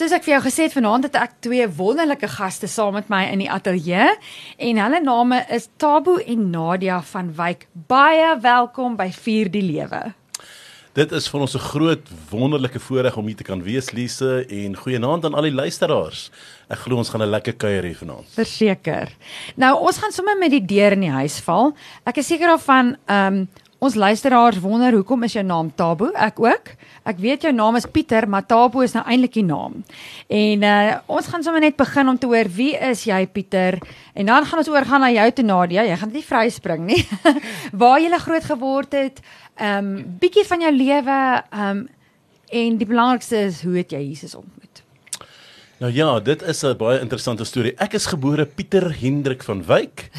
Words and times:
Soos 0.00 0.14
ek 0.16 0.22
vir 0.24 0.32
jou 0.32 0.44
gesê 0.46 0.64
het, 0.64 0.72
vanaand 0.72 1.04
het 1.10 1.16
ek 1.20 1.32
twee 1.44 1.66
wonderlike 1.76 2.28
gaste 2.32 2.64
saam 2.72 2.94
met 2.96 3.10
my 3.12 3.18
in 3.34 3.42
die 3.42 3.50
ateljee 3.52 4.06
en 4.64 4.78
hulle 4.80 5.00
name 5.04 5.42
is 5.52 5.66
Tabo 5.76 6.14
en 6.24 6.46
Nadia 6.54 7.02
van 7.10 7.28
Wyk. 7.36 7.66
Baie 7.90 8.30
welkom 8.40 8.96
by 8.96 9.10
Vier 9.12 9.50
die 9.52 9.60
Lewe. 9.60 10.14
Dit 10.96 11.12
is 11.12 11.28
vir 11.28 11.44
ons 11.44 11.54
'n 11.54 11.66
groot 11.66 12.08
wonderlike 12.30 12.80
voorreg 12.80 13.16
om 13.16 13.26
hier 13.26 13.36
te 13.36 13.44
kan 13.44 13.60
wees, 13.62 13.92
Lise, 13.92 14.46
en 14.48 14.76
goeienaand 14.76 15.24
aan 15.24 15.34
al 15.34 15.52
die 15.52 15.52
luisteraars. 15.52 16.30
Ek 16.70 16.78
glo 16.78 16.96
ons 16.96 17.10
gaan 17.10 17.20
'n 17.20 17.30
lekker 17.36 17.52
kuier 17.52 17.84
hê 17.84 17.94
vanaand. 17.94 18.26
Verseker. 18.32 19.08
Nou, 19.56 19.84
ons 19.84 19.98
gaan 19.98 20.12
sommer 20.12 20.38
met 20.38 20.50
die 20.50 20.64
deur 20.64 20.92
in 20.92 21.00
die 21.00 21.12
huis 21.12 21.40
val. 21.40 21.76
Ek 22.06 22.16
is 22.16 22.26
seker 22.26 22.48
daarvan, 22.48 22.96
ehm 23.06 23.34
um, 23.34 23.48
Ons 23.80 23.94
luisteraars 23.96 24.58
wonder 24.60 24.92
hoekom 24.92 25.22
is 25.24 25.32
jou 25.32 25.42
naam 25.46 25.70
Tabo? 25.72 26.10
Ek 26.12 26.36
ook. 26.42 26.66
Ek 27.08 27.16
weet 27.16 27.46
jou 27.46 27.52
naam 27.56 27.78
is 27.78 27.86
Pieter, 27.88 28.26
maar 28.28 28.44
Tabo 28.44 28.82
is 28.84 28.92
nou 28.92 29.00
eintlik 29.08 29.38
die 29.38 29.44
naam. 29.48 29.78
En 30.28 30.66
uh 30.68 30.98
ons 31.08 31.30
gaan 31.32 31.40
sommer 31.46 31.64
net 31.64 31.78
begin 31.78 32.12
om 32.12 32.18
te 32.20 32.28
hoor 32.28 32.50
wie 32.52 32.74
is 32.76 33.06
jy 33.08 33.22
Pieter? 33.32 33.78
En 34.12 34.28
dan 34.28 34.44
gaan 34.44 34.60
ons 34.60 34.68
oorgaan 34.68 35.00
na 35.00 35.08
jou 35.14 35.26
te 35.32 35.46
Nadia. 35.48 35.86
Jy 35.88 35.96
gaan 35.96 36.12
nie 36.12 36.26
vryspring 36.28 36.84
nie. 36.90 37.00
Waar 37.80 38.04
jy 38.04 38.20
groot 38.20 38.50
geword 38.52 38.92
het, 39.00 39.24
ehm 39.56 39.88
um, 39.96 40.04
bietjie 40.20 40.44
van 40.44 40.68
jou 40.68 40.76
lewe, 40.76 41.18
ehm 41.48 41.80
um, 41.80 41.86
en 42.50 42.76
die 42.76 42.86
belangrikste 42.86 43.46
is 43.46 43.62
hoe 43.64 43.78
het 43.78 43.96
jy 43.96 44.10
Jesus 44.10 44.34
ontmoet? 44.34 44.59
Nou 45.80 45.92
ja, 45.92 46.20
dit 46.20 46.42
is 46.42 46.62
'n 46.62 46.76
baie 46.76 47.00
interessante 47.00 47.44
storie. 47.44 47.74
Ek 47.74 47.92
is 47.92 48.06
gebore 48.06 48.44
Pieter 48.44 49.00
Hendrik 49.00 49.42
van 49.42 49.64
Wyk 49.64 50.10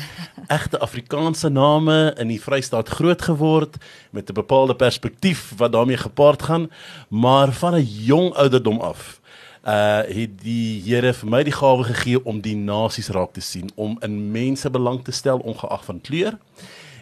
egte 0.47 0.79
Afrikaanse 0.79 1.49
name 1.49 2.15
in 2.17 2.27
die 2.27 2.41
Vrystaat 2.41 2.89
groot 2.89 3.21
geword 3.21 3.77
met 4.09 4.29
'n 4.29 4.34
bepaalde 4.34 4.75
perspektief 4.75 5.53
wat 5.57 5.71
daarmee 5.71 5.97
gepaard 5.97 6.41
gaan, 6.41 6.71
maar 7.09 7.53
van 7.53 7.75
'n 7.75 7.85
jong 7.85 8.34
ouderdom 8.34 8.79
af 8.79 9.21
uh 9.65 10.01
het 10.01 10.41
die 10.41 10.81
Here 10.81 11.13
vir 11.13 11.29
my 11.29 11.43
die 11.43 11.53
gawe 11.53 11.84
gegee 11.84 12.25
om 12.25 12.41
die 12.41 12.55
nasies 12.55 13.09
raak 13.09 13.34
te 13.34 13.41
sien, 13.41 13.70
om 13.75 13.98
in 13.99 14.31
mense 14.31 14.70
belang 14.70 15.03
te 15.03 15.12
stel 15.12 15.37
ongeag 15.37 15.85
van 15.85 16.01
kleur 16.01 16.37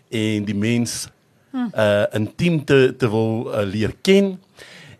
en 0.09 0.43
die 0.45 0.55
mens 0.55 1.07
uh 1.53 2.05
intiem 2.11 2.65
te 2.65 2.95
te 2.97 3.09
wil 3.09 3.47
uh, 3.47 3.63
leer 3.63 3.95
ken. 4.01 4.39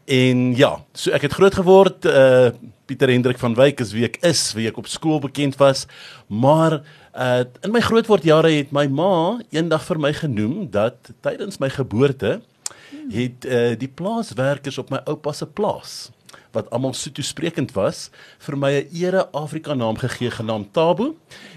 En 0.05 0.55
ja, 0.55 0.85
so 0.94 1.11
ek 1.11 1.21
het 1.21 1.33
groot 1.33 1.55
geword 1.55 2.05
uh 2.05 2.49
Pieter 2.89 3.11
Hendrik 3.13 3.37
van 3.37 3.53
Wyk 3.53 3.83
is 3.83 3.93
wie 3.93 4.07
ek 4.07 4.17
is, 4.25 4.47
wie 4.57 4.65
ek 4.65 4.77
op 4.81 4.87
skool 4.89 5.21
bekend 5.21 5.59
was, 5.61 5.85
maar 6.27 6.81
Uh 7.19 7.43
in 7.65 7.73
my 7.73 7.81
grootword 7.81 8.23
jare 8.23 8.51
het 8.53 8.69
my 8.71 8.85
ma 8.87 9.41
eendag 9.51 9.81
vir 9.87 9.97
my 9.99 10.11
genoem 10.13 10.67
dat 10.71 11.09
tydens 11.25 11.57
my 11.59 11.67
geboorte 11.73 12.37
het 13.11 13.45
uh 13.45 13.73
die 13.81 13.89
plaaswerkers 13.89 14.77
op 14.77 14.93
my 14.93 15.01
oupa 15.09 15.33
se 15.33 15.47
plaas 15.49 16.11
wat 16.53 16.69
almal 16.69 16.93
so 16.93 17.11
toesprekend 17.11 17.73
was 17.73 18.07
vir 18.45 18.57
my 18.57 18.71
'n 18.77 18.87
ere 18.93 19.25
Afrika 19.33 19.73
naam 19.73 19.97
gegee 19.97 20.31
genaamd 20.31 20.73
Tabo 20.73 21.15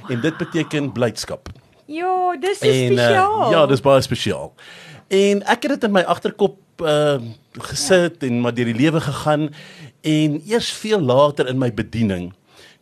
en 0.09 0.21
dit 0.21 0.37
beteken 0.37 0.93
blydskap. 0.93 1.49
Ja, 1.87 2.37
dis 2.41 2.57
spesiaal. 2.57 3.47
Uh, 3.47 3.51
ja, 3.51 3.67
dis 3.67 3.81
baie 3.81 4.01
spesiaal. 4.01 4.53
En 5.09 5.43
ek 5.45 5.63
het 5.63 5.77
dit 5.77 5.85
in 5.85 5.93
my 5.93 6.03
agterkop 6.03 6.59
uh 6.81 7.21
gesit 7.53 8.17
ja. 8.21 8.29
en 8.29 8.41
maar 8.41 8.55
deur 8.55 8.65
die 8.65 8.81
lewe 8.81 9.01
gegaan 9.01 9.51
en 10.03 10.41
eers 10.47 10.71
veel 10.73 11.01
later 11.01 11.49
in 11.49 11.59
my 11.59 11.71
bediening 11.75 12.33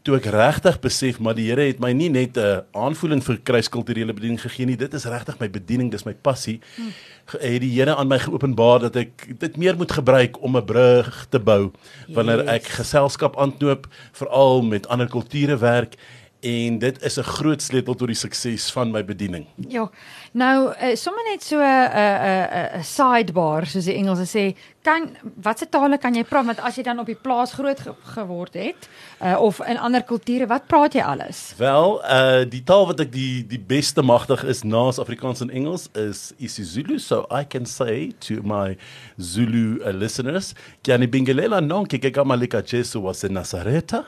toe 0.02 0.16
ek 0.16 0.30
regtig 0.32 0.78
besef 0.80 1.18
maar 1.20 1.36
die 1.36 1.50
Here 1.50 1.66
het 1.68 1.80
my 1.80 1.92
nie 1.92 2.08
net 2.08 2.36
'n 2.38 2.64
aanvoeling 2.72 3.20
vir 3.20 3.36
kruiskulturele 3.44 4.12
bediening 4.16 4.40
gegee 4.40 4.66
nie 4.66 4.76
dit 4.76 4.94
is 4.94 5.04
regtig 5.04 5.38
my 5.40 5.48
bediening 5.48 5.90
dis 5.90 6.06
my 6.06 6.14
passie 6.14 6.60
hmm. 6.76 6.92
het 7.40 7.60
die 7.60 7.72
Here 7.76 7.94
aan 7.94 8.08
my 8.08 8.18
geopenbaar 8.18 8.80
dat 8.80 8.96
ek 8.96 9.28
dit 9.38 9.56
meer 9.56 9.76
moet 9.76 9.92
gebruik 9.92 10.40
om 10.42 10.56
'n 10.56 10.64
brug 10.64 11.26
te 11.28 11.38
bou 11.38 11.72
wanneer 12.08 12.44
yes. 12.44 12.48
ek 12.48 12.64
geselskap 12.80 13.36
aanknoop 13.36 13.86
veral 14.12 14.62
met 14.62 14.88
ander 14.88 15.08
kulture 15.08 15.58
werk 15.58 15.96
en 16.40 16.78
dit 16.78 17.02
is 17.02 17.18
'n 17.18 17.22
groot 17.22 17.62
sleutel 17.62 17.94
tot 17.94 18.06
die 18.06 18.16
sukses 18.16 18.70
van 18.72 18.90
my 18.90 19.04
bediening. 19.04 19.46
Ja. 19.68 19.90
Nou, 20.32 20.70
uh, 20.70 20.94
sommer 20.94 21.22
net 21.30 21.42
so 21.42 21.56
'n 21.56 21.90
'n 21.90 22.78
'n 22.78 22.84
sidebar 22.84 23.66
soos 23.66 23.84
die 23.84 23.94
Engelse 23.94 24.26
sê, 24.38 24.56
kan 24.82 25.16
watse 25.42 25.68
tale 25.68 25.98
kan 25.98 26.14
jy 26.14 26.22
praat 26.24 26.46
want 26.48 26.60
as 26.60 26.76
jy 26.76 26.84
dan 26.86 26.98
op 26.98 27.06
die 27.06 27.18
plaas 27.18 27.52
groot 27.52 27.80
ge 27.80 27.92
geword 28.14 28.54
het 28.54 28.88
uh, 29.20 29.36
of 29.40 29.60
in 29.68 29.78
ander 29.78 30.02
kulture, 30.02 30.46
wat 30.46 30.66
praat 30.66 30.94
jy 30.94 31.02
alles? 31.04 31.54
Wel, 31.58 32.00
uh 32.04 32.44
die 32.50 32.62
taal 32.64 32.86
wat 32.86 33.00
ek 33.00 33.12
die 33.12 33.46
die 33.46 33.60
beste 33.60 34.02
magtig 34.02 34.44
is 34.44 34.62
naas 34.64 34.98
Afrikaans 34.98 35.40
en 35.44 35.50
Engels 35.50 35.88
is 35.92 36.32
isiZulu, 36.38 36.98
so 36.98 37.26
I 37.30 37.44
can 37.44 37.66
say 37.66 38.12
to 38.20 38.40
my 38.42 38.76
Zulu 39.18 39.80
uh, 39.82 39.92
listeners, 39.92 40.54
"Kyani 40.82 41.08
bingelela 41.08 41.60
nonke 41.60 41.98
ke 41.98 42.10
kama 42.10 42.36
lika 42.36 42.62
Jesu 42.62 43.00
was 43.00 43.24
in 43.24 43.32
Nazareth." 43.34 44.00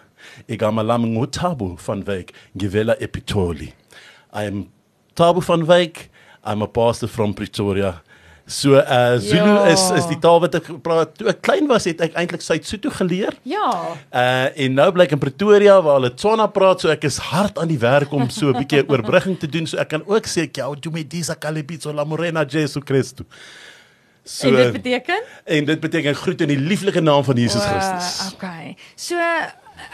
Igama 0.49 0.83
lami 0.83 1.09
nguThabo 1.17 1.77
van 1.87 2.05
Wyk 2.07 2.33
ngivela 2.57 2.97
ePitoli 3.01 3.73
I 4.33 4.47
am 4.47 4.69
Thabo 5.15 5.41
van 5.41 5.67
Wyk 5.67 6.09
I'm 6.45 6.63
a 6.63 6.67
pastor 6.67 7.09
from 7.09 7.35
Pretoria 7.35 8.03
So 8.47 8.75
uh 8.75 9.19
Zulu 9.19 9.55
ja. 9.55 9.67
is 9.71 9.83
is 9.91 10.07
die 10.11 10.19
taal 10.19 10.41
wat 10.43 10.57
ek 10.59 10.67
praat. 10.83 11.15
Toe 11.19 11.31
ek 11.31 11.41
klein 11.47 11.69
was 11.71 11.87
het 11.87 12.03
ek 12.03 12.17
eintlik 12.19 12.43
Suid-Sotho 12.43 12.91
geleer. 12.99 13.37
Ja. 13.47 13.69
Uh 14.11 14.65
en 14.67 14.75
nou 14.81 14.89
bly 14.95 15.07
ek 15.07 15.15
in 15.15 15.23
Pretoria 15.23 15.79
waar 15.85 16.01
hulle 16.01 16.11
Tswana 16.15 16.49
praat, 16.51 16.83
so 16.83 16.91
ek 16.93 17.07
is 17.07 17.21
hard 17.31 17.61
aan 17.63 17.71
die 17.71 17.79
werk 17.81 18.13
om 18.13 18.27
so 18.31 18.51
'n 18.51 18.59
bietjie 18.59 18.83
oorbrugging 18.83 19.39
te 19.39 19.47
doen 19.47 19.67
so 19.67 19.79
ek 19.79 19.95
kan 19.95 20.03
ook 20.07 20.27
sê 20.27 20.49
kyau 20.51 20.75
tu 20.75 20.91
me 20.91 21.07
disa 21.07 21.39
kalibitso 21.39 21.95
la 21.95 22.05
morena 22.05 22.45
Jesu 22.45 22.83
Christus. 22.85 23.27
So 24.25 24.49
En 24.49 24.55
dit 24.55 24.73
beteken? 24.73 25.23
En 25.45 25.65
dit 25.65 25.81
beteken 25.81 26.15
groet 26.15 26.41
in 26.41 26.49
die 26.49 26.59
lieflike 26.59 27.01
naam 27.01 27.25
van 27.25 27.37
Jesus 27.37 27.63
Christus. 27.63 28.27
Uh, 28.27 28.33
okay. 28.35 28.77
So 28.95 29.19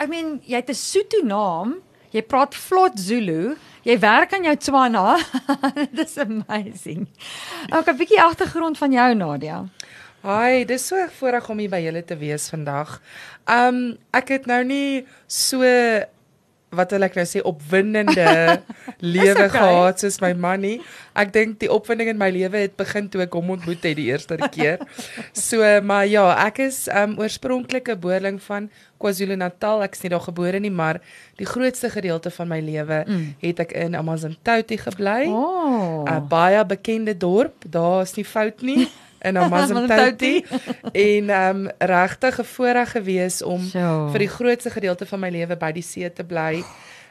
I 0.01 0.07
mean, 0.07 0.41
jy 0.45 0.57
het 0.61 0.71
'n 0.71 0.75
Sotho 0.75 1.23
naam, 1.25 1.77
jy 2.13 2.23
praat 2.23 2.55
vlot 2.55 2.99
Zulu, 2.99 3.57
jy 3.85 3.99
werk 3.99 4.33
aan 4.33 4.45
jou 4.45 4.57
Tswana. 4.57 5.19
Dis 5.99 6.19
amazing. 6.19 7.09
Ook 7.73 7.89
'n 7.89 7.97
bietjie 7.97 8.23
agtergrond 8.23 8.79
van 8.79 8.93
jou 8.93 9.15
Nadia. 9.15 9.65
Hi, 10.23 10.65
dis 10.65 10.87
so 10.87 10.99
voorreg 11.19 11.49
om 11.49 11.59
hier 11.59 11.71
by 11.71 11.79
julle 11.79 12.03
te 12.05 12.17
wees 12.19 12.49
vandag. 12.51 13.01
Um 13.47 13.99
ek 14.13 14.29
het 14.29 14.47
nou 14.47 14.65
nie 14.65 15.07
so 15.27 15.63
wat 16.71 16.93
wil 16.93 17.07
ek 17.07 17.17
nou 17.17 17.25
sê 17.29 17.41
opwindende 17.49 18.27
lewe 19.15 19.47
okay. 19.47 19.53
gehad 19.55 20.03
soos 20.03 20.19
my 20.21 20.35
man 20.37 20.61
nie. 20.65 20.77
Ek 21.19 21.33
dink 21.35 21.57
die 21.63 21.71
opwinding 21.73 22.13
in 22.13 22.21
my 22.21 22.29
lewe 22.35 22.65
het 22.67 22.77
begin 22.79 23.09
toe 23.09 23.25
ek 23.25 23.37
hom 23.39 23.55
ontmoet 23.57 23.81
het 23.87 23.97
die 23.99 24.11
eerste 24.13 24.39
keer. 24.53 24.85
So 25.49 25.65
maar 25.85 26.07
ja, 26.09 26.27
ek 26.45 26.61
is 26.67 26.87
um 26.93 27.17
oorspronklike 27.21 27.97
boerling 28.01 28.39
van 28.43 28.69
KwaZulu-Natal. 29.01 29.85
Ek 29.87 29.97
is 29.97 30.05
nie 30.05 30.13
daar 30.13 30.25
gebore 30.27 30.61
nie, 30.61 30.73
maar 30.75 31.01
die 31.41 31.47
grootste 31.49 31.91
gedeelte 31.93 32.33
van 32.35 32.51
my 32.51 32.59
lewe 32.65 33.03
mm. 33.07 33.27
het 33.43 33.63
ek 33.65 33.75
in 33.79 33.97
Amazontown 33.99 34.79
gebly. 34.85 35.29
'n 35.29 35.35
oh. 35.35 36.23
baie 36.29 36.65
bekende 36.67 37.17
dorp. 37.17 37.65
Daar's 37.65 38.17
nie 38.19 38.27
fout 38.27 38.63
nie. 38.63 38.89
in 39.21 39.37
Amazontown 39.37 40.17
en 40.93 41.31
ehm 41.31 41.67
um, 41.67 41.71
regtig 41.79 42.41
'n 42.41 42.45
voorreg 42.45 42.91
gewees 42.91 43.43
om 43.43 43.61
so. 43.61 44.09
vir 44.11 44.19
die 44.19 44.29
grootste 44.29 44.71
gedeelte 44.71 45.07
van 45.07 45.21
my 45.21 45.31
lewe 45.31 45.57
by 45.57 45.73
die 45.73 45.83
see 45.83 46.13
te 46.13 46.25
bly. 46.25 46.65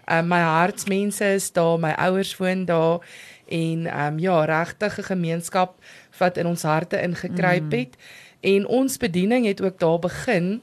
Ehm 0.05 0.19
um, 0.19 0.27
my 0.27 0.39
hartsmense 0.39 1.25
is 1.25 1.51
daar, 1.51 1.79
my 1.79 1.91
ouers 1.91 2.37
woon 2.37 2.65
daar 2.65 2.99
en 3.47 3.85
ehm 3.85 4.13
um, 4.13 4.19
ja, 4.19 4.45
regtig 4.45 4.97
'n 4.97 5.03
gemeenskap 5.03 5.79
wat 6.17 6.37
in 6.37 6.45
ons 6.45 6.61
harte 6.61 7.01
ingekruip 7.01 7.63
mm. 7.63 7.77
het. 7.79 7.95
Mm. 7.97 8.27
En 8.39 8.67
ons 8.67 8.97
bediening 8.97 9.45
het 9.45 9.61
ook 9.61 9.79
daar 9.79 9.99
begin 9.99 10.61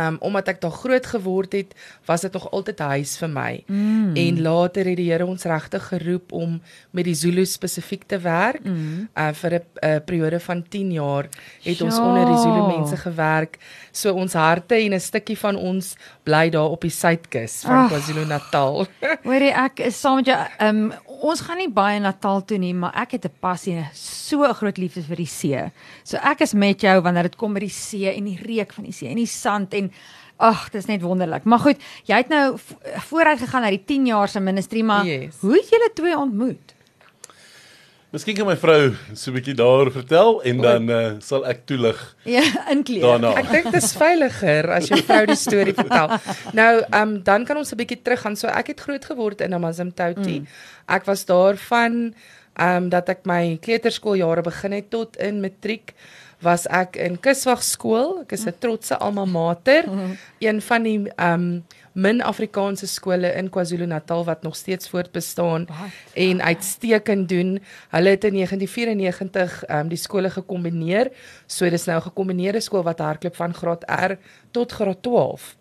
um, 0.00 0.16
omdat 0.20 0.48
ek 0.48 0.60
daar 0.60 0.70
groot 0.70 1.06
geword 1.06 1.52
het, 1.52 1.74
was 2.04 2.20
dit 2.20 2.32
nog 2.32 2.50
altyd 2.50 2.80
'n 2.80 2.82
huis 2.96 3.16
vir 3.18 3.30
my. 3.30 3.62
Mm. 3.66 4.16
En 4.16 4.42
later 4.42 4.84
het 4.84 4.96
die 4.96 5.10
Here 5.10 5.26
ons 5.26 5.44
regtig 5.44 5.86
geroep 5.88 6.32
om 6.32 6.60
met 6.90 7.04
die 7.04 7.14
Zulu 7.14 7.44
spesifiek 7.44 8.04
te 8.06 8.18
werk. 8.18 8.64
Mm. 8.64 9.08
Uh, 9.14 9.28
vir 9.32 9.62
'n 9.82 10.04
periode 10.04 10.40
van 10.40 10.64
10 10.68 10.92
jaar 10.92 11.26
het 11.62 11.78
ja. 11.78 11.84
ons 11.84 11.98
onder 11.98 12.26
die 12.26 12.38
Zulu 12.38 12.66
mense 12.66 12.96
gewerk. 12.96 13.58
So 13.92 14.12
ons 14.12 14.32
harte 14.32 14.74
en 14.74 14.94
'n 14.94 15.00
stukkie 15.00 15.38
van 15.38 15.56
ons 15.56 15.96
bly 16.22 16.50
daar 16.50 16.70
op 16.70 16.80
die 16.80 16.90
suidkus 16.90 17.62
van 17.64 17.88
KwaZulu-Natal. 17.88 18.86
Hoorie 19.28 19.52
ek 19.52 19.78
is 19.78 20.00
saam 20.00 20.16
met 20.16 20.26
jou 20.26 20.38
um 20.58 20.92
ons 21.20 21.40
gaan 21.40 21.58
nie 21.58 21.70
baie 21.72 22.00
Natal 22.00 22.42
toe 22.44 22.58
nie, 22.58 22.74
maar 22.74 22.94
ek 22.94 23.16
het 23.16 23.24
'n 23.26 23.38
passie 23.40 23.76
en 23.76 23.88
so 23.92 24.44
'n 24.44 24.54
groot 24.54 24.78
liefde 24.78 25.02
vir 25.02 25.16
die 25.16 25.26
see. 25.26 25.72
So 26.04 26.16
ek 26.16 26.40
is 26.40 26.54
met 26.54 26.80
jou 26.80 27.00
wanneer 27.00 27.22
dit 27.22 27.36
kom 27.36 27.54
by 27.54 27.60
die 27.60 27.68
see 27.68 28.14
en 28.14 28.24
die 28.24 28.38
reuk 28.42 28.72
van 28.72 28.84
die 28.84 28.92
see 28.92 29.08
en 29.08 29.16
die 29.16 29.26
sand 29.26 29.74
en 29.74 29.90
ag, 30.38 30.70
dit 30.70 30.80
is 30.82 30.86
net 30.86 31.02
wonderlik. 31.02 31.44
Maar 31.44 31.58
goed, 31.58 31.82
jy 32.04 32.16
het 32.16 32.28
nou 32.28 32.58
vooruit 33.08 33.38
gegaan 33.38 33.62
na 33.62 33.70
die 33.70 33.84
10 33.84 34.06
jaar 34.06 34.28
se 34.28 34.40
ministry, 34.40 34.82
maar 34.82 35.04
yes. 35.06 35.40
hoe 35.40 35.54
het 35.54 35.68
julle 35.68 35.90
twee 35.94 36.18
ontmoet? 36.18 36.75
Miskien 38.16 38.36
kan 38.38 38.46
my 38.48 38.54
vrou 38.56 38.94
so 39.12 39.28
'n 39.28 39.34
bietjie 39.36 39.54
daaroor 39.58 39.90
vertel 39.92 40.38
en 40.48 40.60
dan 40.64 40.88
uh, 40.88 41.00
sal 41.20 41.44
ek 41.44 41.66
toelig. 41.68 41.98
Ja, 42.24 42.40
inkleer. 42.72 43.04
Daarna. 43.04 43.34
Ek 43.36 43.50
dink 43.52 43.68
dit 43.68 43.82
is 43.82 43.92
veiliger 43.92 44.70
as 44.72 44.88
jou 44.88 45.02
vrou 45.04 45.26
die 45.28 45.36
storie 45.36 45.74
vertel. 45.76 46.14
Nou, 46.56 46.72
ehm 46.80 47.02
um, 47.02 47.12
dan 47.26 47.44
kan 47.44 47.60
ons 47.60 47.74
'n 47.74 47.76
bietjie 47.76 48.00
teruggaan. 48.00 48.36
So 48.40 48.48
ek 48.48 48.72
het 48.72 48.80
groot 48.80 49.04
geword 49.04 49.44
in 49.44 49.52
Amazimtouti. 49.52 50.40
Mm. 50.40 50.46
Ek 50.88 51.04
was 51.04 51.28
daar 51.28 51.60
van 51.68 52.14
um, 52.60 52.88
dat 52.88 53.08
ek 53.08 53.24
my 53.24 53.58
kleuterskooljare 53.60 54.42
begin 54.42 54.72
het 54.72 54.90
tot 54.90 55.16
in 55.16 55.40
matriek 55.40 55.94
was 56.44 56.66
ek 56.68 56.98
in 57.00 57.16
Kuswagskool. 57.20 58.22
Ek 58.22 58.32
is 58.32 58.46
'n 58.46 58.54
trotse 58.60 58.96
alma 58.98 59.24
mater. 59.24 59.84
Een 60.46 60.60
van 60.60 60.82
die 60.82 61.00
ehm 61.16 61.32
um, 61.32 61.64
min 61.96 62.20
Afrikaanse 62.20 62.86
skole 62.86 63.30
in 63.32 63.48
KwaZulu-Natal 63.48 64.24
wat 64.24 64.42
nog 64.42 64.56
steeds 64.56 64.88
voortbestaan 64.88 65.66
en 66.12 66.42
uitstekend 66.42 67.28
doen. 67.28 67.58
Hulle 67.88 68.08
het 68.08 68.24
in 68.24 68.32
1994 68.32 69.64
ehm 69.64 69.78
um, 69.78 69.88
die 69.88 69.98
skole 69.98 70.30
gekombineer. 70.30 71.10
So 71.46 71.70
dis 71.70 71.86
nou 71.86 71.98
'n 71.98 72.02
gekombineerde 72.02 72.60
skool 72.60 72.82
wat 72.82 72.98
hardloop 72.98 73.36
van 73.36 73.54
graad 73.54 73.84
R 73.88 74.18
tot 74.50 74.72
graad 74.72 75.02
12. 75.02 75.56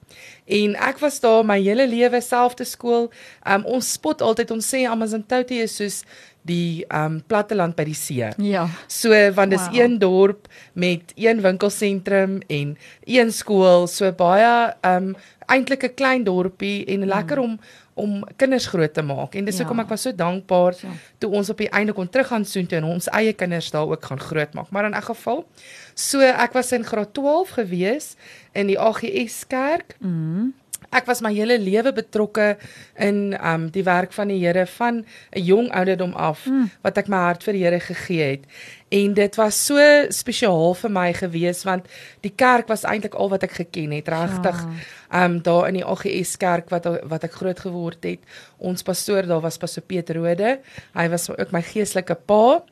En 0.45 0.75
ek 0.75 1.00
was 1.00 1.19
daar 1.19 1.45
my 1.45 1.62
hele 1.62 1.88
lewe 1.88 2.21
selfde 2.21 2.63
skool. 2.63 3.12
Um 3.48 3.65
ons 3.65 3.91
spot 3.91 4.21
altyd 4.21 4.51
ons 4.51 4.75
sê 4.75 4.86
Amazontoute 4.86 5.53
is 5.53 5.75
soos 5.75 6.03
die 6.45 6.86
um 6.94 7.21
platteland 7.27 7.75
by 7.75 7.83
die 7.83 7.94
see. 7.97 8.27
Ja. 8.38 8.68
So 8.88 9.09
want 9.33 9.51
dis 9.51 9.65
Wow. 9.68 9.75
een 9.80 10.00
dorp 10.00 10.47
met 10.74 11.12
een 11.15 11.42
winkelsentrum 11.42 12.39
en 12.47 12.77
een 13.03 13.31
skool, 13.31 13.88
so 13.88 14.12
baie 14.12 14.74
um 14.86 15.15
eintlik 15.47 15.83
'n 15.83 15.94
klein 15.95 16.24
dorpie 16.24 16.86
en 16.86 17.06
lekker 17.06 17.39
om 17.39 17.59
om 17.97 18.24
kinders 18.36 18.65
groot 18.68 18.94
te 18.94 19.01
maak. 19.01 19.36
En 19.36 19.45
dis 19.45 19.57
Ja. 19.57 19.63
hoekom 19.63 19.80
ek 19.80 19.88
was 19.89 20.01
so 20.01 20.12
dankbaar 20.15 20.74
Ja. 20.81 20.89
toe 21.18 21.31
ons 21.31 21.50
op 21.50 21.57
die 21.57 21.69
einde 21.69 21.94
kon 21.94 22.09
teruggaan 22.09 22.45
soontoe 22.45 22.77
en 22.77 22.83
ons 22.83 23.07
eie 23.07 23.33
kinders 23.33 23.71
daar 23.71 23.88
ook 23.88 24.06
gaan 24.06 24.19
grootmaak. 24.19 24.69
Maar 24.69 24.86
in 24.86 24.94
elk 24.94 25.03
geval, 25.03 25.45
so 25.94 26.19
ek 26.19 26.53
was 26.53 26.71
in 26.71 26.83
graad 26.83 27.13
12 27.13 27.50
gewees 27.50 28.15
in 28.51 28.68
die 28.68 28.80
AGS 28.80 29.48
kerk. 29.48 29.95
Mm. 30.00 30.53
Ek 30.91 31.05
was 31.05 31.21
my 31.21 31.33
hele 31.33 31.57
lewe 31.59 31.91
betrokke 31.93 32.57
in 32.99 33.35
um 33.43 33.69
die 33.69 33.83
werk 33.83 34.13
van 34.13 34.27
die 34.27 34.39
Here 34.39 34.65
van 34.65 35.05
'n 35.35 35.41
jong 35.43 35.71
ouderdom 35.71 36.13
af 36.13 36.45
Mm. 36.45 36.69
wat 36.83 36.97
ek 36.97 37.07
my 37.07 37.17
hart 37.17 37.43
vir 37.43 37.53
die 37.53 37.63
Here 37.63 37.79
gegee 37.79 38.23
het. 38.31 38.43
En 38.91 39.13
dit 39.13 39.35
was 39.35 39.65
so 39.65 39.77
spesiaal 40.09 40.73
vir 40.73 40.89
my 40.91 41.13
gewees 41.13 41.63
want 41.63 41.85
die 42.21 42.33
kerk 42.35 42.67
was 42.67 42.83
eintlik 42.83 43.13
al 43.15 43.29
wat 43.29 43.43
ek 43.43 43.51
geken 43.51 43.91
het, 43.91 44.07
regtig. 44.07 44.65
Um 45.13 45.41
daar 45.41 45.67
in 45.67 45.73
die 45.73 45.85
AGS 45.85 46.37
kerk 46.37 46.69
wat 46.69 46.85
wat 47.03 47.23
ek 47.23 47.31
groot 47.33 47.59
geword 47.59 48.03
het. 48.03 48.19
Ons 48.57 48.83
pastoor 48.83 49.25
daar 49.27 49.41
was 49.41 49.57
pastoor 49.57 49.83
Piet 49.83 50.09
Rode. 50.09 50.59
Hy 50.93 51.09
was 51.09 51.29
ook 51.29 51.51
my 51.51 51.61
geestelike 51.61 52.15
pa 52.25 52.63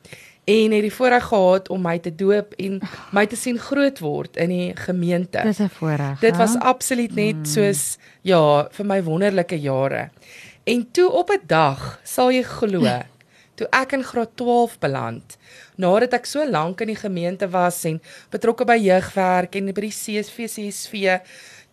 en 0.44 0.72
het 0.72 0.82
die 0.82 0.92
voorreg 0.92 1.24
gehad 1.24 1.68
om 1.68 1.82
my 1.82 1.98
te 1.98 2.14
doop 2.14 2.52
en 2.58 2.80
my 3.12 3.26
te 3.26 3.36
sien 3.36 3.58
groot 3.58 3.98
word 3.98 4.36
in 4.36 4.48
die 4.48 4.72
gemeente. 4.76 5.40
Dis 5.44 5.58
'n 5.60 5.68
voorreg. 5.68 6.20
Dit 6.20 6.36
was 6.36 6.56
absoluut 6.58 7.14
net 7.14 7.36
Mm. 7.36 7.44
soos 7.44 7.96
ja, 8.22 8.68
vir 8.70 8.86
my 8.86 9.02
wonderlike 9.02 9.60
jare. 9.60 10.10
En 10.66 10.90
toe 10.92 11.10
op 11.10 11.30
'n 11.30 11.40
dag, 11.46 12.00
sal 12.02 12.30
jy 12.30 12.42
glo, 12.42 12.80
toe 13.54 13.66
ek 13.70 13.92
in 13.92 14.02
graad 14.04 14.36
12 14.36 14.78
beland, 14.78 15.36
nadat 15.76 16.12
ek 16.14 16.26
so 16.26 16.44
lank 16.50 16.80
in 16.80 16.86
die 16.88 16.96
gemeente 16.96 17.48
was 17.50 17.84
en 17.84 18.00
betrokke 18.30 18.64
by 18.64 18.76
jeugwerk 18.76 19.54
en 19.56 19.66
by 19.72 19.80
die 19.80 19.90
CSV 19.90 20.46
CSV, 20.46 21.18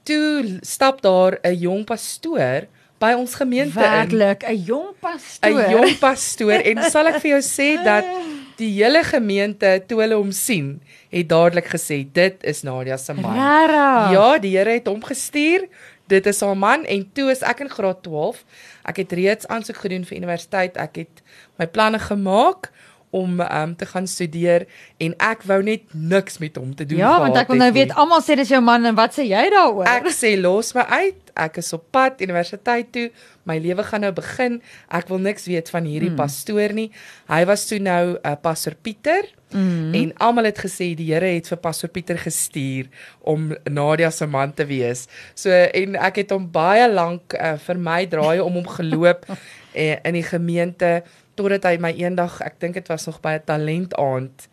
toe 0.04 0.60
stap 0.62 1.02
daar 1.02 1.40
'n 1.44 1.56
jong 1.60 1.86
pastoor 1.86 2.68
by 3.00 3.14
ons 3.14 3.36
gemeente 3.36 3.80
in. 3.80 3.86
werklik 4.10 4.44
'n 4.44 4.64
jong 4.64 4.88
pastoor. 5.00 5.50
'n 5.50 5.72
Jong 5.72 6.00
pastoor 6.00 6.52
en 6.62 6.84
sal 6.92 7.08
ek 7.08 7.20
vir 7.22 7.32
jou 7.32 7.42
sê 7.42 7.84
dat 7.84 8.06
die 8.62 8.72
hele 8.78 9.02
gemeente 9.08 9.74
toe 9.90 10.02
hulle 10.04 10.18
hom 10.20 10.32
sien, 10.36 10.76
het 11.12 11.30
dadelik 11.32 11.72
gesê 11.74 12.02
dit 12.14 12.44
is 12.48 12.64
Nadia 12.68 12.98
se 13.02 13.16
man. 13.18 13.34
Regtig? 13.36 14.14
Ja, 14.16 14.28
die 14.44 14.54
Here 14.58 14.78
het 14.78 14.90
hom 14.92 15.02
gestuur. 15.04 15.68
Dit 16.12 16.28
is 16.28 16.42
haar 16.44 16.58
man 16.60 16.84
en 16.86 17.06
toe 17.16 17.30
is 17.32 17.44
ek 17.48 17.64
in 17.64 17.72
graad 17.72 18.02
12. 18.04 18.44
Ek 18.90 19.00
het 19.04 19.14
reeds 19.16 19.48
aansoek 19.48 19.80
gedoen 19.86 20.04
vir 20.08 20.20
universiteit. 20.20 20.78
Ek 20.78 21.04
het 21.06 21.24
my 21.62 21.68
planne 21.72 22.02
gemaak 22.04 22.72
om 23.12 23.42
um, 23.44 23.76
te 23.76 23.86
gaan 23.86 24.08
studeer 24.08 24.66
en 25.04 25.16
ek 25.20 25.44
wou 25.50 25.60
net 25.66 25.84
niks 25.92 26.40
met 26.40 26.56
hom 26.56 26.72
te 26.76 26.86
doen 26.88 27.02
Ja, 27.02 27.18
want 27.20 27.36
gehad 27.36 27.44
ek 27.44 27.52
wil 27.52 27.60
nou 27.60 27.68
het 27.68 27.78
weet 27.78 27.98
almal 28.00 28.24
sê 28.24 28.38
dis 28.40 28.54
jou 28.54 28.62
man 28.64 28.88
en 28.88 28.96
wat 28.96 29.18
sê 29.18 29.28
jy 29.28 29.44
daaroor? 29.52 29.84
Ek 29.92 30.08
sê 30.16 30.38
los 30.40 30.72
my 30.78 30.88
uit. 30.88 31.20
Ek 31.42 31.60
is 31.62 31.72
op 31.76 31.84
pad 31.96 32.24
universiteit 32.24 32.92
toe. 32.96 33.10
My 33.48 33.58
lewe 33.60 33.84
gaan 33.88 34.04
nou 34.06 34.12
begin. 34.16 34.60
Ek 34.92 35.08
wil 35.12 35.22
niks 35.24 35.48
weet 35.50 35.72
van 35.74 35.88
hierdie 35.88 36.12
mm. 36.12 36.20
pastoor 36.20 36.76
nie. 36.76 36.90
Hy 37.32 37.44
was 37.50 37.68
toe 37.68 37.80
nou 37.84 38.16
'n 38.16 38.20
uh, 38.24 38.36
pastor 38.40 38.76
Pieter 38.76 39.28
mm. 39.52 39.94
en 39.96 40.14
almal 40.18 40.52
het 40.52 40.60
gesê 40.60 40.92
die 40.96 41.12
Here 41.12 41.36
het 41.36 41.48
vir 41.48 41.60
pastor 41.60 41.90
Pieter 41.90 42.20
gestuur 42.20 42.88
om 43.22 43.52
Nadia 43.68 44.12
se 44.12 44.28
man 44.28 44.54
te 44.54 44.66
wees. 44.66 45.08
So 45.36 45.50
en 45.52 45.96
ek 45.96 46.24
het 46.24 46.32
hom 46.32 46.52
baie 46.52 46.88
lank 46.92 47.36
uh, 47.36 47.58
vir 47.58 47.78
my 47.78 48.06
draai 48.06 48.40
om 48.40 48.54
hom 48.54 48.68
geloop 48.68 49.28
uh, 49.28 49.36
in 50.08 50.14
die 50.14 50.28
gemeente 50.28 51.04
totdat 51.42 51.64
hy 51.72 51.78
my 51.82 51.92
eendag, 51.98 52.40
ek 52.42 52.60
dink 52.60 52.74
dit 52.80 52.88
was 52.88 53.06
nog 53.06 53.20
by 53.22 53.34
'n 53.40 53.46
talentaand 53.46 54.48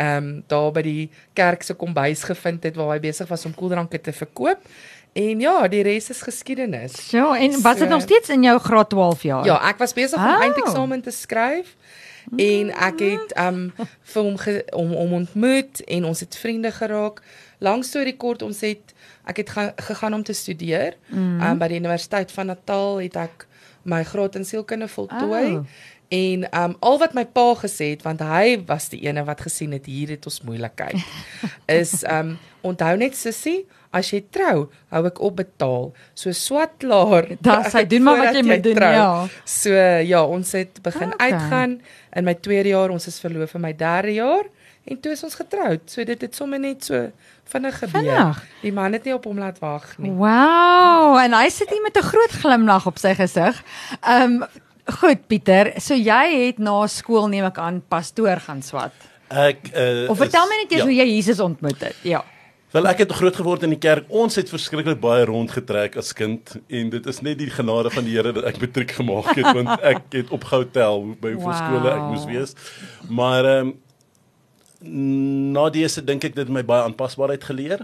ehm 0.00 0.16
um, 0.16 0.42
daar 0.46 0.72
by 0.72 0.82
die 0.82 1.10
kerk 1.34 1.62
se 1.62 1.74
kombuis 1.74 2.22
gevind 2.24 2.62
het 2.64 2.76
waar 2.76 2.94
hy 2.94 3.00
besig 3.00 3.28
was 3.28 3.44
om 3.44 3.54
koeldranke 3.54 4.00
te 4.00 4.12
verkoop. 4.12 4.58
En 5.12 5.40
ja, 5.40 5.68
die 5.68 5.82
res 5.82 6.10
is 6.10 6.22
geskiedenis. 6.22 7.08
So, 7.10 7.32
en 7.34 7.50
was 7.62 7.76
dit 7.78 7.88
So- 7.88 7.94
nog 7.94 8.02
steeds 8.02 8.28
in 8.28 8.42
jou 8.42 8.58
graad 8.58 8.88
12 8.90 9.22
jaar? 9.22 9.44
Ja, 9.44 9.68
ek 9.68 9.78
was 9.78 9.92
besig 9.92 10.18
om 10.18 10.24
Oh. 10.24 10.40
eindeksamen 10.42 11.02
te 11.02 11.10
skryf 11.10 11.74
en 12.38 12.70
ek 12.70 12.98
het 13.00 13.32
um 13.38 13.72
vir 14.02 14.22
hom 14.22 14.36
ge, 14.38 14.64
om 14.72 14.94
om 14.94 15.12
ontmoet 15.12 15.84
en 15.84 16.04
ons 16.04 16.20
het 16.20 16.36
vriende 16.36 16.70
geraak. 16.72 17.22
Lang 17.58 17.84
storie 17.84 18.16
kort, 18.16 18.42
ons 18.42 18.60
het 18.60 18.94
ek 19.26 19.36
het 19.36 19.50
ga, 19.50 19.72
gegaan 19.76 20.14
om 20.14 20.22
te 20.22 20.32
studeer. 20.32 20.94
Mm. 21.08 21.40
Um 21.40 21.58
by 21.58 21.68
die 21.68 21.78
Universiteit 21.78 22.32
van 22.32 22.46
Natal 22.46 23.00
het 23.00 23.16
ek 23.16 23.46
my 23.82 24.04
graad 24.04 24.36
in 24.36 24.44
sielkunde 24.44 24.88
voltooi. 24.88 25.56
Oh. 25.56 25.64
En 26.10 26.46
um 26.62 26.72
al 26.82 26.96
wat 26.98 27.12
my 27.14 27.22
pa 27.24 27.54
gesê 27.54 27.92
het 27.94 28.02
want 28.02 28.20
hy 28.20 28.56
was 28.66 28.88
die 28.90 28.98
ene 29.06 29.22
wat 29.24 29.40
gesien 29.46 29.72
het 29.76 29.86
hier 29.86 30.08
het 30.10 30.24
ons 30.26 30.40
moeilikheid 30.42 30.98
is 31.80 32.02
um 32.02 32.32
onthou 32.66 32.96
net 32.98 33.14
sussie 33.16 33.60
as 33.94 34.10
jy 34.10 34.20
trou 34.30 34.68
hou 34.90 35.02
ek 35.06 35.20
opbetaal 35.22 35.92
so 36.14 36.32
swat 36.34 36.72
klaar 36.82 37.28
Dan 37.46 37.62
sy 37.70 37.84
doen 37.86 38.02
maar 38.02 38.18
wat 38.24 38.34
jy 38.34 38.42
moet 38.42 38.62
doen, 38.62 38.74
trou. 38.74 38.92
ja. 38.92 39.28
So 39.44 39.70
ja, 40.12 40.24
ons 40.24 40.52
het 40.52 40.82
begin 40.82 41.12
Okay. 41.14 41.30
uitgaan 41.30 41.80
in 42.16 42.24
my 42.24 42.34
tweede 42.34 42.68
jaar, 42.74 42.90
ons 42.90 43.06
is 43.06 43.20
verloof 43.22 43.54
in 43.54 43.60
my 43.60 43.72
derde 43.76 44.12
jaar 44.18 44.44
en 44.90 44.98
toe 45.00 45.12
is 45.12 45.22
ons 45.22 45.34
getroud. 45.34 45.80
So 45.86 46.02
dit 46.04 46.20
het 46.20 46.34
sommer 46.34 46.58
net 46.58 46.82
so 46.84 47.10
vinnig 47.52 47.78
gebeur. 47.78 48.02
Vinnig? 48.02 48.38
Die 48.62 48.72
man 48.72 48.92
het 48.92 49.04
nie 49.04 49.14
op 49.14 49.24
hom 49.24 49.38
laat 49.38 49.58
wag 49.62 49.92
nie. 49.98 50.10
Wow, 50.10 51.18
en 51.22 51.32
hy 51.38 51.48
sit 51.50 51.70
hier 51.70 51.82
met 51.82 51.96
'n 51.96 52.02
groot 52.02 52.30
glimlag 52.42 52.86
op 52.86 52.98
sy 52.98 53.14
gesig. 53.14 53.62
Um, 54.08 54.42
goed 55.00 55.26
Pieter, 55.28 55.72
so 55.80 55.94
jy 55.94 56.46
het 56.46 56.58
na 56.58 56.86
skool 56.86 57.28
neem 57.28 57.44
ek 57.44 57.58
aan 57.58 57.82
pastoor 57.88 58.40
gaan 58.40 58.62
swat. 58.62 58.92
Ek 59.30 59.70
uh, 59.76 60.10
Of 60.10 60.18
vertel 60.18 60.42
is- 60.42 60.48
my 60.50 60.56
net 60.62 60.72
eers 60.72 60.80
ja. 60.82 60.86
hoe 60.88 60.94
jy 60.94 61.06
Jesus 61.16 61.40
ontmoet 61.40 61.80
het. 61.80 61.96
Ja. 62.02 62.24
Wel 62.72 62.86
ek 62.86 62.98
het 62.98 63.12
groot 63.12 63.34
geword 63.36 63.62
in 63.66 63.70
die 63.74 63.78
kerk. 63.82 64.04
Ons 64.08 64.36
het 64.38 64.48
verskriklik 64.50 65.00
baie 65.02 65.24
rondgetrek 65.26 65.96
as 65.98 66.12
kind 66.14 66.52
en 66.70 66.90
dit 66.90 67.06
is 67.06 67.20
net 67.20 67.38
die 67.38 67.50
genade 67.50 67.90
van 67.90 68.04
die 68.06 68.14
Here 68.14 68.32
dat 68.32 68.44
ek 68.44 68.60
matriek 68.62 68.90
gemaak 68.94 69.32
het 69.34 69.48
want 69.54 69.80
ek 69.92 70.02
het 70.12 70.30
opgehou 70.30 70.64
tel 70.70 71.02
by 71.20 71.32
hoeveel 71.34 71.50
Wow. 71.50 71.58
skole 71.58 71.90
ek 71.90 72.04
moes 72.12 72.26
wees. 72.30 72.54
Maar 73.08 73.44
ehm 73.44 73.72
um, 73.72 75.52
na 75.52 75.68
dese 75.70 76.00
dink 76.04 76.24
ek 76.24 76.34
dit 76.34 76.46
het 76.46 76.52
my 76.54 76.62
baie 76.64 76.86
aanpasbaarheid 76.88 77.42
geleer 77.44 77.82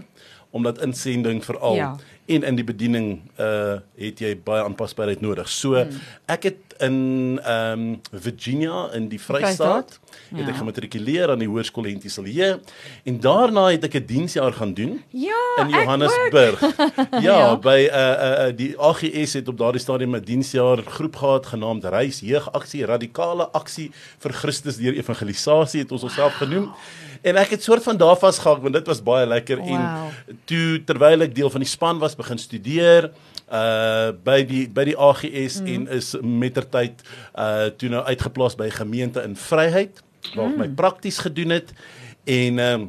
omdat 0.55 0.79
insending 0.81 1.43
veral 1.45 1.75
Ja. 1.75 1.89
en 2.31 2.43
in 2.43 2.55
die 2.55 2.63
bediening 2.65 3.21
uh 3.37 3.77
het 3.99 4.19
jy 4.23 4.31
baie 4.39 4.63
aanpasbaarheid 4.63 5.21
nodig. 5.21 5.49
So 5.49 5.75
Hmm. 5.75 5.99
ek 6.27 6.43
het 6.43 6.66
in 6.79 7.39
ehm 7.43 7.79
um, 7.79 8.01
Virginia 8.11 8.89
in 8.93 9.07
die 9.09 9.19
Vrystaat 9.21 9.99
het 10.29 10.39
Ja. 10.39 10.47
ek 10.47 10.55
gematrikuleer 10.59 11.29
aan 11.31 11.39
die 11.39 11.47
Hoërskool 11.47 11.83
Hentieselje 11.87 12.59
en 13.05 13.19
daarna 13.19 13.67
het 13.71 13.83
ek 13.83 13.93
'n 13.95 14.05
diensjaar 14.05 14.53
gaan 14.53 14.73
doen 14.73 15.03
Ja, 15.11 15.43
in 15.63 15.69
Johannesburg. 15.69 16.59
ja, 17.11 17.37
Ja. 17.37 17.55
by 17.57 17.87
uh, 17.91 17.95
uh 17.97 18.47
uh 18.47 18.55
die 18.57 18.75
AGS 18.79 19.33
het 19.33 19.47
op 19.47 19.57
daardie 19.57 19.81
stadium 19.81 20.15
'n 20.15 20.23
diensjaar 20.23 20.77
groep 20.85 21.15
gehad 21.15 21.45
genaamd 21.45 21.83
Reis 21.85 22.19
Jeugaksie 22.19 22.85
Radikale 22.85 23.49
Aksie 23.51 23.91
vir 24.19 24.33
Christus 24.33 24.77
deur 24.77 24.93
Evangelisasie 24.93 25.81
het 25.81 25.91
ons 25.91 26.03
onsself 26.03 26.33
genoem. 26.33 26.71
En 27.21 27.35
ek 27.35 27.49
het 27.49 27.63
soort 27.63 27.83
van 27.83 27.97
daar 27.97 28.15
vasgehak 28.17 28.61
want 28.61 28.73
dit 28.73 28.87
was 28.87 29.03
baie 29.03 29.25
lekker 29.25 29.57
Wow. 29.57 29.69
en 29.69 30.39
toe 30.45 30.83
terwyl 30.85 31.21
ek 31.21 31.35
deel 31.35 31.49
van 31.49 31.61
die 31.61 31.69
span 31.69 31.99
was 31.99 32.15
begin 32.15 32.37
studeer 32.37 33.11
uh 33.47 34.11
by 34.23 34.41
die 34.47 34.65
by 34.69 34.83
die 34.89 34.97
AGS 34.97 35.61
mm. 35.61 35.67
en 35.73 35.87
is 35.99 36.15
mettertyd 36.21 37.03
uh 37.35 37.69
toe 37.79 37.89
nou 37.89 38.03
uitgeplaas 38.03 38.57
by 38.59 38.69
gemeente 38.69 39.23
in 39.23 39.35
Vryheid 39.39 40.03
waar 40.35 40.51
ek 40.51 40.57
my 40.59 40.69
prakties 40.75 41.21
gedoen 41.23 41.55
het 41.55 41.71
en 42.27 42.59
um, 42.59 42.87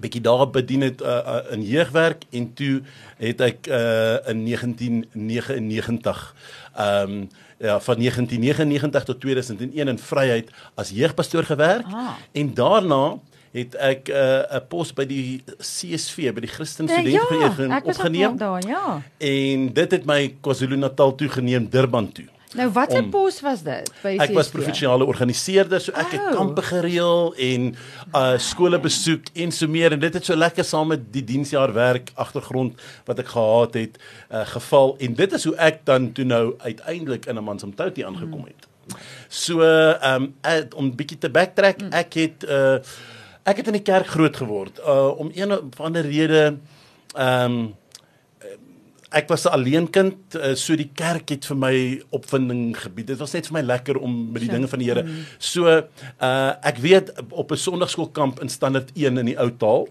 bietjie 0.00 0.20
daar 0.24 0.48
bedien 0.50 0.80
het 0.84 1.00
uh, 1.00 1.08
uh, 1.08 1.52
in 1.52 1.62
jeugwerk 1.64 2.24
en 2.30 2.52
toe 2.56 2.80
het 3.20 3.40
ek 3.40 3.68
uh, 3.68 4.20
in 4.32 4.44
1999 4.44 6.34
ehm 6.74 7.10
um, 7.10 7.28
ja 7.60 7.80
van 7.80 7.96
1999 7.96 9.04
tot 9.04 9.20
2001 9.20 9.88
in 9.88 9.98
Vryheid 9.98 10.50
as 10.74 10.90
jeugpastoor 10.90 11.44
gewerk 11.44 11.84
Ah. 11.92 12.16
en 12.32 12.54
daarna 12.54 13.18
het 13.52 13.74
ek 13.74 14.08
'n 14.08 14.12
uh, 14.12 14.56
'n 14.56 14.66
pos 14.68 14.92
by 14.92 15.04
die 15.04 15.42
CSV 15.58 16.32
by 16.34 16.40
die 16.40 16.48
Christen 16.50 16.86
Ja, 16.86 16.98
Studentevereniging 17.00 17.72
ook 17.74 17.84
opgeneem 17.86 18.36
daar, 18.36 18.62
ja. 18.66 19.02
en 19.18 19.72
dit 19.72 19.90
het 19.90 20.04
my 20.06 20.34
KwaZulu-Natal 20.40 21.14
toe 21.14 21.28
geneem 21.28 21.68
Durban 21.70 22.12
toe. 22.12 22.26
Nou 22.54 22.70
watter 22.74 23.02
Om- 23.02 23.10
pos 23.10 23.40
was 23.40 23.62
dit 23.62 23.90
by 24.02 24.16
Ek 24.18 24.32
was 24.34 24.48
provinsiale 24.50 25.04
organiseerder, 25.06 25.80
so 25.80 25.92
ek 25.92 26.10
het 26.10 26.20
Oh. 26.20 26.32
kampe 26.34 26.62
gereël 26.62 27.34
en 27.38 27.74
uh 28.14 28.38
skole 28.38 28.78
besoek 28.80 29.22
en 29.34 29.52
so 29.52 29.68
meer 29.68 29.92
en 29.92 30.00
dit 30.00 30.14
het 30.14 30.24
so 30.24 30.34
lekker 30.34 30.64
saam 30.64 30.88
met 30.88 31.12
die 31.12 31.24
diensjaar 31.24 31.72
werk 31.72 32.10
agtergrond 32.14 32.80
wat 33.06 33.18
ek 33.18 33.28
gehad 33.28 33.74
het 33.74 33.98
uh 34.32 34.46
geval 34.46 34.96
en 34.98 35.14
dit 35.14 35.32
is 35.32 35.44
hoe 35.44 35.54
ek 35.56 35.84
dan 35.84 36.12
toe 36.12 36.24
nou 36.24 36.54
uiteindelik 36.58 37.26
in 37.26 37.36
'n 37.38 37.44
Mansumtoutie 37.44 38.06
aangekom 38.06 38.44
het. 38.44 38.66
So 39.28 39.60
ehm 39.62 40.22
um, 40.44 40.68
om 40.76 40.96
bietjie 40.96 41.18
te 41.18 41.30
backtrack, 41.30 41.82
ek 41.92 42.14
het 42.14 42.44
uh 42.48 42.78
ek 43.44 43.56
het 43.56 43.66
in 43.66 43.72
die 43.72 43.82
kerk 43.82 44.06
groot 44.06 44.36
geword. 44.36 44.78
Uh 44.78 45.18
om 45.18 45.30
een 45.34 45.52
of 45.52 45.80
ander 45.80 46.02
rede 46.06 46.56
ehm 47.16 47.44
um, 47.52 47.74
ek 49.10 49.26
was 49.28 49.42
'n 49.44 49.48
alleenkind, 49.50 50.16
uh, 50.36 50.54
so 50.54 50.76
die 50.76 50.90
kerk 50.94 51.28
het 51.30 51.44
vir 51.46 51.56
my 51.56 52.02
opwinding 52.10 52.76
gebied. 52.78 53.06
Dit 53.06 53.18
was 53.18 53.32
net 53.32 53.46
vir 53.46 53.54
my 53.58 53.60
lekker 53.66 53.96
om 53.98 54.30
met 54.32 54.40
die 54.42 54.48
Sure. 54.48 54.54
dinge 54.56 54.68
van 54.68 54.78
die 54.78 54.86
Here. 54.88 55.04
So 55.38 55.66
uh 55.66 56.52
ek 56.62 56.78
weet 56.78 57.10
op 57.30 57.50
'n 57.50 57.56
sonndagskoolkamp 57.56 58.40
in 58.40 58.48
standaard 58.48 58.90
1 58.94 59.18
in 59.18 59.26
die 59.26 59.38
ou 59.38 59.50
taal, 59.56 59.88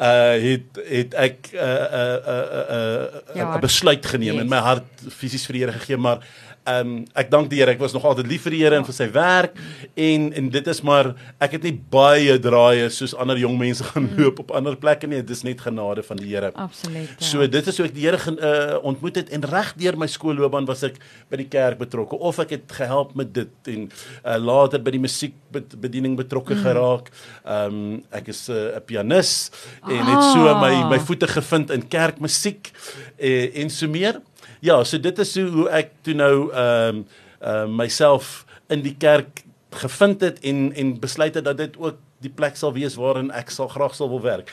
uh 0.00 0.32
het 0.40 0.64
het 0.88 1.14
ek 1.14 1.50
'n 1.52 1.56
uh, 1.56 1.62
uh, 1.62 2.18
uh, 2.26 2.64
uh, 2.70 3.36
Ja, 3.36 3.44
'n 3.44 3.46
hart. 3.46 3.60
besluit 3.60 4.06
geneem 4.06 4.32
Yes. 4.34 4.42
en 4.42 4.48
my 4.48 4.58
hart 4.58 4.88
fisies 5.10 5.44
vir 5.46 5.52
die 5.52 5.60
Here 5.66 5.72
gegee, 5.78 5.96
maar 5.96 6.18
Ehm 6.62 6.86
um, 6.86 7.04
ek 7.18 7.30
dank 7.32 7.50
die 7.50 7.58
Here, 7.58 7.72
ek 7.74 7.80
was 7.82 7.94
nog 7.96 8.04
altyd 8.06 8.28
lief 8.30 8.44
vir 8.46 8.54
die 8.54 8.60
Here 8.62 8.76
en 8.78 8.84
vir 8.86 8.94
sy 8.94 9.08
werk 9.10 9.56
en 9.98 10.28
en 10.38 10.50
dit 10.54 10.68
is 10.70 10.80
maar 10.86 11.08
ek 11.42 11.56
het 11.56 11.64
nie 11.66 11.74
baie 11.74 12.36
draaie 12.38 12.86
soos 12.94 13.16
ander 13.18 13.40
jong 13.40 13.56
mense 13.58 13.82
gaan 13.90 14.06
loop 14.18 14.38
op 14.44 14.54
ander 14.54 14.76
plekke 14.78 15.10
nie, 15.10 15.18
dit 15.24 15.34
is 15.34 15.42
net 15.42 15.64
genade 15.64 16.04
van 16.06 16.20
die 16.22 16.30
Here. 16.30 16.52
Absoluut. 16.54 17.16
Ja. 17.18 17.26
So 17.26 17.48
dit 17.50 17.66
is 17.72 17.80
hoe 17.82 17.88
ek 17.88 17.96
die 17.96 18.06
Here 18.06 18.20
uh, 18.36 18.78
ontmoet 18.86 19.18
het 19.18 19.34
en 19.34 19.42
reg 19.50 19.74
deur 19.80 19.98
my 19.98 20.06
skoolloopbaan 20.06 20.68
was 20.70 20.84
ek 20.86 21.02
by 21.32 21.42
die 21.42 21.48
kerk 21.50 21.82
betrokke 21.82 22.20
of 22.20 22.38
ek 22.44 22.54
het 22.58 22.76
gehelp 22.78 23.16
met 23.18 23.34
dit 23.34 23.72
en 23.74 23.88
uh, 23.88 24.38
later 24.38 24.78
by 24.78 24.94
die 24.94 25.02
musiekbediening 25.02 26.14
betrokke 26.20 26.54
mm. 26.54 26.62
geraak. 26.68 27.10
Ehm 27.42 27.82
um, 27.82 28.00
ek 28.14 28.30
is 28.30 28.46
'n 28.46 28.78
uh, 28.78 28.80
pianis 28.86 29.50
en 29.82 30.06
het 30.06 30.24
so 30.30 30.52
Ah. 30.52 30.60
my 30.60 30.96
my 30.96 30.98
voete 31.00 31.26
gevind 31.28 31.70
in 31.70 31.88
kerkmusiek 31.88 32.70
uh, 33.18 33.56
en 33.62 33.70
so 33.70 33.88
meer. 33.88 34.20
Ja, 34.62 34.84
so 34.86 35.00
dit 35.02 35.18
is 35.18 35.34
hoe, 35.34 35.48
hoe 35.50 35.68
ek 35.74 35.90
toe 36.06 36.14
nou 36.14 36.34
ehm 36.54 37.02
um, 37.02 37.04
uh, 37.42 37.64
myself 37.66 38.44
in 38.70 38.84
die 38.84 38.94
kerk 38.94 39.42
gevind 39.74 40.22
het 40.22 40.38
en 40.46 40.68
en 40.78 40.92
besluit 41.02 41.34
het 41.34 41.44
dat 41.44 41.58
dit 41.58 41.74
ook 41.78 41.98
die 42.22 42.30
plek 42.30 42.54
sal 42.56 42.70
wees 42.76 42.94
waarin 42.94 43.32
ek 43.34 43.50
sal 43.50 43.66
graag 43.72 43.96
sal 43.98 44.10
wil 44.12 44.22
werk. 44.22 44.52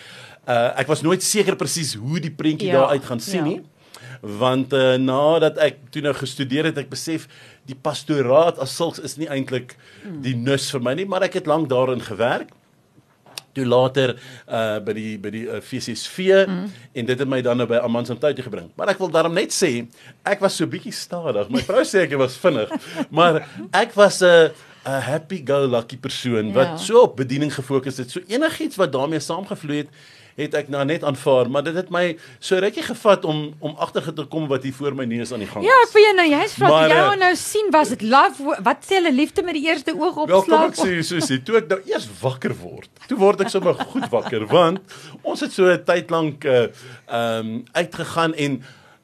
Uh 0.50 0.72
ek 0.82 0.90
was 0.90 1.06
nooit 1.06 1.24
seker 1.24 1.60
presies 1.60 1.94
hoe 1.94 2.18
die 2.20 2.34
prentjie 2.34 2.72
Ja, 2.72 2.80
daar 2.80 2.96
uit 2.98 3.06
gaan 3.06 3.22
sien 3.22 3.46
ja. 3.46 3.52
nie. 3.52 3.62
Want 4.22 4.74
uh, 4.74 4.96
nadat 4.98 5.62
ek 5.62 5.78
toe 5.94 6.02
nou 6.02 6.16
gestudeer 6.18 6.72
het, 6.72 6.82
ek 6.82 6.90
besef 6.90 7.28
die 7.70 7.78
pastoraat 7.78 8.58
as 8.60 8.74
sulks 8.76 9.00
is 9.06 9.16
nie 9.22 9.30
eintlik 9.30 9.78
die 10.26 10.34
nus 10.36 10.72
vir 10.74 10.82
my 10.84 10.96
nie, 10.98 11.06
maar 11.06 11.24
ek 11.30 11.38
het 11.40 11.48
lank 11.48 11.70
daarin 11.70 12.02
gewerk 12.02 12.50
toe 13.54 13.66
later 13.66 14.16
uh 14.48 14.80
by 14.86 14.94
die 14.94 15.18
by 15.22 15.32
die 15.34 15.46
uh, 15.48 15.60
FCSV 15.62 16.46
mm. 16.48 16.64
en 16.94 17.10
dit 17.12 17.20
het 17.20 17.30
my 17.30 17.42
dan 17.46 17.58
nou 17.58 17.68
by 17.70 17.82
Amandsantoutie 17.84 18.46
gebring. 18.46 18.70
Maar 18.80 18.94
ek 18.96 19.02
wil 19.02 19.12
daarom 19.14 19.34
net 19.34 19.54
sê 19.56 19.72
ek 20.24 20.44
was 20.44 20.58
so 20.60 20.70
bietjie 20.70 20.94
stadig. 20.96 21.50
My 21.54 21.64
vrou 21.66 21.84
sê 21.88 22.06
ek 22.08 22.18
was 22.20 22.38
vinnig, 22.40 22.72
maar 23.18 23.44
ek 23.72 23.96
was 23.98 24.22
'n 24.22 24.52
'n 24.86 25.02
happy 25.04 25.44
go 25.46 25.66
lucky 25.68 25.98
persoon 25.98 26.54
wat 26.54 26.68
Ja. 26.68 26.78
so 26.78 27.02
op 27.02 27.18
bediening 27.18 27.54
gefokus 27.54 27.98
het. 27.98 28.12
So 28.12 28.22
enigiets 28.28 28.76
wat 28.76 28.92
daarmee 28.92 29.20
saamgevloei 29.20 29.78
het, 29.78 29.90
het 30.40 30.56
ek 30.56 30.70
nou 30.72 30.82
net 30.88 31.04
aanvaar, 31.04 31.50
maar 31.52 31.64
dit 31.68 31.76
het 31.76 31.90
my 31.94 32.04
so 32.40 32.60
rukkie 32.64 32.84
gevat 32.86 33.26
om 33.28 33.42
om 33.60 33.76
agter 33.84 34.08
te 34.16 34.26
kom 34.32 34.48
wat 34.52 34.64
hier 34.64 34.74
voor 34.74 34.96
my 34.98 35.06
neus 35.10 35.34
aan 35.36 35.44
die 35.44 35.50
gang 35.50 35.66
Ja, 35.66 35.76
ek 35.86 35.94
wil 35.96 36.06
jou 36.06 36.16
nou 36.16 36.28
juist 36.30 36.58
vra, 36.62 36.72
jy 36.88 37.00
wou 37.04 37.18
nou 37.20 37.32
sien 37.36 37.72
was 37.76 37.94
dit 37.96 38.06
love 38.08 38.56
wat 38.66 38.86
sê 38.88 39.00
hulle 39.00 39.12
liefde 39.16 39.44
met 39.44 39.60
die 39.60 39.66
eerste 39.68 39.94
oog 39.96 40.22
Wel 40.26 40.42
kom 40.48 40.56
ek 40.62 40.72
opslag? 40.72 40.88
sê 40.88 41.04
soos 41.12 41.28
dit 41.34 41.46
toe 41.46 41.60
ek 41.62 41.70
nou 41.70 41.80
eers 41.92 42.08
wakker 42.22 42.56
word. 42.64 42.90
Toe 43.08 43.18
word 43.20 43.42
ek 43.46 43.54
sommer 43.54 43.76
goed 43.94 44.08
wakker 44.12 44.48
want 44.50 44.80
ons 45.24 45.42
het 45.42 45.52
so 45.52 45.68
'n 45.68 45.84
tyd 45.86 46.10
lank 46.12 46.46
uh 46.46 46.68
um, 47.12 47.64
uitgegaan 47.74 48.34
en 48.34 48.62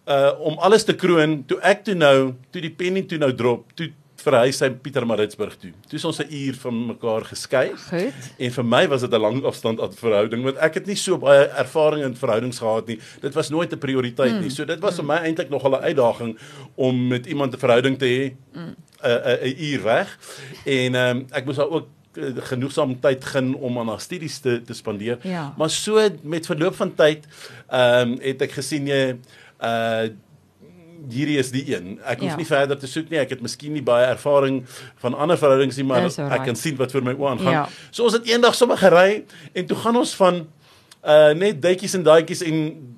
uh 0.08 0.32
om 0.40 0.58
alles 0.60 0.84
te 0.86 0.94
kroon, 0.96 1.44
toe 1.48 1.60
ek 1.62 1.84
toe 1.86 1.96
nou, 1.96 2.34
toe 2.52 2.62
die 2.62 2.74
penny 2.74 3.02
toe 3.10 3.18
nou 3.18 3.34
drop, 3.34 3.72
toe 3.76 3.92
verhuis 4.26 4.60
hy 4.64 4.70
Pietermaritzburg 4.84 5.56
toe. 5.62 5.72
Toe 5.90 6.00
is 6.00 6.06
ons 6.08 6.20
'n 6.24 6.30
uur 6.30 6.56
van 6.64 6.86
mekaar 6.92 7.26
geskei. 7.26 7.68
Goed. 7.90 8.32
En 8.38 8.52
vir 8.58 8.66
my 8.66 8.88
was 8.88 9.02
dit 9.02 9.14
'n 9.14 9.22
lang 9.22 9.44
afstand 9.44 9.80
verhouding 10.00 10.44
want 10.44 10.58
ek 10.58 10.74
het 10.74 10.88
nie 10.88 10.96
so 10.96 11.18
baie 11.18 11.48
ervaring 11.48 12.04
in 12.04 12.16
verhoudings 12.16 12.60
gehad 12.60 12.88
nie. 12.88 13.00
Dit 13.22 13.34
was 13.34 13.50
nooit 13.50 13.72
'n 13.72 13.78
prioriteit 13.78 14.34
mm. 14.34 14.42
nie. 14.42 14.50
So 14.50 14.66
dit 14.66 14.80
was 14.80 14.96
vir 14.96 15.06
my 15.06 15.18
eintlik 15.18 15.50
nogal 15.50 15.78
'n 15.78 15.84
uitdaging 15.84 16.38
om 16.76 17.08
met 17.08 17.26
iemand 17.26 17.54
'n 17.54 17.60
verhouding 17.60 17.98
te 17.98 18.06
hê 18.06 18.36
'n 18.54 18.76
'n 19.04 19.38
'n 19.44 19.56
uur 19.58 19.84
weg. 19.84 20.18
En 20.66 20.96
ehm 20.96 21.18
um, 21.18 21.26
ek 21.32 21.46
moes 21.46 21.56
daar 21.56 21.70
ook 21.70 21.88
eh, 22.14 22.32
genoegsaam 22.36 23.00
tyd 23.00 23.26
gen 23.26 23.54
om 23.54 23.80
aan 23.80 23.88
haar 23.88 24.02
studies 24.02 24.40
te 24.40 24.62
te 24.62 24.74
spandeer. 24.74 25.18
Ja. 25.22 25.54
Maar 25.58 25.70
so 25.70 26.10
met 26.22 26.46
verloop 26.46 26.76
van 26.76 26.96
tyd 26.96 27.28
ehm 27.70 28.12
um, 28.12 28.18
het 28.22 28.42
ek 28.42 28.52
gesien 28.52 28.88
jy 28.88 29.20
uh 29.62 30.10
hierdie 31.10 31.38
is 31.38 31.52
die 31.52 31.64
een. 31.76 32.00
Ek 32.06 32.20
hoef 32.20 32.30
Ja. 32.30 32.36
nie 32.36 32.46
verder 32.46 32.78
te 32.80 32.88
soek 32.88 33.10
nie. 33.10 33.20
Ek 33.20 33.30
het 33.30 33.42
miskien 33.42 33.74
nie 33.74 33.82
baie 33.84 34.06
ervaring 34.06 34.64
van 34.98 35.14
ander 35.14 35.38
verhoudings 35.38 35.76
nie, 35.78 35.86
maar 35.86 36.02
Dis 36.02 36.20
alright. 36.20 36.40
ek 36.40 36.46
kan 36.46 36.56
sien 36.56 36.76
wat 36.78 36.92
vir 36.92 37.04
my 37.04 37.14
oë 37.14 37.30
aangaan. 37.30 37.52
Ja. 37.52 37.68
So 37.92 38.04
ons 38.04 38.14
het 38.14 38.26
eendag 38.28 38.56
sommer 38.56 38.78
gery 38.78 39.24
en 39.54 39.66
toe 39.66 39.78
gaan 39.78 39.96
ons 39.96 40.16
van 40.16 40.48
uh 41.06 41.34
net 41.34 41.62
duitjies 41.62 41.94
en 41.94 42.04
daadjies 42.04 42.42
en 42.42 42.96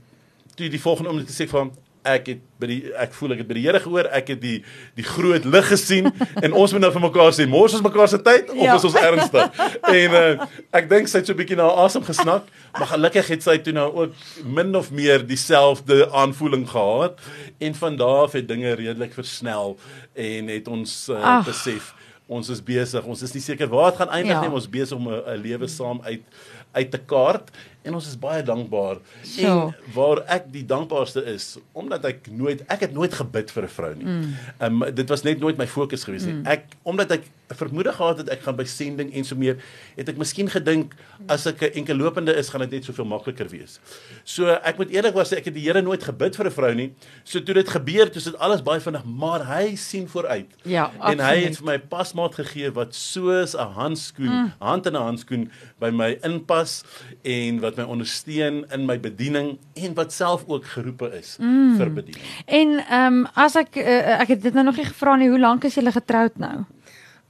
toe 0.55 0.69
die 0.69 0.79
volgende 0.81 1.09
oomblik 1.09 1.27
gesê 1.27 1.47
van 1.49 1.71
ek 2.07 2.27
het 2.31 2.39
by 2.61 2.67
die 2.71 2.77
ek 3.03 3.13
voel 3.17 3.33
ek 3.35 3.41
het 3.43 3.47
by 3.49 3.53
die 3.57 3.63
Here 3.67 3.79
gehoor, 3.83 4.07
ek 4.17 4.27
het 4.33 4.39
die 4.41 4.63
die 4.97 5.05
groot 5.05 5.45
lig 5.45 5.67
gesien 5.67 6.07
en 6.43 6.53
ons 6.53 6.71
moet 6.73 6.81
nou 6.85 6.91
vir 6.95 7.03
mekaar 7.03 7.33
sê 7.35 7.47
mors 7.51 7.75
ons 7.77 7.83
mekaar 7.85 8.07
se 8.11 8.19
tyd 8.25 8.49
of 8.53 8.61
Ja. 8.63 8.75
is 8.79 8.87
ons 8.89 8.95
ernstig. 8.95 9.59
en 9.99 10.15
uh 10.21 10.47
ek 10.79 10.89
dink 10.89 11.07
sy 11.11 11.19
het 11.21 11.27
so 11.29 11.33
'n 11.35 11.37
bietjie 11.41 11.57
na 11.59 11.67
asem 11.85 12.03
gesnak, 12.07 12.47
maar 12.79 12.87
gelukkig 12.95 13.27
het 13.27 13.43
sy 13.43 13.57
toe 13.59 13.73
nou 13.73 13.89
ook 13.93 14.13
min 14.45 14.75
of 14.75 14.91
meer 14.91 15.25
dieselfde 15.27 16.09
aanvoeling 16.11 16.65
gehad 16.69 17.19
en 17.59 17.73
van 17.75 17.95
daar 17.97 18.23
af 18.25 18.31
het 18.33 18.47
dinge 18.47 18.73
redelik 18.73 19.13
versnel 19.13 19.77
en 20.15 20.47
het 20.47 20.67
ons 20.67 21.09
uh, 21.09 21.21
Ag. 21.37 21.45
besef 21.45 21.93
ons 22.27 22.49
is 22.51 22.59
besig. 22.61 23.05
Ons 23.07 23.21
is 23.23 23.31
nie 23.33 23.41
seker 23.41 23.69
waar 23.71 23.91
dit 23.91 23.99
gaan 24.01 24.09
eindig 24.11 24.33
Ja. 24.35 24.41
nie. 24.41 24.49
Ons 24.51 24.67
besig 24.67 24.97
om 24.97 25.07
'n 25.07 25.39
lewe 25.41 25.67
saam 25.67 26.01
uit 26.03 26.21
uit 26.75 26.91
te 26.91 26.97
kaart 26.99 27.49
en 27.87 27.97
ons 27.97 28.07
is 28.07 28.17
baie 28.19 28.43
dankbaar. 28.43 28.99
So. 29.23 29.47
En 29.47 29.93
waar 29.95 30.23
ek 30.37 30.51
die 30.53 30.65
dankbaarste 30.67 31.23
is, 31.33 31.55
omdat 31.77 32.05
ek 32.09 32.29
nooit 32.31 32.63
ek 32.67 32.87
het 32.87 32.93
nooit 32.95 33.13
gebid 33.13 33.51
vir 33.55 33.63
'n 33.63 33.73
vrou 33.77 33.93
nie. 33.95 34.05
Mm. 34.05 34.35
Ehm 34.59 34.83
um, 34.83 34.95
dit 34.95 35.09
was 35.09 35.23
net 35.23 35.39
nooit 35.39 35.57
my 35.57 35.67
fokus 35.67 36.03
gewees 36.03 36.25
nie. 36.27 36.41
Ek 36.43 36.65
omdat 36.83 37.11
ek 37.11 37.29
vermoede 37.55 37.93
gehad 37.93 38.17
het 38.17 38.29
ek 38.29 38.41
gaan 38.43 38.57
by 38.57 38.65
sending 38.67 39.13
en 39.15 39.23
so 39.23 39.35
meer, 39.39 39.59
het 39.95 40.09
ek 40.11 40.17
miskien 40.19 40.49
gedink 40.51 40.95
as 41.31 41.45
ek 41.47 41.61
'n 41.61 41.79
enkel 41.81 41.95
lopende 41.95 42.35
is, 42.35 42.49
gaan 42.49 42.61
dit 42.61 42.71
net 42.71 42.85
soveel 42.85 43.05
makliker 43.05 43.47
wees. 43.49 43.79
So 44.23 44.47
ek 44.47 44.77
moet 44.77 44.91
eerlikwaar 44.91 45.25
sê 45.25 45.37
ek 45.37 45.45
het 45.45 45.53
die 45.53 45.63
Here 45.67 45.81
nooit 45.81 46.03
gebid 46.03 46.35
vir 46.35 46.45
'n 46.45 46.51
vrou 46.51 46.73
nie. 46.75 46.91
So 47.23 47.39
toe 47.39 47.53
dit 47.53 47.69
gebeur, 47.69 48.05
toe 48.11 48.17
is 48.17 48.23
dit 48.23 48.37
alles 48.37 48.61
baie 48.61 48.79
vinnig, 48.79 49.03
maar 49.05 49.45
hy 49.45 49.75
sien 49.75 50.07
vooruit. 50.07 50.47
Ja, 50.63 50.91
En 51.01 51.19
hy 51.19 51.35
het 51.35 51.49
absoluut. 51.49 51.57
vir 51.57 51.65
my 51.65 51.77
pasmaat 51.79 52.35
gegee 52.35 52.71
wat 52.71 52.95
soos 52.95 53.55
'n 53.55 53.73
handskoen, 53.73 54.29
mm. 54.29 54.53
hand 54.59 54.85
in 54.85 54.93
'n 54.93 55.01
handskoen 55.01 55.51
by 55.79 55.89
my 55.89 56.17
inpas 56.23 56.83
en 57.23 57.59
wat 57.59 57.76
my 57.77 57.83
ondersteun 57.83 58.63
in 58.73 58.85
my 58.85 58.99
bediening 58.99 59.57
en 59.73 59.93
wat 59.93 60.13
self 60.13 60.43
ook 60.47 60.65
geroepe 60.65 61.11
is 61.19 61.35
mm. 61.39 61.75
vir 61.77 61.93
bediening. 61.93 62.25
En 62.45 62.77
ehm 62.85 63.19
um, 63.21 63.25
as 63.33 63.55
ek 63.55 63.75
uh, 63.81 64.19
ek 64.21 64.35
het 64.35 64.41
dit 64.41 64.53
nou 64.53 64.65
nog 64.65 64.77
nie 64.77 64.85
gevra 64.85 65.15
nie, 65.15 65.29
hoe 65.29 65.39
lank 65.39 65.63
is 65.63 65.75
julle 65.79 65.91
getroud 65.91 66.37
nou? 66.37 66.65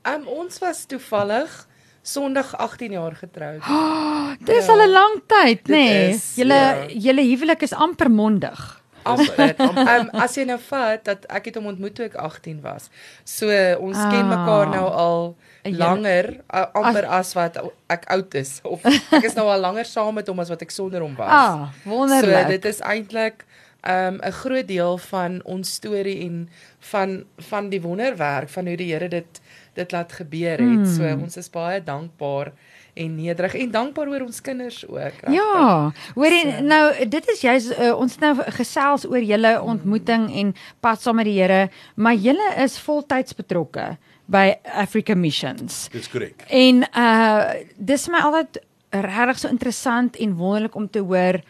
Um 0.07 0.27
ons 0.27 0.59
was 0.63 0.85
toevallig 0.85 1.67
Sondag 2.07 2.53
18 2.55 2.91
jaar 2.91 3.15
getroud. 3.15 3.61
Dis 4.47 4.65
Ja. 4.65 4.73
al 4.73 4.81
'n 4.87 4.91
lang 4.91 5.15
tyd, 5.27 5.67
nê? 5.67 5.69
Nee. 5.69 6.09
is, 6.09 6.35
Julle 6.35 6.53
ja. 6.53 6.85
julle 6.87 7.21
huwelik 7.21 7.61
is 7.61 7.73
amper 7.73 8.11
mondig. 8.11 8.81
amper. 9.03 9.55
Um, 9.59 10.09
as 10.11 10.35
jy 10.35 10.45
nou 10.47 10.59
vat 10.69 11.03
dat 11.05 11.25
ek 11.31 11.49
het 11.49 11.55
hom 11.59 11.65
ontmoet 11.65 11.95
toe 11.95 12.05
ek 12.05 12.15
18 12.15 12.61
was. 12.61 12.89
So 13.23 13.47
ons 13.79 13.97
ah, 13.97 14.09
ken 14.11 14.27
mekaar 14.27 14.71
nou 14.71 14.87
al 14.87 15.35
langer 15.75 16.39
a, 16.47 16.67
amper 16.73 17.05
as, 17.05 17.31
as 17.31 17.33
wat 17.37 17.59
ek 17.91 18.07
oud 18.13 18.35
is 18.39 18.59
of 18.63 18.85
ek 18.85 19.27
is 19.27 19.35
nou 19.37 19.47
al 19.51 19.59
langer 19.59 19.85
saam 19.85 20.15
met 20.15 20.27
hom 20.27 20.39
as 20.43 20.51
wat 20.53 20.61
ek 20.61 20.71
sonder 20.71 21.03
hom 21.05 21.15
was. 21.19 21.31
Ah, 21.31 21.67
wonderlik. 21.83 22.45
So 22.45 22.55
dit 22.55 22.65
is 22.71 22.81
eintlik 22.81 23.45
'n 23.87 24.19
um, 24.19 24.31
groot 24.31 24.67
deel 24.67 24.97
van 24.97 25.39
ons 25.43 25.73
storie 25.73 26.19
en 26.25 26.49
van 26.79 27.23
van 27.49 27.69
die 27.69 27.81
wonderwerk 27.81 28.49
van 28.49 28.67
hoe 28.67 28.77
die 28.77 28.91
Here 28.93 29.07
dit 29.07 29.41
dit 29.73 29.91
laat 29.91 30.11
gebeur 30.11 30.57
het. 30.57 30.85
Mm. 30.85 30.95
So 30.95 31.03
ons 31.21 31.37
is 31.37 31.49
baie 31.49 31.83
dankbaar 31.83 32.51
en 32.97 33.15
nederig 33.15 33.53
en 33.55 33.71
dankbaar 33.71 34.09
oor 34.09 34.25
ons 34.25 34.41
kinders 34.41 34.81
ook. 34.87 34.97
regtig. 34.97 35.33
Ja, 35.33 35.91
hoorie 36.15 36.51
So. 36.51 36.63
nou 36.63 37.07
dit 37.09 37.29
is 37.29 37.41
juist 37.41 37.79
uh, 37.79 37.93
ons 37.97 38.11
het 38.11 38.21
nou 38.21 38.35
gesels 38.57 39.05
oor 39.05 39.21
julle 39.21 39.61
ontmoeting 39.61 40.29
en 40.41 40.55
pad 40.79 41.01
saam 41.01 41.15
met 41.15 41.25
die 41.25 41.37
Here, 41.41 41.69
maar 41.95 42.15
julle 42.15 42.53
is 42.63 42.79
voltyds 42.79 43.35
betrokke 43.35 43.97
by 44.27 44.57
Africa 44.63 45.15
Missions. 45.15 45.87
Dis 45.91 46.09
korrek. 46.11 46.43
En 46.47 46.83
uh 46.91 47.53
dis 47.77 48.07
vir 48.07 48.15
my 48.15 48.25
altyd 48.29 48.59
regtig 48.91 49.39
so 49.39 49.51
interessant 49.51 50.15
en 50.15 50.35
wonderlik 50.35 50.75
om 50.75 50.89
te 50.89 50.99
hoor 50.99 51.41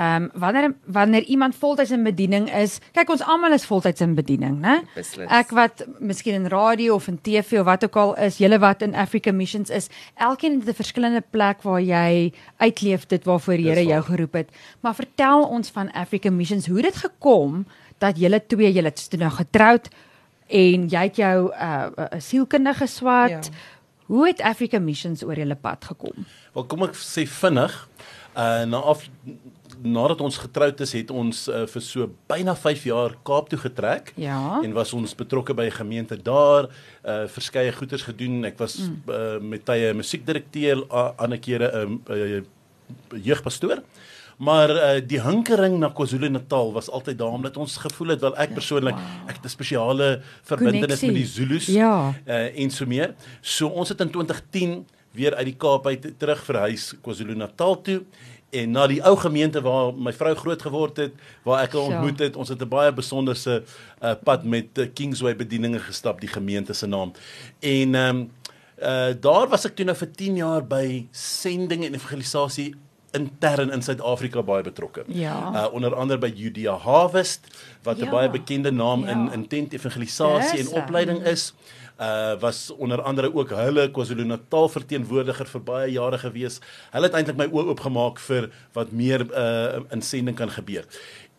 Ehm 0.00 0.22
um, 0.22 0.30
wanneer 0.34 0.74
wanneer 0.84 1.22
iemand 1.22 1.56
voltyds 1.56 1.90
in 1.90 2.02
bediening 2.02 2.46
is, 2.54 2.78
kyk 2.92 3.10
ons 3.10 3.22
almal 3.22 3.52
is 3.52 3.66
voltyds 3.66 4.00
in 4.00 4.14
bediening, 4.14 4.54
né? 4.62 4.78
Ek 5.28 5.50
wat 5.50 5.82
miskien 5.98 6.38
in 6.38 6.46
radio 6.48 6.94
of 6.94 7.08
in 7.10 7.18
TV 7.20 7.58
of 7.60 7.66
wat 7.66 7.84
ook 7.84 7.96
al 7.96 8.14
is, 8.16 8.38
julle 8.38 8.58
wat 8.62 8.82
in 8.86 8.94
Africa 8.94 9.32
Missions 9.32 9.68
is, 9.70 9.90
elkeen 10.14 10.60
het 10.60 10.68
'n 10.68 10.78
verskillende 10.78 11.20
plek 11.30 11.62
waar 11.62 11.82
jy 11.82 12.32
uitleef 12.56 13.06
dit 13.06 13.24
waarvoor 13.24 13.56
die 13.56 13.68
Here 13.68 13.84
jou 13.84 14.02
geroep 14.02 14.32
het. 14.32 14.48
Maar 14.80 14.94
vertel 14.94 15.42
ons 15.42 15.70
van 15.70 15.92
Africa 15.92 16.30
Missions, 16.30 16.66
hoe 16.66 16.82
dit 16.82 16.96
gekom 16.96 17.66
dat 17.98 18.18
julle 18.18 18.46
twee 18.46 18.72
julle 18.72 18.88
het 18.88 19.10
toe 19.10 19.18
nou 19.18 19.30
getroud 19.30 19.88
en 20.50 20.88
jy 20.90 21.02
het 21.08 21.16
jou 21.16 21.38
'n 21.48 21.92
uh, 21.98 22.06
'n 22.16 22.20
sielkundige 22.20 22.86
swat. 22.86 23.30
Ja. 23.30 23.40
Hoe 24.06 24.26
het 24.26 24.40
Africa 24.40 24.78
Missions 24.78 25.22
oor 25.22 25.38
julle 25.38 25.54
pad 25.54 25.84
gekom? 25.84 26.26
Wel 26.52 26.64
kom 26.64 26.82
ek 26.82 26.94
sê 26.94 27.26
vinnig, 27.26 27.88
uh 28.36 28.64
na 28.64 28.76
af 28.76 29.08
nadat 29.82 30.20
ons 30.20 30.36
getroud 30.36 30.80
is, 30.80 30.92
het 30.92 31.10
ons 31.10 31.48
uh, 31.48 31.62
vir 31.66 31.82
so 31.82 32.10
byna 32.28 32.54
5 32.56 32.84
jaar 32.84 33.14
Kaap 33.24 33.48
toe 33.48 33.58
getrek. 33.58 34.12
Ja. 34.20 34.60
En 34.62 34.72
was 34.72 34.92
ons 34.92 35.14
betrokke 35.14 35.54
by 35.54 35.64
'n 35.70 35.78
gemeente 35.78 36.16
daar, 36.22 36.68
uh 37.04 37.26
verskeie 37.28 37.72
goeders 37.72 38.02
gedoen. 38.02 38.44
Ek 38.44 38.58
was 38.58 38.76
mm. 38.76 39.02
uh, 39.08 39.38
met 39.40 39.64
tye 39.64 39.94
musiekdirekteur, 39.94 40.84
a- 40.92 41.14
ander 41.16 41.38
kere 41.38 41.86
'n 41.86 42.00
uh, 42.10 42.16
uh, 42.16 42.42
jeugpastoor. 43.22 43.82
Maar 44.40 44.70
uh, 44.72 45.00
die 45.04 45.20
hinkering 45.20 45.74
na 45.82 45.90
KwaZulu-Natal 45.92 46.72
was 46.72 46.88
altyd 46.88 47.18
daar 47.20 47.34
omdat 47.36 47.56
ons 47.60 47.76
gevoel 47.76 48.14
het 48.14 48.22
wel 48.24 48.36
ek 48.40 48.54
persoonlik 48.56 48.96
ek 49.28 49.36
het 49.36 49.44
'n 49.44 49.52
spesiale 49.52 50.22
verbintenis 50.48 51.02
met 51.04 51.14
die. 51.14 51.26
Zulus 51.26 51.66
Ja. 51.66 52.14
uh, 52.26 52.58
en 52.62 52.70
so 52.70 52.86
meer. 52.86 53.14
So 53.40 53.68
ons 53.68 53.88
het 53.88 54.00
in 54.00 54.10
2010 54.10 54.86
weer 55.12 55.34
uit 55.34 55.44
die 55.44 55.56
Kaap 55.56 55.86
uit 55.86 56.18
terug 56.18 56.44
verhuis 56.44 56.94
KwaZulu-Natal 57.02 57.80
toe 57.82 58.02
en 58.50 58.70
na 58.70 58.86
die 58.86 59.02
ou 59.04 59.16
gemeente 59.16 59.60
waar 59.62 59.92
my 59.94 60.12
vrou 60.12 60.34
groot 60.34 60.62
geword 60.62 60.96
het, 60.96 61.12
waar 61.44 61.62
ek 61.62 61.72
haar 61.72 61.82
Sjoe. 61.84 61.94
ontmoet 61.94 62.18
het. 62.18 62.36
Ons 62.36 62.48
het 62.48 62.62
'n 62.62 62.68
baie 62.68 62.92
besonderse 62.92 63.62
uh, 64.02 64.14
pad 64.24 64.44
met 64.44 64.78
uh, 64.78 64.86
Kingsway 64.94 65.36
bedieninge 65.36 65.78
gestap, 65.78 66.20
die 66.20 66.28
gemeente 66.32 66.72
se 66.72 66.86
naam. 66.86 67.12
En 67.60 67.94
ehm 67.94 68.16
um, 68.16 68.30
uh, 68.82 69.12
daar 69.20 69.48
was 69.48 69.64
ek 69.64 69.76
toe 69.76 69.84
nou 69.84 69.96
vir 69.96 70.10
10 70.16 70.36
jaar 70.36 70.66
by 70.66 71.06
sending 71.12 71.84
en 71.84 71.94
evangelisasie 71.94 72.74
intern 73.12 73.70
in 73.72 73.82
Suid-Afrika 73.82 74.42
baie 74.42 74.62
betrokke. 74.62 75.04
Ja. 75.06 75.50
Uh, 75.54 75.72
onder 75.72 75.94
andere 75.94 76.18
by 76.18 76.32
Judea 76.34 76.76
Harvest 76.76 77.46
wat 77.82 77.98
'n 77.98 78.04
Ja. 78.04 78.10
baie 78.10 78.30
bekende 78.30 78.70
naam 78.72 79.04
in 79.04 79.24
Ja. 79.24 79.32
in 79.32 79.46
tent 79.48 79.72
evangelisasie 79.72 80.58
en 80.58 80.68
opleiding 80.82 81.22
is. 81.24 81.52
Uh 82.00 82.32
was 82.40 82.70
onder 82.70 83.02
andere 83.02 83.34
ook 83.34 83.50
hulle 83.50 83.90
KwaZulu-Natal 83.90 84.68
verteenwoordiger 84.68 85.46
vir 85.46 85.60
baie 85.62 85.92
jare 85.92 86.18
gewees. 86.18 86.58
Hulle 86.90 87.04
het 87.06 87.14
eintlik 87.14 87.36
my 87.36 87.46
oë 87.46 87.66
oopgemaak 87.68 88.18
vir 88.18 88.50
wat 88.72 88.92
meer 88.92 89.20
uh 89.36 89.80
in 89.90 90.02
sending 90.02 90.36
kan 90.36 90.50
gebeur. 90.50 90.84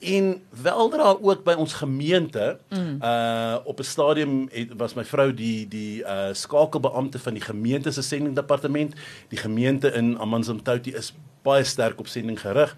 En 0.01 0.41
weldra 0.61 1.15
ook 1.21 1.43
by 1.45 1.53
ons 1.53 1.73
gemeente 1.77 2.57
mm. 2.69 2.97
uh 3.01 3.57
op 3.63 3.79
'n 3.79 3.83
stadium 3.83 4.49
het, 4.51 4.73
was 4.77 4.93
my 4.93 5.05
vrou 5.05 5.33
die 5.33 5.67
die 5.67 6.01
uh 6.01 6.33
skakelbeampte 6.33 7.19
van 7.19 7.33
die 7.33 7.43
gemeente 7.43 7.91
se 7.91 8.01
sendingdepartement. 8.01 8.95
Die 9.29 9.39
gemeente 9.39 9.91
in 9.91 10.19
Amanzimtoti 10.19 10.93
is 10.93 11.13
baie 11.41 11.63
sterk 11.63 11.99
op 11.99 12.07
sending 12.07 12.39
gerig 12.41 12.77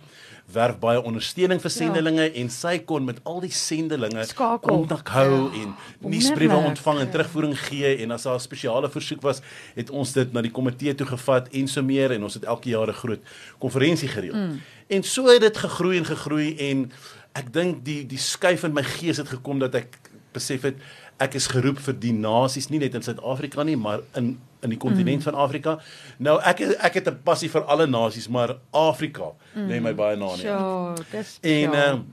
werf 0.51 0.77
baie 0.79 1.01
ondersteuning 1.01 1.61
vir 1.61 1.71
sendelinge 1.71 2.25
ja. 2.25 2.33
en 2.41 2.49
sy 2.51 2.73
kon 2.87 3.05
met 3.07 3.19
al 3.29 3.39
die 3.43 3.51
sendelinge 3.55 4.25
kontak 4.35 5.07
hou 5.15 5.29
ja. 5.31 5.61
en 5.61 5.73
nuusbriewe 6.11 6.59
ontvang 6.71 6.99
en 6.99 7.11
terugvoering 7.13 7.55
gee 7.69 7.95
en 8.03 8.11
as 8.11 8.27
daar 8.27 8.35
'n 8.35 8.43
spesiale 8.43 8.89
versoek 8.89 9.21
was, 9.21 9.41
het 9.75 9.89
ons 9.89 10.13
dit 10.13 10.33
na 10.33 10.41
die 10.41 10.51
komitee 10.51 10.95
toe 10.95 11.07
gevat 11.07 11.47
en 11.49 11.67
so 11.67 11.81
meer 11.81 12.11
en 12.11 12.23
ons 12.23 12.33
het 12.33 12.43
elke 12.43 12.69
jaar 12.69 12.87
'n 12.87 12.93
groot 12.93 13.21
konferensie 13.57 14.07
gereël. 14.07 14.35
Mm. 14.35 14.61
En 14.87 15.03
so 15.03 15.27
het 15.27 15.41
dit 15.41 15.57
gegroei 15.57 15.97
en 15.97 16.05
gegroei 16.05 16.55
en 16.57 16.91
ek 17.33 17.53
dink 17.53 17.85
die 17.85 18.05
die 18.05 18.17
skuif 18.17 18.63
in 18.63 18.73
my 18.73 18.83
gees 18.83 19.17
het 19.17 19.29
gekom 19.29 19.59
dat 19.59 19.75
ek 19.75 19.99
besef 20.33 20.61
het 20.61 20.75
ek 21.21 21.35
is 21.35 21.47
geroep 21.47 21.79
vir 21.79 21.93
die 21.93 22.13
nasies 22.13 22.69
nie 22.69 22.79
net 22.79 22.95
in 22.95 23.05
Suid-Afrika 23.05 23.63
nie, 23.63 23.77
maar 23.77 24.01
in 24.15 24.37
in 24.63 24.71
die 24.71 24.79
kontinent 24.79 25.19
mm. 25.19 25.27
van 25.27 25.35
Afrika. 25.43 25.77
Nou 26.23 26.37
ek 26.39 26.61
ek 26.79 26.93
het 27.01 27.07
'n 27.11 27.19
passie 27.23 27.49
vir 27.51 27.65
alle 27.67 27.87
nasies, 27.87 28.29
maar 28.29 28.57
Afrika 28.71 29.33
mm. 29.53 29.67
lê 29.67 29.81
my 29.81 29.93
baie 29.93 30.15
na 30.15 30.25
hart. 30.31 30.39
Sjoe, 30.39 30.95
dis 31.11 31.37
En 31.41 31.71
ja. 31.71 31.85
ehm 31.85 32.03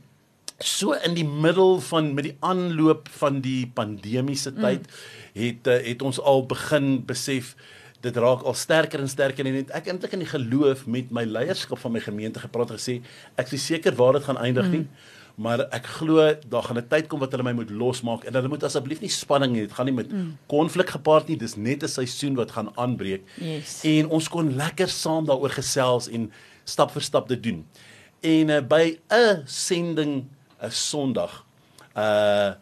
so 0.60 0.92
in 0.92 1.14
die 1.14 1.24
middel 1.24 1.80
van 1.80 2.14
met 2.14 2.24
die 2.24 2.36
aanloop 2.40 3.08
van 3.08 3.40
die 3.40 3.70
pandemiese 3.74 4.52
tyd 4.52 4.84
mm. 4.84 5.40
het 5.40 5.66
uh, 5.66 5.78
het 5.86 6.02
ons 6.02 6.20
al 6.20 6.44
begin 6.46 7.04
besef 7.06 7.54
dit 8.00 8.16
raak 8.16 8.44
al 8.48 8.54
sterker 8.54 9.00
en 9.00 9.08
sterker 9.08 9.46
en 9.46 9.56
ek 9.76 9.88
eintlik 9.88 10.12
in 10.16 10.24
die 10.24 10.28
geloof 10.28 10.86
met 10.86 11.10
my 11.10 11.24
leierskap 11.24 11.80
van 11.80 11.92
my 11.96 12.00
gemeente 12.04 12.40
gepraat 12.40 12.72
gesê 12.76 13.00
ek 13.36 13.48
is 13.48 13.56
nie 13.56 13.64
seker 13.64 13.96
waar 13.96 14.18
dit 14.18 14.24
gaan 14.28 14.40
eindig 14.40 14.68
mm. 14.68 14.74
Maar 15.36 15.60
ek 15.70 15.86
glo 15.86 16.34
daar 16.48 16.62
gaan 16.62 16.78
'n 16.78 16.88
tyd 16.88 17.08
kom 17.08 17.20
wat 17.20 17.32
hulle 17.32 17.42
my 17.44 17.52
moet 17.52 17.70
losmaak 17.70 18.24
en 18.24 18.34
hulle 18.34 18.48
moet 18.48 18.64
asseblief 18.64 19.00
nie 19.00 19.08
spanning 19.08 19.54
hê 19.56 19.66
dit 19.66 19.72
gaan 19.72 19.86
nie 19.86 19.94
met 19.94 20.10
konflik 20.46 20.86
mm. 20.86 20.92
gepaard 20.92 21.28
nie 21.28 21.36
dis 21.36 21.56
net 21.56 21.82
'n 21.82 21.88
seisoen 21.88 22.34
wat 22.34 22.50
gaan 22.50 22.70
aanbreek 22.76 23.22
Yes. 23.36 23.84
en 23.84 24.08
ons 24.08 24.28
kon 24.28 24.56
lekker 24.56 24.88
saam 24.88 25.26
daaroor 25.26 25.50
gesels 25.50 26.08
en 26.08 26.30
stap 26.70 26.94
vir 26.94 27.04
stap 27.04 27.28
dit 27.30 27.42
doen. 27.42 27.62
En 28.20 28.56
uh, 28.56 28.60
by 28.60 28.98
'n 29.10 29.44
sending 29.46 30.26
'n 30.62 30.70
Sondag 30.70 31.44
uh 31.96 32.52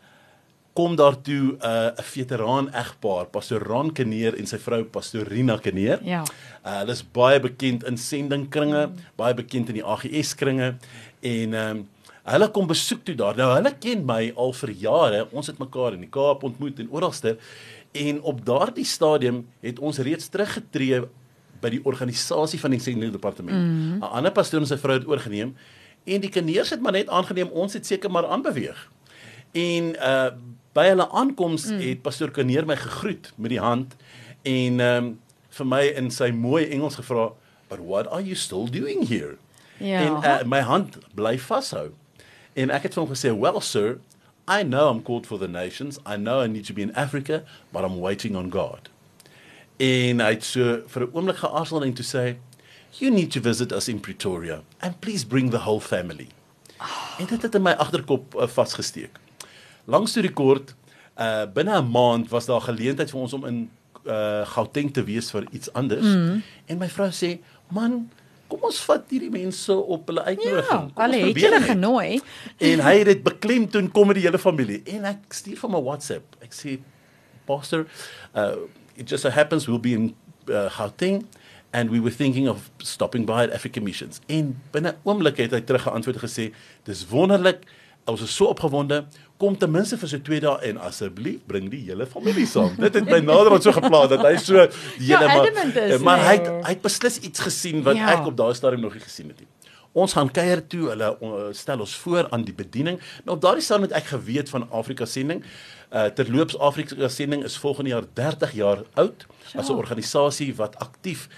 kom 0.78 0.94
daartoe 0.94 1.58
'n 1.58 1.58
uh, 1.58 1.90
'n 1.98 2.02
veteraan 2.02 2.70
egpaar, 2.70 3.26
pastoor 3.26 3.62
Ron 3.66 3.92
Kneer 3.92 4.38
en 4.38 4.46
sy 4.46 4.58
vrou 4.58 4.84
pastorina 4.84 5.58
Kneer. 5.58 5.98
Ja. 6.04 6.22
Uh, 6.64 6.78
hulle 6.78 6.92
is 6.92 7.02
baie 7.02 7.40
bekend 7.40 7.84
in 7.84 7.98
sendingkringe, 7.98 8.86
mm. 8.86 8.94
baie 9.16 9.34
bekend 9.34 9.68
in 9.68 9.74
die 9.74 9.84
AGS 9.84 10.34
kringe 10.34 10.76
en 11.20 11.54
ehm 11.54 11.76
um, 11.76 11.88
hulle 12.32 12.48
kom 12.50 12.66
besoek 12.68 13.04
toe 13.04 13.14
daar. 13.18 13.36
Nou 13.38 13.48
hulle 13.54 13.72
ken 13.80 14.04
my 14.06 14.32
al 14.36 14.52
vir 14.60 14.70
jare. 14.82 15.24
Ons 15.32 15.46
het 15.46 15.58
mekaar 15.58 15.96
in 15.96 16.04
die 16.04 16.12
Kaap 16.12 16.44
ontmoet 16.46 16.80
en 16.82 16.90
oralste. 16.90 17.36
En 17.96 18.20
op 18.22 18.44
daardie 18.46 18.84
stadium 18.84 19.46
het 19.64 19.78
ons 19.78 19.98
reeds 19.98 20.28
teruggetree 20.28 21.02
by 21.62 21.72
die 21.74 21.80
organisasie 21.88 22.60
van 22.60 22.74
die 22.74 22.82
sendingdepartement. 22.82 23.54
'n 23.54 23.98
mm. 23.98 24.02
Ander 24.02 24.32
pastoor 24.32 24.60
en 24.60 24.70
sy 24.70 24.78
vrou 24.78 24.98
het 24.98 25.08
oorgeneem 25.08 25.56
en 26.04 26.20
die 26.20 26.30
kneers 26.30 26.70
het 26.70 26.80
maar 26.80 26.92
net 26.92 27.08
aangeneem 27.08 27.50
ons 27.52 27.72
het 27.72 27.86
seker 27.86 28.10
maar 28.10 28.26
aanbeweeg. 28.26 28.78
En 29.52 29.94
uh 29.96 30.30
by 30.78 30.84
hulle 30.92 31.08
aankoms 31.10 31.64
mm. 31.66 31.78
het 31.82 32.02
pastoor 32.04 32.30
Kneer 32.30 32.66
my 32.66 32.76
gegroet 32.76 33.32
met 33.36 33.50
die 33.50 33.60
hand 33.60 33.96
en 34.46 34.80
ehm 34.80 35.04
um, 35.04 35.18
vir 35.58 35.66
my 35.66 35.80
in 35.98 36.10
sy 36.14 36.28
mooi 36.30 36.68
Engels 36.70 36.94
gevra, 36.94 37.32
"But 37.68 37.80
what 37.82 38.06
are 38.06 38.22
you 38.22 38.36
still 38.36 38.68
doing 38.70 39.08
here?" 39.08 39.36
Ja. 39.78 40.00
En 40.00 40.12
uh, 40.12 40.44
my 40.46 40.60
hand 40.60 40.98
bly 41.14 41.38
vashou. 41.38 41.90
En 42.58 42.72
ek 42.74 42.88
het 42.88 42.96
vir 42.96 43.02
hom 43.04 43.12
gesê, 43.14 43.30
"Well, 43.38 43.60
sir, 43.60 43.98
I 44.48 44.62
know 44.62 44.90
I'm 44.90 45.02
called 45.02 45.26
for 45.26 45.38
the 45.38 45.48
nations. 45.48 45.98
I 46.06 46.16
know 46.16 46.42
I 46.42 46.46
need 46.46 46.66
to 46.66 46.72
be 46.72 46.82
in 46.82 46.94
Africa, 46.94 47.42
but 47.72 47.84
I'm 47.84 48.00
waiting 48.00 48.36
on 48.36 48.50
God." 48.50 48.88
En 49.76 50.20
hy 50.20 50.30
het 50.34 50.44
so 50.44 50.82
vir 50.86 51.02
'n 51.02 51.10
oomblik 51.12 51.36
geaarzel 51.36 51.84
en 51.84 51.92
toe 51.92 52.04
sê, 52.04 52.36
"You 52.98 53.10
need 53.10 53.30
to 53.30 53.40
visit 53.40 53.72
us 53.72 53.88
in 53.88 54.00
Pretoria 54.00 54.62
and 54.80 55.00
please 55.00 55.26
bring 55.26 55.50
the 55.50 55.58
whole 55.58 55.80
family." 55.80 56.28
En 57.18 57.26
dit 57.26 57.42
het 57.42 57.54
in 57.54 57.62
my 57.62 57.72
agterkop 57.72 58.34
uh, 58.34 58.46
vasgesteek. 58.46 59.18
Langs 59.84 60.12
toe 60.12 60.22
die 60.22 60.32
kort, 60.32 60.74
uh 61.18 61.46
binne 61.52 61.80
'n 61.80 61.90
maand 61.90 62.28
was 62.28 62.46
daar 62.46 62.60
geleentheid 62.60 63.10
vir 63.10 63.20
ons 63.20 63.32
om 63.32 63.44
in 63.44 63.70
uh 64.06 64.46
Gauteng 64.46 64.92
te 64.92 65.04
wees 65.04 65.30
vir 65.30 65.46
iets 65.50 65.72
anders. 65.72 66.06
Mm. 66.06 66.42
En 66.66 66.78
my 66.78 66.88
vrou 66.88 67.10
sê, 67.10 67.38
"Man, 67.68 68.10
kom 68.48 68.64
ons 68.68 68.78
vat 68.88 69.10
hierdie 69.12 69.30
mense 69.32 69.74
op 69.74 70.08
hulle 70.10 70.24
uitnodiging. 70.24 70.86
Ja, 70.88 71.02
hulle 71.02 71.20
het 71.26 71.40
julle 71.40 71.60
net." 71.60 71.68
genooi. 71.68 72.20
En 72.70 72.84
hy 72.86 72.94
het 72.98 73.10
dit 73.12 73.22
beklemtoon 73.22 73.90
kom 73.94 74.10
met 74.10 74.18
die 74.20 74.24
hele 74.26 74.40
familie. 74.40 74.80
En 74.94 75.04
ek 75.04 75.32
stuur 75.36 75.60
vir 75.62 75.74
my 75.74 75.82
WhatsApp. 75.82 76.38
Ek 76.44 76.56
sê, 76.56 76.78
"Pastor, 77.46 77.86
uh 78.34 78.56
it 78.98 79.06
just 79.08 79.22
so 79.22 79.30
happens 79.30 79.68
we'll 79.68 79.78
be 79.78 79.92
in 79.94 80.14
uh, 80.50 80.66
Gauteng 80.74 81.22
and 81.70 81.90
we 81.90 82.00
were 82.00 82.10
thinking 82.10 82.48
of 82.48 82.70
stopping 82.78 83.26
by 83.26 83.44
at 83.44 83.52
Africa 83.52 83.80
Missions." 83.80 84.20
En 84.26 84.56
binne 84.72 84.96
oomblik 85.04 85.36
het 85.36 85.52
hy 85.52 85.60
teruggeantwoord 85.60 86.22
en 86.22 86.28
gesê, 86.28 86.54
"Dis 86.84 87.06
wonderlik. 87.08 87.68
Ons 88.08 88.22
is 88.24 88.34
so 88.34 88.48
opgewonde. 88.48 89.04
Kom 89.38 89.54
ten 89.58 89.70
minste 89.70 89.96
vir 90.00 90.08
so 90.10 90.18
2 90.18 90.40
dae 90.40 90.56
en 90.68 90.78
asseblief 90.82 91.44
bring 91.46 91.68
die 91.70 91.84
hele 91.86 92.06
familie 92.06 92.46
saam." 92.46 92.72
Dit 92.76 92.94
het 92.94 93.04
my 93.06 93.20
naderhand 93.22 93.62
so 93.62 93.72
geplaas 93.72 94.08
dat 94.10 94.24
hy 94.26 94.36
so 94.36 94.54
Ja, 94.98 95.18
hele 95.20 95.28
adamant 95.30 95.76
is, 95.76 96.00
maar 96.02 96.18
hy 96.24 96.36
nee. 96.36 96.46
het, 96.46 96.64
hy 96.66 96.72
het 96.74 96.82
beslis 96.82 97.18
iets 97.18 97.40
gesien 97.40 97.82
wat 97.86 97.96
Ja. 97.96 98.08
ek 98.18 98.26
op 98.26 98.36
daardie 98.36 98.56
stadium 98.56 98.80
nog 98.82 98.94
nie 98.98 99.02
gesien 99.02 99.28
het 99.28 99.38
nie. 99.40 99.48
Ons 99.92 100.12
gaan 100.12 100.30
kuier 100.30 100.60
toe, 100.66 100.88
hulle 100.90 101.16
uh, 101.22 101.46
stel 101.52 101.80
ons 101.80 101.94
voor 101.96 102.26
aan 102.30 102.42
die 102.44 102.54
bediening. 102.54 102.98
Nou 103.24 103.36
op 103.36 103.42
daardie 103.42 103.62
stadium 103.62 103.86
het 103.88 103.96
ek 103.96 104.10
geweet 104.12 104.48
van 104.50 104.66
Afrika 104.70 105.04
sending. 105.06 105.44
Uh 105.92 106.04
terloops 106.12 106.58
Afrika 106.58 107.08
sending 107.08 107.44
is 107.44 107.56
volgende 107.56 107.90
jaar 107.90 108.04
30 108.14 108.52
jaar 108.52 108.82
oud 108.94 109.26
as 109.54 109.68
'n 109.70 109.78
organisasie 109.78 110.54
wat 110.54 110.76
aktief 110.78 111.28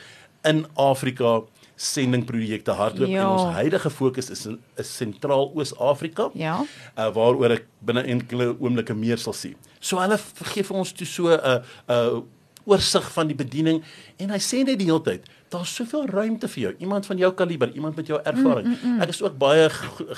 in 0.42 0.66
Afrika 0.74 1.42
sendingprojekte 1.80 2.74
hardloop 2.76 3.08
Ja. 3.08 3.22
en 3.24 3.38
ons 3.38 3.54
huidige 3.56 3.90
fokus 3.90 4.30
is 4.30 4.46
in 4.46 4.58
is 4.76 4.96
sentraal 4.96 5.50
Oos-Afrika. 5.54 6.30
Ja. 6.34 6.58
Uh 6.96 7.08
waaroor 7.14 7.56
ek 7.56 7.64
binne 7.80 8.04
enkele 8.04 8.52
oomblikke 8.58 8.94
meer 8.94 9.18
sal 9.18 9.36
sê. 9.36 9.54
So 9.80 10.00
hulle 10.02 10.18
gee 10.52 10.62
vir 10.62 10.76
ons 10.76 10.92
toe 10.92 11.06
so 11.06 11.28
'n 11.28 11.40
uh, 11.40 11.58
'n 11.88 11.94
uh, 11.94 12.22
oorsig 12.68 13.06
van 13.14 13.28
die 13.30 13.36
bediening 13.36 13.82
en 14.20 14.32
hy 14.34 14.40
sê 14.42 14.64
net 14.64 14.78
die 14.80 14.88
hele 14.90 15.02
tyd 15.04 15.28
daar's 15.50 15.72
soveel 15.74 16.06
ruimte 16.06 16.48
vir 16.52 16.62
jou 16.62 16.72
iemand 16.84 17.06
van 17.08 17.18
jou 17.18 17.30
kaliber 17.34 17.72
iemand 17.74 17.96
met 17.98 18.10
jou 18.10 18.18
ervaring 18.20 18.68
mm, 18.68 18.76
mm, 18.76 18.92
mm. 18.92 19.04
ek 19.06 19.14
is 19.14 19.22
ook 19.24 19.38
baie 19.40 19.66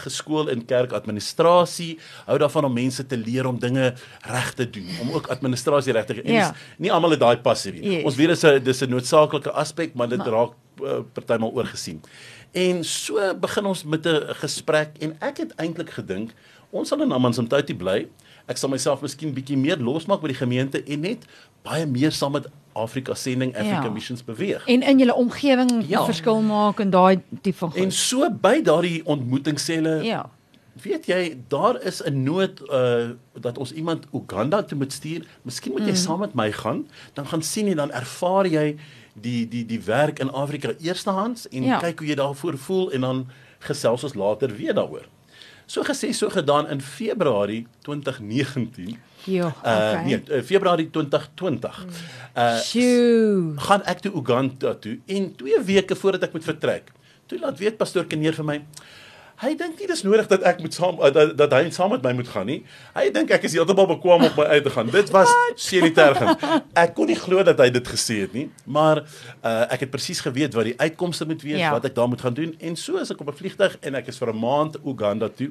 geskool 0.05 0.51
in 0.53 0.65
kerkadministrasie 0.69 1.95
hou 2.27 2.37
daarvan 2.43 2.69
om 2.69 2.75
mense 2.77 3.07
te 3.09 3.17
leer 3.17 3.49
om 3.49 3.61
dinge 3.63 3.93
reg 4.29 4.51
te 4.59 4.67
doen 4.77 4.91
om 5.05 5.15
ook 5.17 5.31
administrasie 5.33 5.95
reg 5.97 6.09
te 6.11 6.19
doen 6.21 6.33
ja. 6.35 6.51
nie 6.83 6.93
almal 6.93 7.17
het 7.17 7.23
daai 7.23 7.39
passie 7.45 7.73
nie 7.79 7.85
yes. 7.87 8.05
ons 8.11 8.19
weet 8.21 8.35
dis 8.35 8.45
'n 8.45 8.65
dis 8.65 8.83
'n 8.83 8.91
noodsaaklike 8.91 9.55
aspek 9.65 9.95
maar 9.95 10.09
dit 10.09 10.19
maar. 10.19 10.35
raak 10.37 10.53
uh, 10.83 11.01
partymal 11.13 11.53
oorgesien 11.55 12.01
en 12.53 12.85
so 12.85 13.35
begin 13.35 13.67
ons 13.67 13.85
met 13.85 14.07
'n 14.07 14.35
gesprek 14.43 14.99
en 15.01 15.17
ek 15.21 15.39
het 15.39 15.53
eintlik 15.57 15.91
gedink 15.91 16.35
ons 16.71 16.89
sal 16.89 17.03
in 17.03 17.13
Amanzimtoti 17.13 17.75
bly 17.75 18.09
ek 18.47 18.57
sal 18.57 18.71
myself 18.71 19.03
miskien 19.03 19.35
bietjie 19.35 19.57
meer 19.57 19.79
losmaak 19.79 20.21
by 20.21 20.29
die 20.29 20.41
gemeente 20.41 20.83
en 20.85 21.01
net 21.01 21.27
baie 21.63 21.87
meer 21.87 22.13
saam 22.13 22.33
met 22.33 22.51
Afrika 22.73 23.15
Sending 23.15 23.53
Africa 23.57 23.85
ja. 23.85 23.91
Missions 23.91 24.25
beweeg. 24.25 24.67
En 24.67 24.83
in 24.83 24.99
julle 24.99 25.15
omgewing 25.15 25.85
ja. 25.87 26.05
verskil 26.05 26.41
maak 26.41 26.81
en 26.81 26.91
daai 26.91 27.21
tipe 27.41 27.59
van 27.59 27.71
goed. 27.71 27.81
En 27.83 27.93
so 27.93 28.31
by 28.31 28.61
daardie 28.65 29.03
ontmoeting 29.05 29.61
sê 29.61 29.81
hulle 29.81 29.99
Ja. 30.07 30.29
Weet 30.83 31.05
jy, 31.07 31.37
daar 31.53 31.77
is 31.85 32.01
'n 32.01 32.23
nood 32.23 32.63
uh 32.73 33.13
dat 33.41 33.59
ons 33.59 33.73
iemand 33.73 34.07
Uganda 34.13 34.63
toe 34.63 34.79
moet 34.79 34.93
stuur. 34.93 35.27
Miskien 35.43 35.73
moet 35.73 35.85
jy 35.85 35.93
mm. 35.93 36.05
saam 36.05 36.19
met 36.19 36.35
my 36.35 36.53
gaan, 36.53 36.89
dan 37.13 37.27
gaan 37.27 37.43
sien 37.43 37.67
jy 37.67 37.75
dan 37.75 37.91
ervaar 37.91 38.47
jy 38.47 38.77
die 39.13 39.49
die 39.49 39.65
die 39.67 39.81
werk 39.85 40.19
in 40.19 40.31
Afrika 40.31 40.73
eerstehands 40.81 41.49
en 41.49 41.65
ja. 41.69 41.79
kyk 41.79 41.99
hoe 41.99 42.09
jy 42.09 42.15
daarvoor 42.21 42.59
voel 42.59 42.93
en 42.93 43.01
dan 43.01 43.27
gesels 43.59 44.05
ons 44.05 44.15
later 44.15 44.55
weer 44.57 44.75
daaroor. 44.75 45.09
So 45.67 45.85
gesê 45.87 46.13
so 46.13 46.29
gedaan 46.29 46.69
in 46.69 46.81
Februarie 46.81 47.67
2019. 47.83 48.99
Ja, 49.25 49.47
okay. 49.47 49.93
Uh 49.95 50.05
nee, 50.05 50.23
uh, 50.29 50.43
Februarie 50.43 50.91
2020. 50.91 51.87
Uh 52.37 52.59
Sjoe. 52.59 53.55
gaan 53.57 53.85
ek 53.87 54.03
toe 54.03 54.13
Uganda 54.13 54.75
toe 54.75 54.99
en 55.07 55.31
2 55.37 55.63
weke 55.65 55.97
voordat 55.97 56.29
ek 56.29 56.33
moet 56.33 56.45
vertrek. 56.45 56.91
Toe 57.27 57.39
laat 57.39 57.59
weet 57.59 57.79
pastoor 57.79 58.05
Kneer 58.05 58.35
vir 58.35 58.45
my, 58.45 58.59
Hy 59.43 59.57
dink 59.59 59.81
nie 59.81 59.89
dis 59.91 60.05
nodig 60.07 60.29
dat 60.31 60.45
ek 60.47 60.61
moet 60.63 60.77
saam 60.77 61.01
uh, 61.03 61.09
dat, 61.11 61.33
dat 61.35 61.55
hy 61.57 61.65
saam 61.75 61.91
met 61.97 62.05
my 62.07 62.13
moet 62.21 62.29
gaan 62.31 62.47
nie. 62.47 62.61
Hy 62.95 63.09
dink 63.15 63.33
ek 63.35 63.49
is 63.49 63.57
heeltemal 63.59 63.89
bekwam 63.91 64.23
om 64.29 64.37
my 64.39 64.47
uit 64.55 64.63
te 64.63 64.71
gaan. 64.71 64.93
Dit 64.95 65.11
was 65.15 65.33
senitergend. 65.59 66.45
Ek 66.79 66.95
kon 66.95 67.11
nie 67.11 67.19
glo 67.19 67.43
dat 67.47 67.59
hy 67.59 67.67
dit 67.75 67.91
gesê 67.91 68.21
het 68.23 68.37
nie, 68.37 68.47
maar 68.71 69.03
uh, 69.03 69.65
ek 69.75 69.87
het 69.87 69.93
presies 69.93 70.23
geweet 70.23 70.55
wat 70.55 70.71
die 70.71 70.77
uitkomste 70.79 71.27
moet 71.27 71.43
wees, 71.43 71.59
ja. 71.59 71.73
wat 71.75 71.91
ek 71.91 71.97
daar 71.99 72.11
moet 72.13 72.23
gaan 72.23 72.37
doen 72.39 72.55
en 72.63 72.79
so 72.79 73.03
as 73.03 73.11
ek 73.11 73.21
op 73.25 73.33
'n 73.33 73.39
vliegtuig 73.43 73.77
en 73.83 73.99
ek 73.99 74.13
is 74.15 74.23
vir 74.23 74.31
'n 74.31 74.39
maand 74.39 74.79
Uganda 74.87 75.29
toe, 75.29 75.51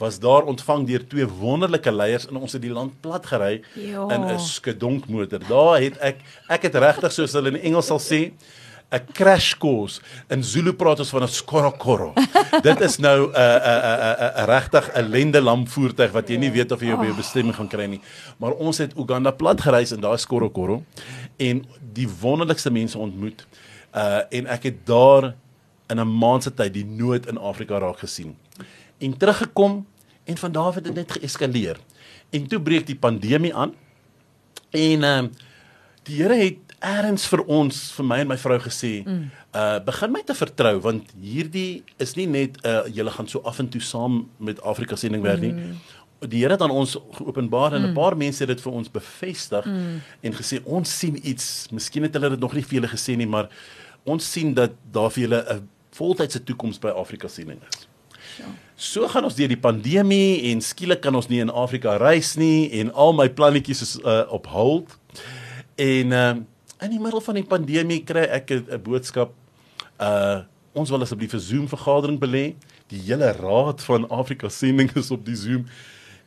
was 0.00 0.18
daar 0.18 0.48
ontvang 0.48 0.86
deur 0.88 1.04
twee 1.04 1.28
wonderlike 1.28 1.92
leiers 1.92 2.26
en 2.26 2.40
ons 2.40 2.52
het 2.52 2.62
die 2.62 2.72
land 2.72 2.96
plat 3.04 3.26
gery 3.26 3.60
ja. 3.76 4.08
in 4.16 4.24
'n 4.32 4.40
skedonk 4.40 5.08
motor. 5.08 5.40
Daar 5.44 5.80
het 5.80 5.98
ek 6.00 6.24
ek 6.48 6.62
het 6.62 6.74
regtig 6.74 7.12
soos 7.12 7.32
hulle 7.32 7.52
in 7.52 7.60
Engels 7.60 7.92
sal 7.92 8.00
sê 8.00 8.32
'n 8.90 9.02
crash 9.12 9.54
course 9.58 10.00
in 10.30 10.44
Zulu 10.44 10.72
praat 10.72 11.00
ons 11.02 11.10
van 11.10 11.22
'n 11.22 11.28
skorokoro. 11.28 12.12
Dit 12.68 12.80
is 12.80 12.96
nou 12.98 13.26
'n 13.26 13.34
'n 13.34 13.34
'n 13.34 14.30
'n 14.42 14.46
regtig 14.46 14.90
'n 14.94 15.08
lende 15.10 15.40
lamp 15.40 15.68
voertuig 15.68 16.12
wat 16.12 16.28
jy 16.28 16.36
nie 16.36 16.50
weet 16.50 16.72
of 16.72 16.80
jy 16.80 16.92
op 16.92 17.02
jou 17.02 17.10
oh. 17.10 17.16
bestemming 17.16 17.54
gaan 17.56 17.68
kry 17.68 17.86
nie. 17.86 18.00
Maar 18.38 18.52
ons 18.52 18.78
het 18.78 18.94
Uganda 18.96 19.30
plat 19.30 19.60
gereis 19.60 19.92
in 19.92 20.00
daai 20.00 20.18
skorokoro 20.18 20.84
en 21.36 21.64
die 21.92 22.08
wonderlikste 22.20 22.70
mense 22.70 22.98
ontmoet. 22.98 23.46
Uh 23.94 24.22
en 24.30 24.46
ek 24.46 24.62
het 24.62 24.86
daar 24.86 25.34
in 25.90 25.98
'n 26.00 26.18
maand 26.18 26.42
se 26.42 26.54
tyd 26.54 26.72
die 26.72 26.86
nood 26.86 27.26
in 27.26 27.38
Afrika 27.38 27.78
raak 27.78 27.98
gesien. 27.98 28.36
En 28.98 29.16
teruggekom 29.16 29.86
en 30.24 30.36
van 30.36 30.52
daar 30.52 30.70
af 30.70 30.74
het 30.74 30.84
dit 30.84 30.94
net 30.94 31.12
geeskaleer. 31.12 31.76
En 32.30 32.46
toe 32.46 32.60
breek 32.60 32.86
die 32.86 32.98
pandemie 32.98 33.54
aan. 33.54 33.74
En 34.70 35.02
uh 35.02 35.22
die 36.06 36.22
Here 36.22 36.34
het 36.34 36.65
eers 36.84 37.26
vir 37.26 37.42
ons 37.46 37.76
vir 37.96 38.04
my 38.04 38.18
en 38.20 38.28
my 38.28 38.36
vrou 38.36 38.58
gesê, 38.60 39.04
mm. 39.04 39.28
uh 39.56 39.78
begin 39.84 40.12
my 40.12 40.22
te 40.22 40.34
vertrou 40.34 40.80
want 40.80 41.12
hierdie 41.20 41.82
is 41.98 42.16
nie 42.16 42.26
net 42.26 42.58
uh 42.64 42.84
julle 42.92 43.10
gaan 43.10 43.28
so 43.28 43.40
af 43.44 43.58
en 43.58 43.68
toe 43.68 43.80
saam 43.80 44.28
met 44.38 44.60
Afrika 44.62 44.96
sending 44.96 45.22
werk 45.22 45.40
nie. 45.40 45.52
Mm. 45.52 45.78
Die 46.28 46.40
Here 46.40 46.52
het 46.52 46.62
aan 46.62 46.70
ons 46.70 46.96
geopenbaar 47.12 47.74
en 47.74 47.82
'n 47.82 47.90
mm. 47.90 47.94
paar 47.94 48.16
mense 48.16 48.42
het 48.42 48.48
dit 48.48 48.60
vir 48.60 48.72
ons 48.72 48.90
bevestig 48.90 49.64
mm. 49.64 50.00
en 50.22 50.32
gesê 50.32 50.60
ons 50.64 50.98
sien 50.98 51.16
iets. 51.22 51.68
Miskien 51.70 52.02
het 52.02 52.14
hulle 52.14 52.30
dit 52.30 52.40
nog 52.40 52.52
nie 52.52 52.62
vir 52.62 52.80
julle 52.80 52.88
gesê 52.88 53.16
nie, 53.16 53.26
maar 53.26 53.48
ons 54.04 54.32
sien 54.32 54.54
dat 54.54 54.72
daar 54.92 55.10
vir 55.10 55.22
julle 55.22 55.44
'n 55.54 55.68
voltydse 55.92 56.44
toekoms 56.44 56.78
by 56.78 56.88
Afrika 56.88 57.28
sending 57.28 57.60
is. 57.68 57.88
Ja. 58.38 58.44
So 58.76 59.08
gaan 59.08 59.24
ons 59.24 59.34
deur 59.34 59.48
die 59.48 59.60
pandemie 59.60 60.52
en 60.52 60.60
skielik 60.60 61.00
kan 61.00 61.14
ons 61.14 61.28
nie 61.28 61.40
in 61.40 61.50
Afrika 61.50 61.96
reis 61.96 62.34
nie 62.36 62.70
en 62.80 62.92
al 62.92 63.14
my 63.16 63.28
plannetjies 63.28 63.82
is 63.82 63.98
uh, 64.04 64.22
op 64.28 64.46
hold. 64.46 64.98
En 65.76 66.12
uh 66.12 66.34
in 66.80 66.92
die 66.92 67.00
middel 67.00 67.20
van 67.24 67.38
die 67.38 67.46
pandemie 67.46 68.02
kry 68.04 68.26
ek 68.38 68.50
'n 68.50 68.82
boodskap 68.82 69.32
uh 70.00 70.44
ons 70.76 70.90
wil 70.90 71.00
asseblief 71.00 71.32
'n 71.34 71.40
Zoom 71.40 71.68
vergadering 71.68 72.20
belê. 72.20 72.54
Die 72.88 73.00
hele 73.00 73.32
raad 73.32 73.80
van 73.82 74.08
Afrika 74.08 74.48
sending 74.48 74.92
is 74.94 75.10
op 75.10 75.24
die 75.24 75.36
Zoom. 75.36 75.66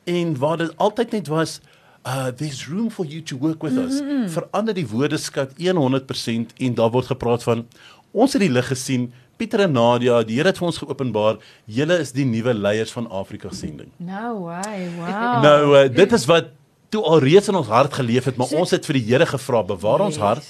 En 0.06 0.38
waar 0.38 0.58
dit 0.58 0.78
altyd 0.78 1.12
net 1.12 1.28
was 1.28 1.62
uh 2.06 2.28
there's 2.28 2.68
room 2.68 2.90
for 2.90 3.06
you 3.06 3.22
to 3.22 3.38
work 3.38 3.62
with 3.62 3.78
us. 3.78 4.02
Mm 4.02 4.08
-hmm. 4.08 4.30
Verander 4.30 4.74
die 4.74 4.88
woordeskat 4.88 5.52
100% 5.58 6.54
en 6.58 6.74
daar 6.74 6.90
word 6.90 7.06
gepraat 7.06 7.44
van 7.44 7.68
ons 8.12 8.34
het 8.34 8.42
die 8.42 8.52
lig 8.52 8.68
gesien. 8.68 9.14
Pieter 9.38 9.60
en 9.60 9.72
Nadia, 9.72 10.24
die 10.24 10.36
Here 10.36 10.48
het 10.48 10.58
vir 10.58 10.68
ons 10.68 10.78
geopenbaar, 10.78 11.38
julle 11.66 12.00
is 12.00 12.12
die 12.12 12.26
nuwe 12.26 12.54
leiers 12.54 12.92
van 12.92 13.10
Afrika 13.10 13.48
sending. 13.52 13.92
No 13.98 14.44
way. 14.44 14.90
Wow. 14.98 15.44
Nou 15.44 15.78
uh, 15.78 15.96
dit 15.96 16.12
is 16.12 16.26
wat 16.26 16.46
toe 16.94 17.04
al 17.04 17.22
reeds 17.24 17.48
in 17.52 17.58
ons 17.60 17.68
hart 17.68 17.94
geleef 17.94 18.30
het, 18.30 18.38
maar 18.40 18.50
so, 18.50 18.60
ons 18.64 18.74
het 18.76 18.86
vir 18.90 19.00
die 19.00 19.06
Here 19.12 19.28
gevra, 19.30 19.64
bewaar 19.64 20.06
ons 20.08 20.18
hart. 20.22 20.46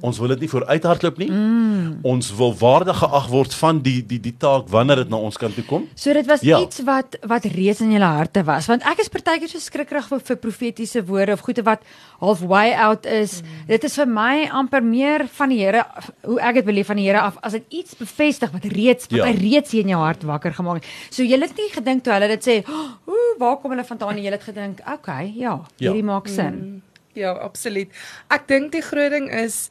Ons 0.00 0.18
wil 0.22 0.34
dit 0.34 0.44
nie 0.44 0.50
vooruithardloop 0.52 1.18
nie. 1.18 1.30
Mm. 1.30 1.98
Ons 2.06 2.30
wil 2.38 2.54
waardig 2.58 2.98
geag 3.02 3.28
word 3.32 3.54
van 3.58 3.80
die 3.82 3.98
die 4.06 4.20
die 4.22 4.34
taak 4.38 4.68
wanneer 4.72 5.02
dit 5.02 5.12
na 5.12 5.20
ons 5.28 5.38
kant 5.40 5.54
toe 5.54 5.64
kom. 5.66 5.86
So 5.94 6.12
dit 6.16 6.26
was 6.26 6.44
ja. 6.46 6.60
iets 6.60 6.82
wat 6.86 7.18
wat 7.28 7.48
reeds 7.52 7.82
in 7.84 7.92
julle 7.96 8.10
harte 8.18 8.44
was, 8.46 8.68
want 8.70 8.86
ek 8.88 9.02
is 9.04 9.12
partykeer 9.12 9.50
so 9.50 9.62
skrikkerig 9.62 10.08
vir, 10.10 10.22
vir 10.30 10.40
profetiese 10.42 11.02
woorde 11.08 11.34
of 11.36 11.44
goeie 11.46 11.64
wat 11.66 11.84
halfway 12.22 12.74
out 12.74 13.06
is. 13.06 13.40
Mm. 13.42 13.66
Dit 13.72 13.88
is 13.88 13.98
vir 13.98 14.10
my 14.18 14.48
amper 14.62 14.84
meer 14.84 15.26
van 15.38 15.54
die 15.54 15.58
Here 15.58 15.82
hoe 16.22 16.38
ek 16.44 16.60
dit 16.60 16.68
beleef 16.68 16.86
van 16.90 17.00
die 17.00 17.08
Here 17.08 17.22
af 17.24 17.38
as 17.42 17.56
dit 17.56 17.80
iets 17.82 17.98
bevestig 17.98 18.52
wat 18.54 18.66
reeds 18.72 19.10
wat 19.10 19.24
ja. 19.24 19.32
reeds 19.34 19.74
in 19.74 19.90
jou 19.94 20.00
hart 20.02 20.26
wakker 20.28 20.54
gemaak 20.54 20.82
het. 20.82 20.90
So 21.10 21.26
jy 21.26 21.38
het 21.40 21.56
nie 21.58 21.70
gedink 21.74 22.04
toe 22.04 22.14
hulle 22.14 22.28
dit 22.34 22.44
sê, 22.46 22.56
"Ooh, 22.68 23.32
waar 23.38 23.56
kom 23.58 23.72
hulle 23.74 23.84
vandaan?" 23.84 24.18
Jy 24.18 24.30
het 24.30 24.42
gedink, 24.42 24.80
"Oké, 24.80 24.92
okay, 24.92 25.32
ja, 25.36 25.60
ja, 25.76 25.90
hierdie 25.90 26.04
maak 26.04 26.28
sin." 26.28 26.54
Mm. 26.54 26.82
Ja, 27.18 27.34
absoluut. 27.42 27.90
Ek 28.30 28.46
dink 28.50 28.72
die 28.76 28.84
groot 28.84 29.10
ding 29.14 29.28
is 29.34 29.68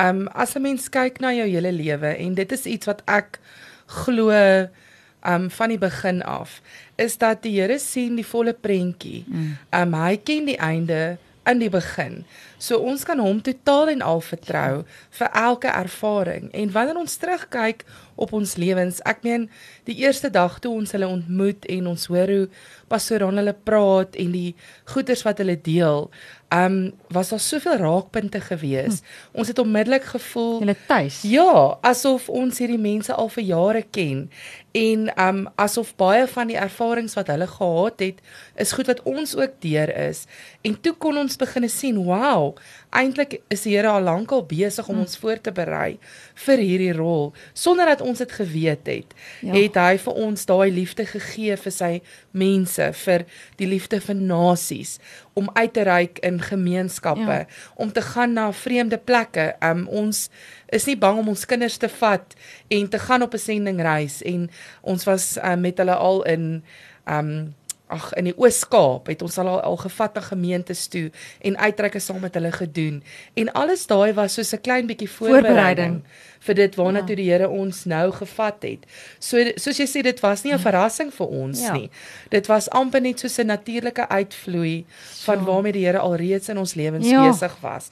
um 0.00 0.28
as 0.36 0.54
'n 0.56 0.62
mens 0.62 0.88
kyk 0.92 1.20
na 1.20 1.32
jou 1.32 1.48
hele 1.48 1.72
lewe 1.72 2.12
en 2.16 2.34
dit 2.34 2.52
is 2.52 2.66
iets 2.66 2.86
wat 2.86 3.02
ek 3.08 3.40
glo 4.04 4.30
um 5.24 5.50
van 5.50 5.68
die 5.68 5.80
begin 5.80 6.22
af 6.22 6.60
is 6.96 7.16
dat 7.18 7.42
die 7.42 7.60
Here 7.60 7.78
sien 7.78 8.16
die 8.16 8.26
volle 8.26 8.52
prentjie. 8.52 9.24
Mm. 9.26 9.56
Um 9.72 9.94
hy 9.94 10.16
ken 10.16 10.44
die 10.44 10.60
einde 10.60 11.18
in 11.46 11.58
die 11.58 11.70
begin. 11.72 12.24
So 12.60 12.76
ons 12.84 13.06
kan 13.08 13.18
hom 13.22 13.40
totaal 13.40 13.94
en 13.94 14.02
al 14.04 14.20
vertrou 14.20 14.82
vir 15.18 15.30
elke 15.32 15.72
ervaring. 15.72 16.50
En 16.52 16.72
wanneer 16.74 17.00
ons 17.00 17.16
terugkyk 17.16 17.86
op 18.20 18.34
ons 18.36 18.56
lewens, 18.60 19.00
ek 19.08 19.24
meen 19.24 19.48
die 19.88 19.96
eerste 20.04 20.28
dag 20.30 20.58
toe 20.60 20.74
ons 20.76 20.92
hulle 20.92 21.08
ontmoet 21.08 21.64
en 21.72 21.88
ons 21.94 22.04
hoor 22.12 22.34
hoe 22.34 22.44
pastoor 22.92 23.24
aan 23.24 23.40
hulle 23.40 23.56
praat 23.64 24.18
en 24.20 24.34
die 24.34 24.52
goeders 24.92 25.24
wat 25.24 25.40
hulle 25.40 25.56
deel, 25.56 26.10
um, 26.52 26.92
was 27.14 27.30
daar 27.32 27.40
soveel 27.40 27.78
raakpunte 27.80 28.40
gewees. 28.44 29.00
Hm. 29.00 29.38
Ons 29.40 29.48
het 29.48 29.58
onmiddellik 29.58 30.04
gevoel 30.12 30.58
hulle 30.58 30.76
tuis. 30.86 31.22
Ja, 31.22 31.78
asof 31.86 32.28
ons 32.28 32.58
hierdie 32.60 32.80
mense 32.80 33.14
al 33.14 33.30
vir 33.32 33.46
jare 33.54 33.84
ken 33.90 34.26
en 34.76 35.08
um, 35.18 35.40
asof 35.58 35.94
baie 35.98 36.26
van 36.30 36.50
die 36.50 36.58
ervarings 36.58 37.16
wat 37.18 37.30
hulle 37.32 37.48
gehad 37.50 38.04
het, 38.04 38.20
is 38.54 38.74
goed 38.76 38.86
wat 38.90 39.02
ons 39.02 39.34
ook 39.38 39.56
deur 39.64 39.90
is. 39.96 40.26
En 40.62 40.76
toe 40.80 40.92
kon 40.94 41.18
ons 41.18 41.40
begine 41.40 41.70
sien, 41.70 41.98
wow, 42.06 42.49
eintlik 42.90 43.40
is 43.48 43.62
die 43.66 43.76
Here 43.76 43.88
al 43.88 44.02
lank 44.02 44.32
al 44.32 44.42
besig 44.46 44.88
om 44.88 44.98
hm. 44.98 45.04
ons 45.06 45.16
voor 45.20 45.40
te 45.40 45.52
berei 45.54 45.98
vir 46.44 46.58
hierdie 46.58 46.92
rol 46.96 47.32
sonder 47.52 47.86
dat 47.86 48.00
ons 48.00 48.18
dit 48.18 48.32
geweet 48.32 48.86
het. 48.90 49.14
Ja. 49.40 49.54
Het 49.54 49.78
hy 49.78 49.98
vir 50.04 50.20
ons 50.26 50.46
daai 50.46 50.70
liefde 50.74 51.06
gegee 51.06 51.56
vir 51.56 51.74
sy 51.74 51.92
mense, 52.30 52.90
vir 53.04 53.26
die 53.60 53.68
liefde 53.70 54.00
vir 54.00 54.18
nasies 54.18 54.98
om 55.38 55.50
uit 55.54 55.72
te 55.72 55.84
reik 55.86 56.18
in 56.26 56.40
gemeenskappe, 56.42 57.38
ja. 57.44 57.70
om 57.80 57.92
te 57.92 58.02
gaan 58.02 58.34
na 58.36 58.50
vreemde 58.52 58.98
plekke. 58.98 59.54
Um 59.64 59.86
ons 59.88 60.28
is 60.70 60.86
nie 60.86 60.98
bang 60.98 61.22
om 61.22 61.30
ons 61.32 61.46
kinders 61.46 61.78
te 61.80 61.88
vat 62.00 62.36
en 62.68 62.90
te 62.90 62.98
gaan 62.98 63.22
op 63.22 63.34
'n 63.34 63.38
sendingreis 63.38 64.22
en 64.22 64.50
ons 64.82 65.04
was 65.04 65.38
um, 65.42 65.60
met 65.60 65.78
hulle 65.78 65.94
al 65.94 66.22
in 66.22 66.62
um 67.06 67.54
ag 67.90 68.12
in 68.18 68.30
die 68.30 68.36
Oos-Kaap 68.36 69.10
het 69.12 69.22
ons 69.22 69.38
al 69.38 69.50
al, 69.60 69.76
gevat 69.76 70.14
na 70.14 70.20
gemeentes 70.20 70.86
toe 70.88 71.10
en 71.40 71.58
uitreike 71.58 72.00
saam 72.00 72.20
met 72.20 72.34
hulle 72.34 72.52
gedoen. 72.52 73.02
En 73.34 73.52
alles 73.52 73.86
daai 73.86 74.12
was 74.12 74.34
soos 74.34 74.54
'n 74.54 74.60
klein 74.60 74.86
bietjie 74.86 75.10
voorbereiding 75.10 75.48
Voorbereiding. 75.50 76.02
Vir 76.40 76.54
dit 76.54 76.74
waarna 76.76 76.98
Ja. 77.00 77.04
toe 77.06 77.16
die 77.16 77.30
Here 77.30 77.48
ons 77.48 77.84
nou 77.84 78.10
gevat 78.12 78.62
het. 78.62 78.86
So 79.18 79.36
soos 79.56 79.76
jy 79.78 79.86
sê 79.86 80.02
dit 80.02 80.20
was 80.20 80.42
nie 80.44 80.52
'n 80.52 80.58
verrassing 80.58 81.12
vir 81.12 81.26
ons 81.28 81.60
Ja. 81.60 81.72
nie. 81.72 81.90
Dit 82.30 82.46
was 82.48 82.68
amper 82.70 83.00
net 83.00 83.18
soos 83.20 83.38
'n 83.38 83.46
natuurlike 83.46 84.08
uitvloei 84.08 84.84
van 85.24 85.38
Ja. 85.38 85.44
waarmee 85.44 85.72
die 85.72 85.84
Here 85.86 85.98
alreeds 85.98 86.48
in 86.48 86.58
ons 86.58 86.74
lewens 86.74 87.06
Ja. 87.08 87.28
besig 87.30 87.56
was. 87.60 87.90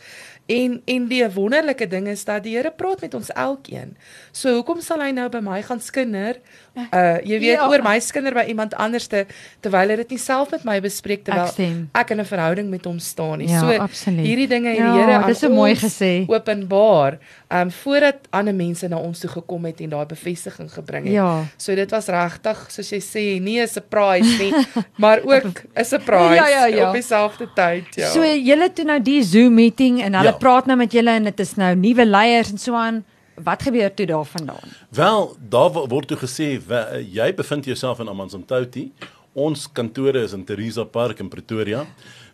En 0.49 0.81
en 0.87 1.09
die 1.09 1.29
wonderlike 1.29 1.87
ding 1.89 2.07
is 2.09 2.25
dat 2.25 2.43
die 2.43 2.57
Here 2.57 2.71
praat 2.71 3.01
met 3.03 3.15
ons 3.15 3.29
elkeen. 3.33 3.97
So 4.33 4.55
hoekom 4.55 4.81
sal 4.81 5.01
hy 5.01 5.11
nou 5.11 5.29
by 5.29 5.41
my 5.41 5.63
gaan 5.63 5.81
skinder? 5.81 6.37
Uh 6.75 7.19
jy 7.25 7.39
weet 7.41 7.59
Ja. 7.59 7.69
oor 7.69 7.83
my 7.83 7.99
skinder 8.01 8.33
by 8.33 8.45
iemand 8.49 8.75
anderste 8.75 9.27
terwyl 9.61 9.89
hy 9.91 9.97
dit 9.97 10.11
nie 10.11 10.19
self 10.19 10.51
met 10.51 10.65
my 10.65 10.81
bespreek 10.81 11.23
terwyl 11.25 11.45
Ek 11.49 11.87
ek 11.95 12.11
in 12.11 12.21
'n 12.21 12.25
verhouding 12.25 12.71
met 12.71 12.85
hom 12.85 12.99
staan 12.99 13.39
nie. 13.39 13.49
Ja, 13.49 13.61
so 13.61 13.67
absoluut. 13.79 14.25
hierdie 14.27 14.49
dinge 14.49 14.69
het 14.69 14.79
Ja, 14.79 14.93
die 14.93 15.01
Here 15.03 15.13
aan 15.19 15.27
dis 15.27 15.39
so 15.39 15.51
mooi 15.51 15.75
gesê. 15.75 16.25
openbaar, 16.29 17.19
um, 17.51 17.71
voordat 17.71 18.17
ander 18.39 18.55
mense 18.55 18.89
na 18.89 18.97
ons 18.97 19.19
toe 19.21 19.31
gekom 19.31 19.65
het 19.69 19.81
en 19.85 19.91
daai 19.91 20.07
bevestiging 20.07 20.71
gebring 20.73 21.05
het. 21.05 21.13
Ja. 21.15 21.45
So 21.57 21.75
dit 21.75 21.91
was 21.91 22.07
regtig, 22.07 22.65
soos 22.71 22.91
jy 22.91 23.01
sê, 23.01 23.25
nie 23.43 23.61
'n 23.61 23.69
surprise 23.69 24.39
nie, 24.43 24.53
maar 25.03 25.21
ook 25.25 25.63
'n 25.77 25.85
surprise 25.85 26.35
Ja, 26.35 26.49
ja, 26.49 26.65
ja. 26.67 26.89
op 26.89 26.95
dieselfde 26.95 27.49
tyd, 27.55 27.95
ja. 27.97 28.09
So 28.11 28.23
julle 28.23 28.73
toe 28.73 28.85
nou 28.85 29.01
die 29.03 29.23
Zoom 29.23 29.55
meeting 29.55 30.03
en 30.03 30.15
hulle 30.15 30.31
Ja. 30.33 30.37
praat 30.39 30.67
nou 30.67 30.77
met 30.79 30.93
julle 30.93 31.11
en 31.11 31.25
dit 31.25 31.41
is 31.41 31.55
nou 31.57 31.75
nuwe 31.75 32.05
leiers 32.07 32.51
en 32.51 32.59
so 32.59 32.75
aan. 32.75 33.05
Wat 33.45 33.63
gebeur 33.63 33.95
toe 33.95 34.07
daarvandaan? 34.07 34.69
Wel, 34.91 35.37
daar 35.49 35.71
wo- 35.73 35.87
word 35.87 36.09
toe 36.09 36.17
gesê 36.19 36.59
we- 36.67 37.07
jy 37.13 37.35
bevind 37.35 37.65
jouself 37.65 38.01
in 38.01 38.09
Amanzimtoti. 38.09 38.93
Ons 39.35 39.69
kantore 39.73 40.23
is 40.25 40.33
in 40.33 40.45
Teresa 40.45 40.85
Park 40.85 41.21
in 41.21 41.29
Pretoria. 41.29 41.87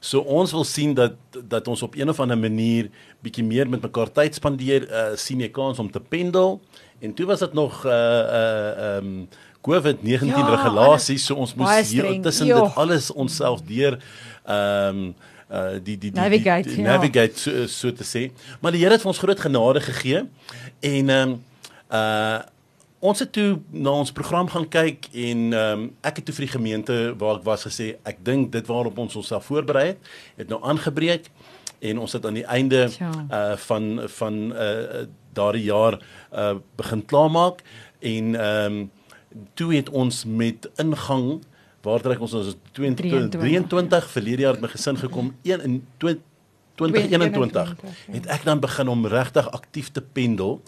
So 0.04 0.20
ons 0.20 0.52
wil 0.52 0.66
sien 0.68 0.92
dat 0.96 1.16
dat 1.48 1.68
ons 1.68 1.82
op 1.82 1.94
een 1.96 2.10
of 2.12 2.20
ander 2.20 2.38
manier 2.38 2.90
bietjie 3.24 3.44
meer 3.44 3.68
met 3.68 3.82
mekaar 3.86 4.10
tyd 4.12 4.36
spandeer, 4.36 4.84
uh, 4.84 5.14
sien 5.16 5.40
jy 5.40 5.48
kans 5.54 5.80
om 5.80 5.88
te 5.90 6.00
pendel. 6.00 6.58
En 7.00 7.14
toe 7.16 7.26
was 7.30 7.40
dit 7.40 7.56
nog 7.56 7.80
uh 7.88 7.92
uh 7.92 8.96
um 8.98 9.28
COVID-19 9.64 10.28
Ja, 10.28 10.44
regulasies, 10.44 11.24
so 11.24 11.40
ons 11.40 11.54
moes 11.56 11.88
streng. 11.88 12.22
tussen 12.22 12.46
dit 12.46 12.76
alles 12.76 13.10
onsself 13.12 13.62
deur 13.64 13.96
um 14.44 15.14
uh 15.48 15.78
die 15.80 15.96
die 15.96 16.10
die 16.10 16.20
Navigate, 16.20 16.68
die, 16.68 16.76
die 16.76 16.84
ja. 16.84 16.96
navigate 16.96 17.38
so, 17.40 17.66
so 17.66 17.92
te 17.92 18.04
sê. 18.04 18.28
Maar 18.60 18.76
die 18.76 18.84
Here 18.84 18.92
het 18.98 19.04
vir 19.04 19.12
ons 19.14 19.22
groot 19.24 19.40
genade 19.40 19.80
gegee 19.88 20.26
en 20.80 21.14
um 21.16 21.38
uh 21.88 22.42
ons 23.04 23.20
het 23.20 23.32
toe 23.36 23.58
na 23.68 23.92
ons 24.00 24.12
program 24.16 24.48
gaan 24.48 24.66
kyk 24.68 25.08
en 25.12 25.40
ehm 25.52 25.80
um, 25.80 25.88
ek 26.08 26.20
het 26.20 26.28
toe 26.28 26.34
vir 26.38 26.46
die 26.46 26.54
gemeente 26.54 26.96
waar 27.20 27.40
ek 27.40 27.46
was 27.48 27.66
gesê 27.68 27.94
ek 28.08 28.22
dink 28.24 28.52
dit 28.54 28.66
waarop 28.70 28.98
ons 28.98 29.16
onsself 29.20 29.50
voorberei 29.50 29.86
het 29.92 30.12
het 30.40 30.52
nou 30.52 30.60
aangebreek 30.64 31.28
en 31.84 32.00
ons 32.00 32.16
het 32.16 32.26
aan 32.26 32.38
die 32.40 32.46
einde 32.48 32.86
Tja. 32.88 33.12
uh 33.28 33.56
van 33.68 33.88
van 34.18 34.40
uh 34.52 35.04
daardie 35.36 35.66
jaar 35.68 35.98
uh 36.32 36.54
begin 36.80 37.04
klaarmaak 37.04 37.64
en 38.00 38.34
ehm 38.34 38.78
um, 38.78 38.90
toe 39.58 39.74
het 39.74 39.90
ons 39.90 40.24
met 40.24 40.68
ingang 40.78 41.42
waar 41.82 42.00
trek 42.00 42.20
ons 42.20 42.32
ons 42.32 42.52
is 42.54 42.56
22 42.72 43.30
23. 43.30 43.40
23 43.40 44.10
verlede 44.10 44.46
jaar 44.46 44.56
het 44.56 44.62
my 44.62 44.70
gesin 44.72 44.96
gekom 44.96 45.34
een 45.42 45.60
in 45.60 45.82
2021 46.74 47.74
het 48.12 48.26
ek 48.26 48.44
dan 48.44 48.60
begin 48.60 48.88
om 48.88 49.06
regtig 49.06 49.50
aktief 49.50 49.90
te 49.92 50.02
pendel 50.02 50.62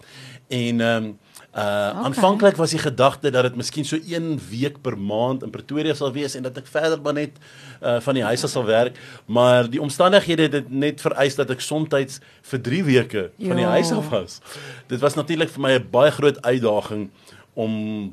en 0.47 0.81
ehm 0.81 1.03
um, 1.03 1.17
uh 1.57 1.63
Okay. 1.87 2.03
aanvanklik 2.05 2.55
was 2.55 2.69
die 2.69 2.79
gedagte 2.79 3.29
dat 3.31 3.43
dit 3.43 3.55
miskien 3.55 3.85
so 3.85 3.97
1 3.97 4.39
week 4.49 4.81
per 4.81 4.97
maand 4.97 5.43
in 5.43 5.49
Pretoria 5.49 5.93
sal 5.93 6.11
wees 6.13 6.35
en 6.35 6.43
dat 6.43 6.57
ek 6.57 6.67
verder 6.67 7.01
maar 7.01 7.13
net 7.13 7.39
uh 7.81 7.97
van 7.99 8.13
die 8.13 8.23
huis 8.23 8.43
af 8.43 8.49
sal 8.49 8.65
werk 8.65 8.99
maar 9.25 9.69
die 9.69 9.81
omstandighede 9.81 10.41
het 10.41 10.51
dit 10.51 10.69
net 10.69 11.01
vereis 11.01 11.35
dat 11.35 11.49
ek 11.49 11.61
soms 11.61 12.19
vir 12.41 12.61
3 12.61 12.83
weke 12.83 13.23
van 13.39 13.55
die 13.55 13.65
Ja. 13.65 13.69
huis 13.69 13.91
af 13.91 14.09
was. 14.09 14.39
Dit 14.87 14.99
was 14.99 15.15
natuurlik 15.15 15.49
vir 15.49 15.61
my 15.61 15.71
'n 15.79 15.87
baie 15.91 16.11
groot 16.11 16.41
uitdaging 16.41 17.09
om 17.57 17.71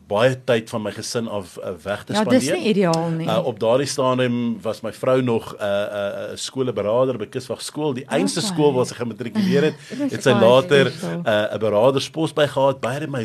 baie 0.08 0.32
tyd 0.48 0.70
van 0.72 0.82
my 0.86 0.90
gesin 0.96 1.26
af 1.28 1.58
uh, 1.60 1.74
weg 1.84 2.04
te 2.08 2.12
Ja, 2.14 2.20
spandeer. 2.22 2.40
dis 2.40 2.50
nie 2.50 2.68
ideaal 2.72 3.10
nie. 3.12 3.26
Uh, 3.28 3.42
op 3.44 3.58
daardie 3.60 3.86
stadium 3.86 4.56
was 4.64 4.80
my 4.80 4.92
vrou 4.92 5.20
nog 5.22 5.52
'n 5.52 5.60
uh, 5.60 5.68
'n 5.68 6.30
uh, 6.32 6.36
skoolberader 6.40 7.18
by 7.20 7.26
Kuswag 7.28 7.60
skool, 7.62 7.92
die 7.94 8.06
einste 8.08 8.40
Okay. 8.40 8.52
skool 8.52 8.72
waar 8.72 8.86
sy 8.86 8.94
gematrikuleer 8.94 9.62
het. 9.62 9.74
Dit 10.00 10.10
het 10.16 10.22
sy 10.22 10.32
later. 10.32 10.88
'n 10.88 11.28
uh, 11.28 11.54
'n 11.54 11.58
beraderspos 11.58 12.32
by 12.32 12.46
gehad. 12.46 12.80
Baie 12.80 13.06
my 13.06 13.24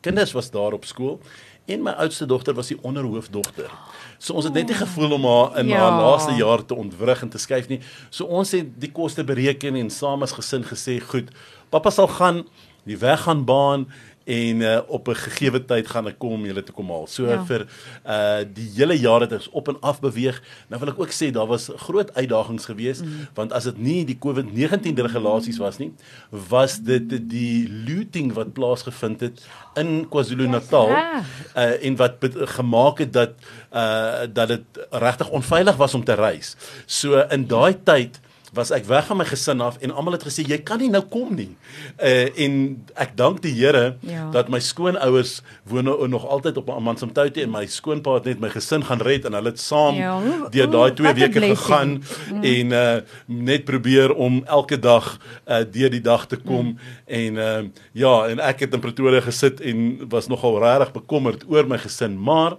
kinders 0.00 0.32
was 0.32 0.50
daar 0.50 0.72
op 0.72 0.84
skool 0.84 1.20
en 1.66 1.82
my 1.82 1.90
oudste 1.90 2.26
dogter 2.26 2.54
was 2.54 2.66
die 2.68 2.78
onderhoofdogter. 2.82 3.70
So 4.18 4.34
ons 4.34 4.44
het 4.44 4.52
net 4.54 4.66
nie 4.68 4.74
gevoel 4.76 5.12
om 5.12 5.24
haar 5.24 5.58
in 5.58 5.68
Ja. 5.68 5.76
haar 5.78 6.00
laaste 6.02 6.32
jaar 6.36 6.64
te 6.64 6.74
ontwrig 6.74 7.22
en 7.22 7.28
te 7.28 7.38
skuif 7.38 7.68
nie. 7.68 7.80
So 8.10 8.24
ons 8.24 8.50
het 8.52 8.66
die 8.80 8.92
koste 8.92 9.24
bereken 9.24 9.76
en 9.76 9.90
saam 9.90 10.22
as 10.22 10.32
gesin 10.32 10.64
gesê, 10.64 10.98
"Goed, 11.00 11.30
pappa 11.70 11.90
sal 11.90 12.08
gaan, 12.08 12.44
die 12.84 12.98
weg 12.98 13.20
gaan 13.22 13.44
baan 13.44 13.86
en 14.24 14.60
uh, 14.60 14.78
op 14.86 15.08
'n 15.08 15.14
gegeewe 15.14 15.64
tyd 15.64 15.86
gaan 15.88 16.06
ek 16.06 16.18
kom 16.18 16.32
om 16.32 16.44
julle 16.46 16.62
te 16.62 16.72
kom 16.72 16.90
haal." 16.90 17.06
So 17.06 17.24
Ja. 17.24 17.32
ja. 17.32 17.44
vir 17.44 17.66
uh 18.06 18.44
die 18.54 18.70
hele 18.76 18.98
jaar 18.98 19.20
het 19.20 19.32
ons 19.32 19.48
op 19.50 19.68
en 19.68 19.76
af 19.80 20.00
beweeg. 20.00 20.42
Nou 20.68 20.80
wil 20.80 20.88
ek 20.88 21.00
ook 21.00 21.12
sê 21.12 21.30
daar 21.30 21.46
was 21.46 21.70
groot 21.76 22.14
uitdagings 22.14 22.64
geweest 22.64 23.04
mm. 23.04 23.28
want 23.34 23.52
as 23.52 23.64
dit 23.64 23.78
nie 23.78 24.04
die 24.04 24.18
COVID-19 24.18 24.94
regulasies 24.94 25.58
was 25.58 25.78
nie, 25.78 25.92
was 26.30 26.78
dit 26.80 27.30
die 27.30 27.68
looting 27.86 28.32
wat 28.32 28.52
plaasgevind 28.52 29.20
het 29.20 29.46
in 29.74 30.08
KwaZulu-Natal 30.08 30.86
Dis 30.86 30.96
reg. 30.96 31.24
uh 31.56 31.86
en 31.86 31.96
wat 31.96 32.12
gemaak 32.56 32.98
het 32.98 33.12
dat 33.12 33.32
uh 33.72 34.26
dat 34.32 34.48
dit 34.48 34.64
regtig 34.90 35.30
onveilig 35.30 35.76
was 35.76 35.94
om 35.94 36.04
te 36.04 36.14
reis. 36.14 36.56
So 36.86 37.20
in 37.28 37.46
daai 37.46 37.76
tyd 37.82 38.20
was 38.54 38.70
ek 38.70 38.84
weg 38.86 39.06
van 39.06 39.16
my 39.20 39.24
gesin 39.28 39.60
af 39.60 39.76
en 39.82 39.90
almal 39.90 40.12
het 40.16 40.24
gesê 40.24 40.44
jy 40.46 40.58
kan 40.62 40.78
nie 40.78 40.88
nou 40.90 41.02
kom 41.10 41.34
nie. 41.34 41.50
Uh 41.98 42.28
en 42.44 42.84
ek 42.94 43.16
dank 43.16 43.42
die 43.42 43.52
Here 43.54 43.96
Ja. 44.00 44.30
dat 44.30 44.48
my 44.48 44.58
skoonouers 44.60 45.42
woon 45.68 45.84
nou 45.84 46.08
nog 46.08 46.26
altyd 46.26 46.56
op 46.56 46.70
Amanzimtoti 46.70 47.42
en 47.42 47.50
my 47.50 47.66
skoonpa 47.66 48.14
het 48.14 48.24
net 48.24 48.40
my 48.40 48.48
gesin 48.48 48.84
gaan 48.84 49.00
red 49.00 49.24
en 49.24 49.32
hulle 49.32 49.50
het 49.50 49.60
saam 49.60 49.94
Ja, 49.94 50.20
deur 50.50 50.70
daai 50.70 50.90
hoe- 50.90 50.96
2 50.96 51.06
wat 51.06 51.16
'n 51.16 51.20
weke 51.20 51.56
gegaan 51.56 52.02
en 52.42 52.72
uh 52.72 53.00
net 53.26 53.64
probeer 53.64 54.14
om 54.14 54.42
elke 54.46 54.78
dag 54.78 55.18
uh 55.48 55.64
deur 55.70 55.90
die 55.90 56.00
dag 56.00 56.26
te 56.26 56.36
kom 56.36 56.66
mm. 56.66 56.78
en 57.06 57.34
uh 57.36 57.62
ja 57.92 58.26
en 58.28 58.38
ek 58.40 58.60
het 58.60 58.74
in 58.74 58.80
Pretoria 58.80 59.20
gesit 59.20 59.60
en 59.60 60.08
was 60.08 60.26
nogal 60.28 60.58
regtig 60.60 60.92
bekommerd 60.92 61.44
oor 61.48 61.66
my 61.66 61.78
gesin 61.78 62.18
maar 62.18 62.56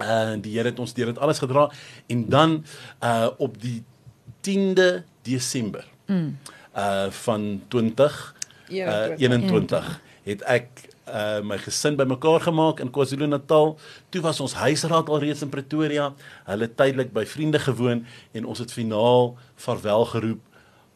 uh 0.00 0.34
die 0.40 0.52
Here 0.56 0.68
het 0.70 0.78
ons 0.78 0.94
deur 0.94 1.06
dit 1.06 1.18
alles 1.18 1.38
gedra 1.38 1.70
en 2.06 2.24
dan 2.28 2.64
uh 3.04 3.28
op 3.38 3.60
die 3.60 3.82
10de 4.48 5.02
Desember 5.22 5.84
mm. 6.06 6.36
uh 6.76 7.10
van 7.10 7.62
20 7.68 8.34
uh 8.68 9.16
21 9.16 10.00
het 10.28 10.42
ek 10.42 10.68
uh 11.08 11.40
my 11.44 11.58
gesin 11.58 11.96
bymekaar 11.96 12.40
gemaak 12.44 12.80
in 12.84 12.90
KwaZulu-Natal. 12.92 13.78
Toe 14.12 14.20
was 14.20 14.40
ons 14.40 14.54
huisraad 14.60 15.08
alreeds 15.08 15.42
in 15.42 15.48
Pretoria. 15.48 16.12
Hulle 16.44 16.68
tydelik 16.68 17.12
by 17.16 17.24
vriende 17.26 17.58
gewoon 17.58 18.04
en 18.32 18.44
ons 18.44 18.58
het 18.58 18.72
finaal 18.72 19.36
vaarwel 19.56 20.04
geroep 20.12 20.42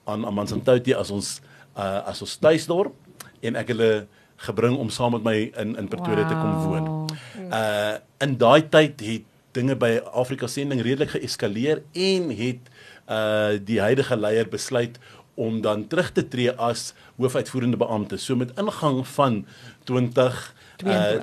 aan 0.05 0.27
Amanzimtoti 0.27 0.95
as 0.95 1.11
ons 1.11 1.41
uh 1.77 2.05
as 2.09 2.21
ons 2.21 2.37
tuisdorp 2.37 2.93
en 3.41 3.57
ek 3.57 3.73
hulle 3.73 4.07
gebring 4.43 4.77
om 4.77 4.91
saam 4.91 5.15
met 5.17 5.25
my 5.25 5.37
in 5.65 5.77
in 5.81 5.89
Pretoria 5.89 6.29
te 6.29 6.37
kom 6.37 6.55
woon. 6.69 6.87
Wow. 6.87 7.53
Uh 7.53 7.95
in 8.21 8.37
daai 8.39 8.69
tyd 8.69 9.01
het 9.01 9.29
dinge 9.57 9.77
by 9.77 9.99
Afrika 10.13 10.49
Sending 10.49 10.81
redelik 10.85 11.13
geeskaleer 11.17 11.83
en 11.93 12.31
het 12.37 12.72
uh 13.13 13.59
die 13.65 13.81
huidige 13.81 14.17
leier 14.17 14.49
besluit 14.49 14.99
om 15.35 15.61
dan 15.65 15.87
terug 15.89 16.11
te 16.13 16.25
tree 16.29 16.51
as 16.51 16.93
hoofuitvoerende 17.17 17.77
beampte. 17.81 18.19
So 18.21 18.37
met 18.37 18.53
ingang 18.61 19.07
van 19.07 19.47
20 19.85 20.55
uh 20.85 21.21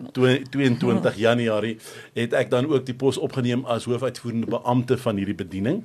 22 0.50 1.16
Januarie 1.18 1.78
het 2.14 2.34
ek 2.34 2.50
dan 2.50 2.70
ook 2.70 2.86
die 2.86 2.96
pos 2.96 3.18
opgeneem 3.18 3.66
as 3.66 3.86
hoofuitvoerende 3.90 4.48
beampte 4.48 4.98
van 4.98 5.20
hierdie 5.20 5.36
bediening. 5.36 5.84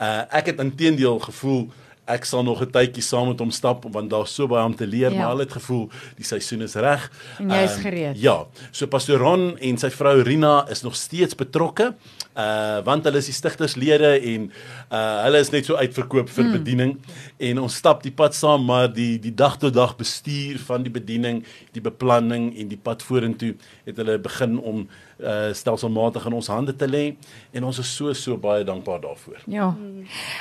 Uh 0.00 0.24
ek 0.40 0.52
het 0.54 0.62
intedeel 0.62 1.18
gevoel 1.18 1.68
ek 2.14 2.24
sal 2.28 2.42
nog 2.44 2.60
'n 2.62 2.70
tydjie 2.70 3.02
saam 3.02 3.28
met 3.28 3.38
hom 3.38 3.50
stap 3.50 3.84
want 3.92 4.10
daar's 4.10 4.34
so 4.34 4.46
baie 4.46 4.64
om 4.64 4.74
te 4.76 4.86
leer, 4.86 5.10
Ja. 5.12 5.18
maar 5.18 5.28
hulle 5.34 5.44
het 5.46 5.52
gevoel 5.52 5.88
die 6.16 6.24
seisoen 6.24 6.62
is 6.62 6.74
reg. 6.74 7.10
En 7.38 7.48
jy 7.50 7.62
is 7.64 7.70
Ehm, 7.72 7.80
gereed. 7.80 8.20
Ja, 8.20 8.46
so 8.70 8.86
pastoor 8.86 9.18
Ron 9.18 9.58
en 9.58 9.78
sy 9.78 9.90
vrou 9.90 10.22
Rina 10.22 10.66
is 10.70 10.82
nog 10.82 10.94
steeds 10.96 11.34
betrokke. 11.34 11.94
Uh 12.36 12.80
want 12.84 13.04
hulle 13.04 13.18
is 13.18 13.26
die 13.26 13.34
stigterslede 13.34 14.20
en 14.22 14.52
uh 14.92 15.22
hulle 15.24 15.38
is 15.38 15.50
net 15.50 15.64
so 15.66 15.74
uitverkoop 15.74 16.28
vir 16.28 16.44
mm. 16.44 16.52
bediening 16.52 16.98
en 17.38 17.58
ons 17.58 17.74
stap 17.74 18.02
die 18.02 18.12
pad 18.12 18.34
saam 18.34 18.64
maar 18.64 18.88
die 18.92 19.18
die 19.18 19.34
dag 19.34 19.56
tot 19.58 19.74
dag 19.74 19.96
bestuur 19.96 20.58
van 20.58 20.82
die 20.82 20.90
bediening, 20.92 21.44
die 21.72 21.80
beplanning 21.82 22.56
en 22.56 22.68
die 22.68 22.78
pad 22.78 23.02
vorentoe 23.02 23.54
het 23.84 23.96
hulle 23.96 24.18
begin 24.18 24.58
om 24.58 24.88
uh 25.22 25.52
stelselmatig 25.52 26.26
in 26.26 26.32
ons 26.32 26.50
hande 26.52 26.76
te 26.76 26.88
lê 26.88 27.04
en 27.52 27.64
ons 27.64 27.78
is 27.78 27.94
so 27.96 28.12
so 28.12 28.36
baie 28.36 28.64
dankbaar 28.64 29.00
daarvoor. 29.00 29.40
Ja. 29.46 29.74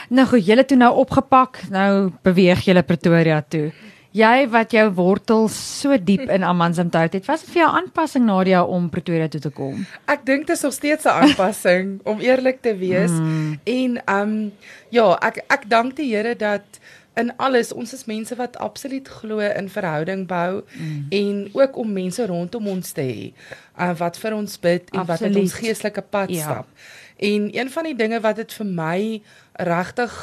Nou 0.10 0.28
goed, 0.28 0.46
julle 0.46 0.66
toe 0.66 0.78
nou 0.78 0.92
opgepak, 1.04 1.64
nou 1.70 2.12
beweeg 2.24 2.66
julle 2.66 2.84
Pretoria 2.84 3.42
toe. 3.42 3.70
Jy 4.18 4.48
wat 4.50 4.72
jou 4.74 4.88
wortels 4.98 5.54
so 5.54 5.94
diep 6.02 6.32
in 6.34 6.44
Amanzimtou 6.44 7.04
het, 7.06 7.28
was 7.30 7.44
dit 7.44 7.52
vir 7.54 7.62
jou 7.62 7.68
aanpassing 7.78 8.24
Nadia 8.26 8.64
om 8.66 8.88
Pretoria 8.90 9.28
toe 9.30 9.42
te 9.44 9.52
kom? 9.54 9.84
Ek 10.10 10.24
dink 10.26 10.48
dit 10.48 10.56
is 10.56 10.66
nog 10.66 10.74
steeds 10.74 11.06
'n 11.06 11.14
aanpassing 11.28 12.00
om 12.12 12.20
eerlik 12.20 12.62
te 12.62 12.74
wees. 12.74 13.12
Mm. 13.12 13.60
En 13.64 14.02
ehm 14.06 14.22
um, 14.22 14.52
ja, 14.90 15.14
ek 15.22 15.44
ek 15.48 15.70
dank 15.70 15.96
die 15.96 16.10
Here 16.16 16.36
dat 16.36 16.82
in 17.20 17.32
alles 17.38 17.74
ons 17.76 17.94
is 17.94 18.06
mense 18.10 18.36
wat 18.40 18.58
absoluut 18.58 19.08
glo 19.20 19.44
in 19.44 19.70
verhouding 19.70 20.26
bou 20.28 20.64
mm. 20.64 21.06
en 21.10 21.44
ook 21.54 21.78
om 21.78 21.94
mense 21.94 22.26
rondom 22.26 22.68
ons 22.68 22.92
te 22.96 23.06
hê 23.06 23.30
uh, 23.30 23.94
wat 24.00 24.18
vir 24.22 24.36
ons 24.38 24.60
bid 24.60 24.90
en 24.94 25.04
absoluut. 25.04 25.08
wat 25.08 25.28
met 25.28 25.40
ons 25.44 25.54
geestelike 25.54 26.02
pad 26.02 26.34
ja. 26.34 26.44
stap. 26.44 26.68
En 27.20 27.50
een 27.52 27.70
van 27.70 27.90
die 27.90 27.96
dinge 27.96 28.20
wat 28.24 28.40
dit 28.40 28.54
vir 28.54 28.66
my 28.66 29.00
regtig 29.54 30.20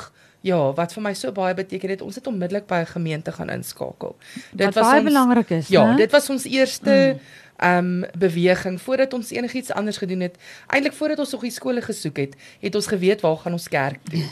ja, 0.46 0.58
wat 0.78 0.92
vir 0.94 1.02
my 1.02 1.10
so 1.18 1.32
baie 1.34 1.54
beteken 1.58 1.90
het, 1.90 2.02
ons 2.06 2.14
het 2.20 2.26
onmiddellik 2.30 2.68
by 2.70 2.84
'n 2.84 2.92
gemeente 2.92 3.32
gaan 3.32 3.50
inskakel. 3.50 4.16
Dit 4.52 4.66
wat 4.66 4.74
was 4.74 4.86
baie 4.86 5.00
ons, 5.00 5.08
belangrik 5.08 5.50
is, 5.50 5.68
Ja, 5.68 5.90
ne? 5.90 5.96
dit 5.96 6.10
was 6.10 6.30
ons 6.30 6.44
eerste 6.44 6.94
mm 7.14 7.44
um 7.64 8.04
beweging 8.18 8.80
voordat 8.80 9.12
ons 9.12 9.30
enigiets 9.30 9.72
anders 9.72 9.96
gedoen 9.96 10.20
het. 10.20 10.36
Eintlik 10.66 10.92
voordat 10.92 11.18
ons 11.18 11.32
nog 11.32 11.40
die 11.40 11.50
skole 11.50 11.82
gesoek 11.82 12.16
het, 12.16 12.36
het 12.60 12.74
ons 12.74 12.86
geweet 12.86 13.20
waar 13.20 13.36
gaan 13.36 13.52
ons 13.52 13.68
kerk 13.68 13.98
toe. 14.10 14.24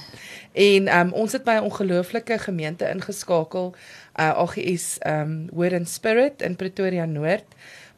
En 0.53 0.99
um 0.99 1.13
ons 1.13 1.33
het 1.33 1.45
by 1.45 1.59
'n 1.59 1.69
ongelooflike 1.71 2.39
gemeente 2.39 2.89
ingeskakel, 2.89 3.75
uh 4.21 4.39
AGS 4.39 4.99
um 5.07 5.49
Word 5.53 5.73
and 5.73 5.89
Spirit 5.89 6.43
in 6.43 6.57
Pretoria 6.57 7.05
Noord 7.05 7.45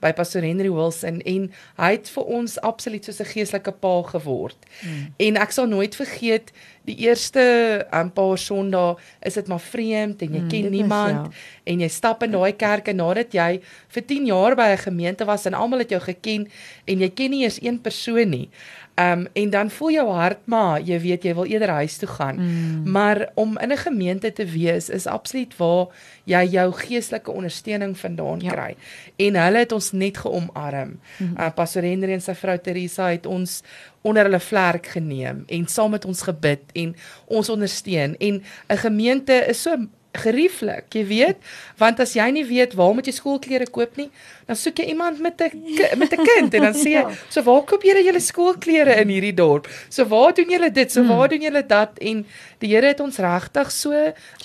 by 0.07 0.15
Pastor 0.17 0.47
Henry 0.47 0.71
Wilson 0.71 1.21
en 1.27 1.51
hy 1.81 1.91
het 1.97 2.11
vir 2.15 2.31
ons 2.39 2.57
absoluut 2.67 3.05
soos 3.05 3.21
'n 3.21 3.33
geestelike 3.35 3.75
pa 3.83 3.95
geword. 4.15 4.59
Mm. 4.83 5.05
En 5.29 5.37
ek 5.43 5.51
sal 5.51 5.67
nooit 5.67 5.95
vergeet 5.95 6.53
die 6.87 6.97
eerste 7.03 7.43
um, 7.91 8.11
paar 8.15 8.39
Sondae 8.39 8.95
is 9.27 9.35
dit 9.35 9.49
maar 9.51 9.61
vreemd 9.61 10.23
en 10.23 10.37
jy 10.37 10.43
mm, 10.43 10.51
ken 10.53 10.71
niemand 10.71 11.27
is, 11.27 11.35
ja. 11.35 11.73
en 11.73 11.83
jy 11.83 11.89
stap 11.91 12.23
in 12.23 12.37
daai 12.37 12.53
kerk 12.55 12.89
en 12.93 13.01
nadat 13.03 13.35
jy 13.35 13.61
vir 13.97 14.07
10 14.07 14.27
jaar 14.31 14.57
by 14.59 14.69
'n 14.75 14.85
gemeente 14.87 15.27
was 15.27 15.47
en 15.47 15.55
almal 15.55 15.83
het 15.83 15.91
jou 15.91 16.01
geken 16.01 16.47
en 16.87 16.99
jy 16.99 17.11
ken 17.11 17.31
nie 17.31 17.43
eens 17.43 17.59
een 17.63 17.81
persoon 17.81 18.31
nie. 18.31 18.49
Ehm 18.97 19.21
um, 19.21 19.27
en 19.33 19.51
dan 19.51 19.71
voel 19.71 19.91
jou 19.91 20.09
hart 20.09 20.39
maar 20.45 20.81
jy 20.81 20.97
weet 21.01 21.25
jy 21.29 21.35
wil 21.37 21.45
eerder 21.45 21.69
huis 21.69 21.97
toe 22.01 22.09
gaan. 22.09 22.37
Mm. 22.41 22.91
Maar 22.91 23.29
om 23.35 23.59
in 23.59 23.73
'n 23.73 23.77
gemeente 23.77 24.33
te 24.33 24.45
wees 24.45 24.89
is 24.89 25.07
absoluut 25.07 25.57
waar 25.57 25.87
jy 26.25 26.45
jou 26.45 26.73
geestelike 26.73 27.31
ondersteuning 27.31 27.99
vandaan 27.99 28.41
ja. 28.41 28.53
kry. 28.53 28.77
En 29.17 29.37
hulle 29.37 29.59
het 29.59 29.73
ons 29.73 29.93
net 29.93 30.17
geomarm. 30.17 31.01
Mm. 31.19 31.35
Uh, 31.39 31.49
Pastor 31.55 31.83
Henry 31.83 32.13
en 32.13 32.21
sy 32.21 32.35
vrou 32.35 32.59
Teresa 32.59 33.11
het 33.11 33.27
ons 33.27 33.63
onder 34.01 34.23
hulle 34.23 34.41
vlerk 34.41 34.87
geneem 34.87 35.45
en 35.47 35.67
saam 35.67 35.91
met 35.91 36.05
ons 36.05 36.23
gebid 36.23 36.61
en 36.73 36.97
ons 37.25 37.49
ondersteun. 37.49 38.17
En 38.19 38.43
'n 38.69 38.77
gemeente 38.77 39.45
is 39.49 39.63
so 39.63 39.77
gerieflik, 40.17 40.89
jy 40.95 41.05
weet, 41.07 41.37
want 41.79 42.01
as 42.01 42.15
jy 42.17 42.27
nie 42.35 42.45
weet 42.47 42.75
waar 42.79 42.95
moet 42.95 43.07
jy 43.07 43.15
skoolklere 43.17 43.69
koop 43.71 43.97
nie, 44.01 44.09
dan 44.47 44.59
soek 44.59 44.79
jy 44.83 44.91
iemand 44.93 45.21
met 45.21 45.41
'n 45.41 45.51
met 45.99 46.13
'n 46.13 46.25
kind 46.25 46.55
en 46.55 46.63
dan 46.63 46.75
sê 46.75 46.91
jy, 46.97 47.05
ja. 47.07 47.13
so 47.29 47.43
waar 47.43 47.63
koop 47.63 47.83
jy 47.83 47.95
julle 48.05 48.21
skoolklere 48.21 49.01
in 49.03 49.09
hierdie 49.09 49.35
dorp? 49.35 49.69
So 49.89 50.05
waar 50.05 50.35
doen 50.35 50.51
julle 50.51 50.71
dit? 50.71 50.93
So 50.93 51.03
waar 51.03 51.29
hmm. 51.29 51.29
doen 51.29 51.43
julle 51.43 51.67
dat? 51.67 51.99
En 51.99 52.27
die 52.59 52.75
Here 52.75 52.87
het 52.87 53.01
ons 53.01 53.19
regtig 53.19 53.71
so 53.71 53.93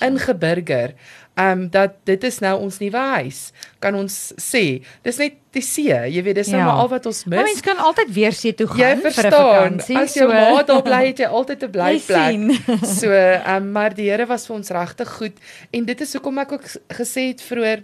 ingeburger 0.00 0.94
ehm 1.34 1.60
um, 1.60 1.68
dat 1.70 1.94
dit 2.04 2.24
is 2.24 2.38
nou 2.38 2.58
ons 2.60 2.78
nuwe 2.78 3.02
huis. 3.16 3.52
Kan 3.80 3.94
ons 3.96 4.16
sê, 4.36 4.82
dis 5.02 5.16
net 5.16 5.38
die 5.52 5.62
see, 5.64 5.94
jy 6.12 6.22
weet, 6.24 6.36
dis 6.42 6.50
nou 6.52 6.60
ja. 6.60 6.66
maar 6.68 6.82
al 6.84 6.90
wat 6.92 7.06
ons 7.08 7.22
mis. 7.24 7.36
Maar 7.36 7.48
mens 7.48 7.62
kan 7.64 7.80
altyd 7.80 8.12
weer 8.12 8.36
see 8.36 8.54
toe 8.56 8.66
gaan 8.66 9.00
vir 9.00 9.12
'n 9.12 9.32
vakansie. 9.32 9.96
As 9.98 10.14
jou 10.14 10.28
so. 10.28 10.34
ma 10.34 10.62
daar 10.62 10.82
bly, 10.82 11.06
het 11.06 11.18
jy 11.24 11.28
altyd 11.28 11.64
'n 11.64 11.70
blyplek. 11.76 12.84
so, 12.84 13.08
ehm 13.10 13.56
um, 13.56 13.72
maar 13.72 13.94
die 13.94 14.10
Here 14.10 14.26
was 14.26 14.46
vir 14.46 14.56
ons 14.56 14.68
regtig 14.68 15.08
goed 15.08 15.36
en 15.70 15.84
dit 15.84 16.00
is 16.00 16.12
hoekom 16.12 16.38
ek 16.38 16.52
ook 16.52 16.66
gesê 17.00 17.32
het 17.32 17.40
vroeër 17.42 17.82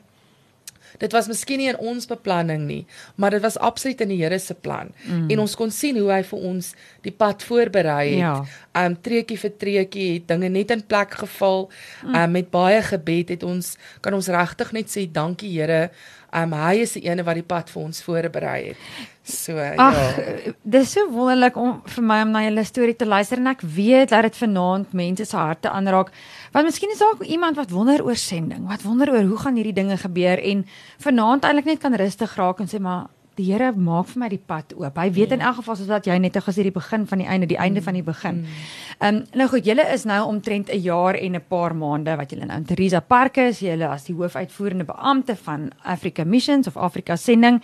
Dit 0.99 1.13
was 1.13 1.29
miskien 1.29 1.61
nie 1.61 1.69
in 1.71 1.79
ons 1.79 2.09
beplanning 2.11 2.67
nie, 2.67 2.87
maar 3.17 3.37
dit 3.37 3.43
was 3.45 3.59
absoluut 3.59 4.01
in 4.01 4.13
die 4.15 4.21
Here 4.23 4.39
se 4.39 4.55
plan. 4.55 4.93
Mm. 5.05 5.31
En 5.31 5.45
ons 5.45 5.57
kon 5.57 5.71
sien 5.71 5.99
hoe 5.99 6.11
hy 6.13 6.23
vir 6.27 6.47
ons 6.51 6.73
die 7.07 7.15
pad 7.15 7.45
voorberei 7.47 8.05
het. 8.11 8.21
Ja. 8.21 8.35
Um 8.79 8.97
treetjie 9.03 9.39
vir 9.39 9.57
treetjie 9.59 10.09
het 10.15 10.29
dinge 10.31 10.49
net 10.49 10.71
in 10.75 10.87
plek 10.87 11.19
geval. 11.21 11.69
Mm. 12.05 12.15
Um 12.15 12.37
met 12.39 12.51
baie 12.51 12.83
gebed 12.83 13.35
het 13.37 13.47
ons 13.47 13.77
kan 14.01 14.15
ons 14.15 14.31
regtig 14.33 14.73
net 14.73 14.93
sê 14.93 15.07
dankie 15.13 15.53
Here. 15.59 15.91
Um 16.35 16.53
hy 16.53 16.83
is 16.85 16.93
die 16.99 17.07
ene 17.09 17.25
wat 17.25 17.39
die 17.39 17.47
pad 17.47 17.71
vir 17.73 17.83
ons 17.83 18.03
voorberei 18.05 18.59
het. 18.71 18.89
So 19.29 19.57
Ach, 19.61 19.97
ja. 20.17 20.53
Dis 20.65 20.93
so 20.93 21.05
wonderlik 21.13 21.57
om 21.61 21.83
vir 21.85 22.05
my 22.05 22.23
om 22.25 22.31
na 22.33 22.43
julle 22.47 22.65
storie 22.65 22.97
te 22.97 23.09
luister 23.09 23.41
en 23.41 23.51
ek 23.53 23.65
weet 23.65 24.13
dat 24.13 24.25
dit 24.25 24.39
vanaand 24.41 24.95
mense 24.97 25.27
se 25.29 25.37
harte 25.37 25.73
aanraak. 25.73 26.13
Want 26.53 26.65
miskien 26.65 26.91
is 26.91 26.99
daar 26.99 27.21
iemand 27.27 27.57
wat 27.57 27.71
wonder 27.71 28.05
oor 28.05 28.17
sending, 28.17 28.67
wat 28.69 28.83
wonder 28.83 29.13
oor 29.13 29.23
hoe 29.23 29.39
gaan 29.39 29.55
hierdie 29.55 29.77
dinge 29.77 29.97
gebeur 29.97 30.39
en 30.39 30.67
vanaand 30.99 31.45
eintlik 31.45 31.65
net 31.65 31.79
kan 31.79 31.95
rustig 31.95 32.35
raak 32.37 32.61
en 32.61 32.69
sê 32.69 32.81
maar 32.81 33.07
die 33.39 33.47
Here 33.53 33.71
maak 33.73 34.09
vir 34.11 34.23
my 34.23 34.29
die 34.33 34.41
pad 34.51 34.75
oop. 34.75 34.97
Hy 34.99 35.11
weet 35.15 35.33
ja. 35.33 35.39
in 35.39 35.45
elk 35.47 35.61
geval 35.61 35.79
soos 35.79 35.91
wat 35.93 36.09
jy 36.09 36.17
net 36.19 36.39
gesê 36.43 36.65
die 36.67 36.75
begin 36.75 37.07
van 37.07 37.23
die 37.23 37.29
einde, 37.31 37.49
die 37.51 37.59
einde 37.59 37.81
mm. 37.81 37.87
van 37.87 37.99
die 37.99 38.05
begin. 38.07 38.41
Mm. 38.41 38.65
Ehm 38.99 39.21
um, 39.21 39.21
nou 39.39 39.49
goed, 39.53 39.69
julle 39.69 39.85
is 39.95 40.05
nou 40.11 40.19
omtrent 40.27 40.73
'n 40.75 40.83
jaar 40.83 41.15
en 41.15 41.37
'n 41.37 41.45
paar 41.49 41.75
maande 41.75 42.17
wat 42.17 42.31
julle 42.31 42.47
nou 42.47 42.59
in 42.59 42.67
Teresa 42.67 43.01
Park 43.01 43.37
is, 43.37 43.61
julle 43.61 43.89
as 43.89 44.05
die 44.05 44.15
hoofuitvoerende 44.15 44.85
beampte 44.85 45.37
van 45.37 45.71
Africa 45.85 46.25
Missions 46.25 46.67
of 46.67 46.77
Afrika 46.77 47.17
Sending. 47.17 47.63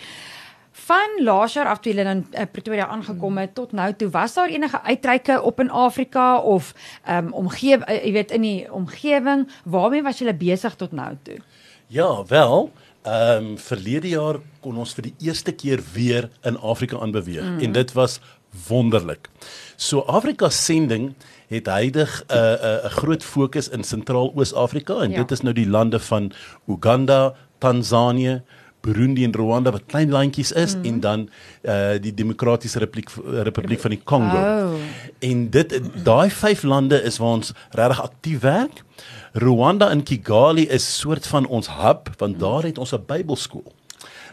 Van 0.75 1.21
laas 1.23 1.55
jaar 1.55 1.69
af 1.71 1.79
toe 1.79 1.93
julle 1.93 2.11
in 2.11 2.25
uh, 2.35 2.47
Pretoria 2.51 2.87
aangekom 2.91 3.39
het 3.39 3.53
tot 3.55 3.73
nou 3.73 3.93
toe, 3.95 4.09
was 4.11 4.35
daar 4.35 4.51
enige 4.51 4.81
uitreike 4.83 5.37
op 5.43 5.61
in 5.61 5.71
Afrika 5.71 6.39
of 6.39 6.73
ehm 7.05 7.27
um, 7.27 7.33
omgewing, 7.33 7.87
uh, 7.89 8.01
jy 8.05 8.13
weet 8.13 8.31
in 8.35 8.43
die 8.43 8.73
omgewing, 8.73 9.47
waarmee 9.65 10.03
was 10.03 10.19
julle 10.19 10.35
besig 10.35 10.75
tot 10.75 10.93
nou 10.93 11.13
toe? 11.23 11.39
Ja, 11.87 12.25
wel, 12.27 12.73
ehm 13.03 13.45
um, 13.53 13.59
verlede 13.59 14.09
jaar 14.09 14.41
kon 14.61 14.77
ons 14.77 14.97
vir 14.99 15.13
die 15.13 15.15
eerste 15.29 15.53
keer 15.53 15.83
weer 15.93 16.29
in 16.43 16.59
Afrika 16.59 16.99
aanbeweeg 16.99 17.45
mm. 17.45 17.61
en 17.61 17.73
dit 17.73 17.93
was 17.93 18.19
wonderlik. 18.67 19.31
So 19.77 20.01
Afrika 20.01 20.49
sending 20.49 21.15
het 21.49 21.67
heidig 21.67 22.25
'n 22.27 22.35
uh, 22.35 22.41
'n 22.41 22.65
uh, 22.65 22.85
'n 22.85 22.97
groot 22.99 23.25
fokus 23.25 23.69
in 23.69 23.85
Sentraal-Oos-Afrika 23.85 24.95
en 25.07 25.11
ja. 25.11 25.17
dit 25.17 25.31
is 25.31 25.41
nou 25.41 25.55
die 25.55 25.69
lande 25.69 26.01
van 26.01 26.33
Uganda, 26.67 27.35
Tansanië, 27.59 28.43
Burundi 28.85 29.25
en 29.25 29.35
Rwanda 29.35 29.73
wat 29.75 29.87
klein 29.91 30.13
landjies 30.13 30.53
is 30.53 30.77
mm. 30.77 30.85
en 30.85 31.01
dan 31.01 31.29
uh 31.63 31.97
die 32.01 32.15
Demokratiese 32.15 32.79
Republiek 32.79 33.11
Republiek 33.49 33.81
van 33.81 33.95
die 33.95 34.01
Kongo. 34.05 34.41
Oh. 34.41 34.81
En 35.19 35.47
dit 35.51 35.79
daai 36.05 36.31
vyf 36.31 36.63
lande 36.63 37.01
is 37.03 37.19
waar 37.19 37.39
ons 37.41 37.53
regtig 37.71 38.03
aktief 38.03 38.41
werk. 38.45 38.83
Rwanda 39.33 39.91
en 39.91 40.03
Kigali 40.03 40.69
is 40.69 40.87
soort 40.99 41.27
van 41.27 41.47
ons 41.47 41.71
hub 41.81 42.11
want 42.19 42.39
daar 42.39 42.63
het 42.63 42.79
ons 42.79 42.93
'n 42.95 43.05
Bybelskool 43.07 43.73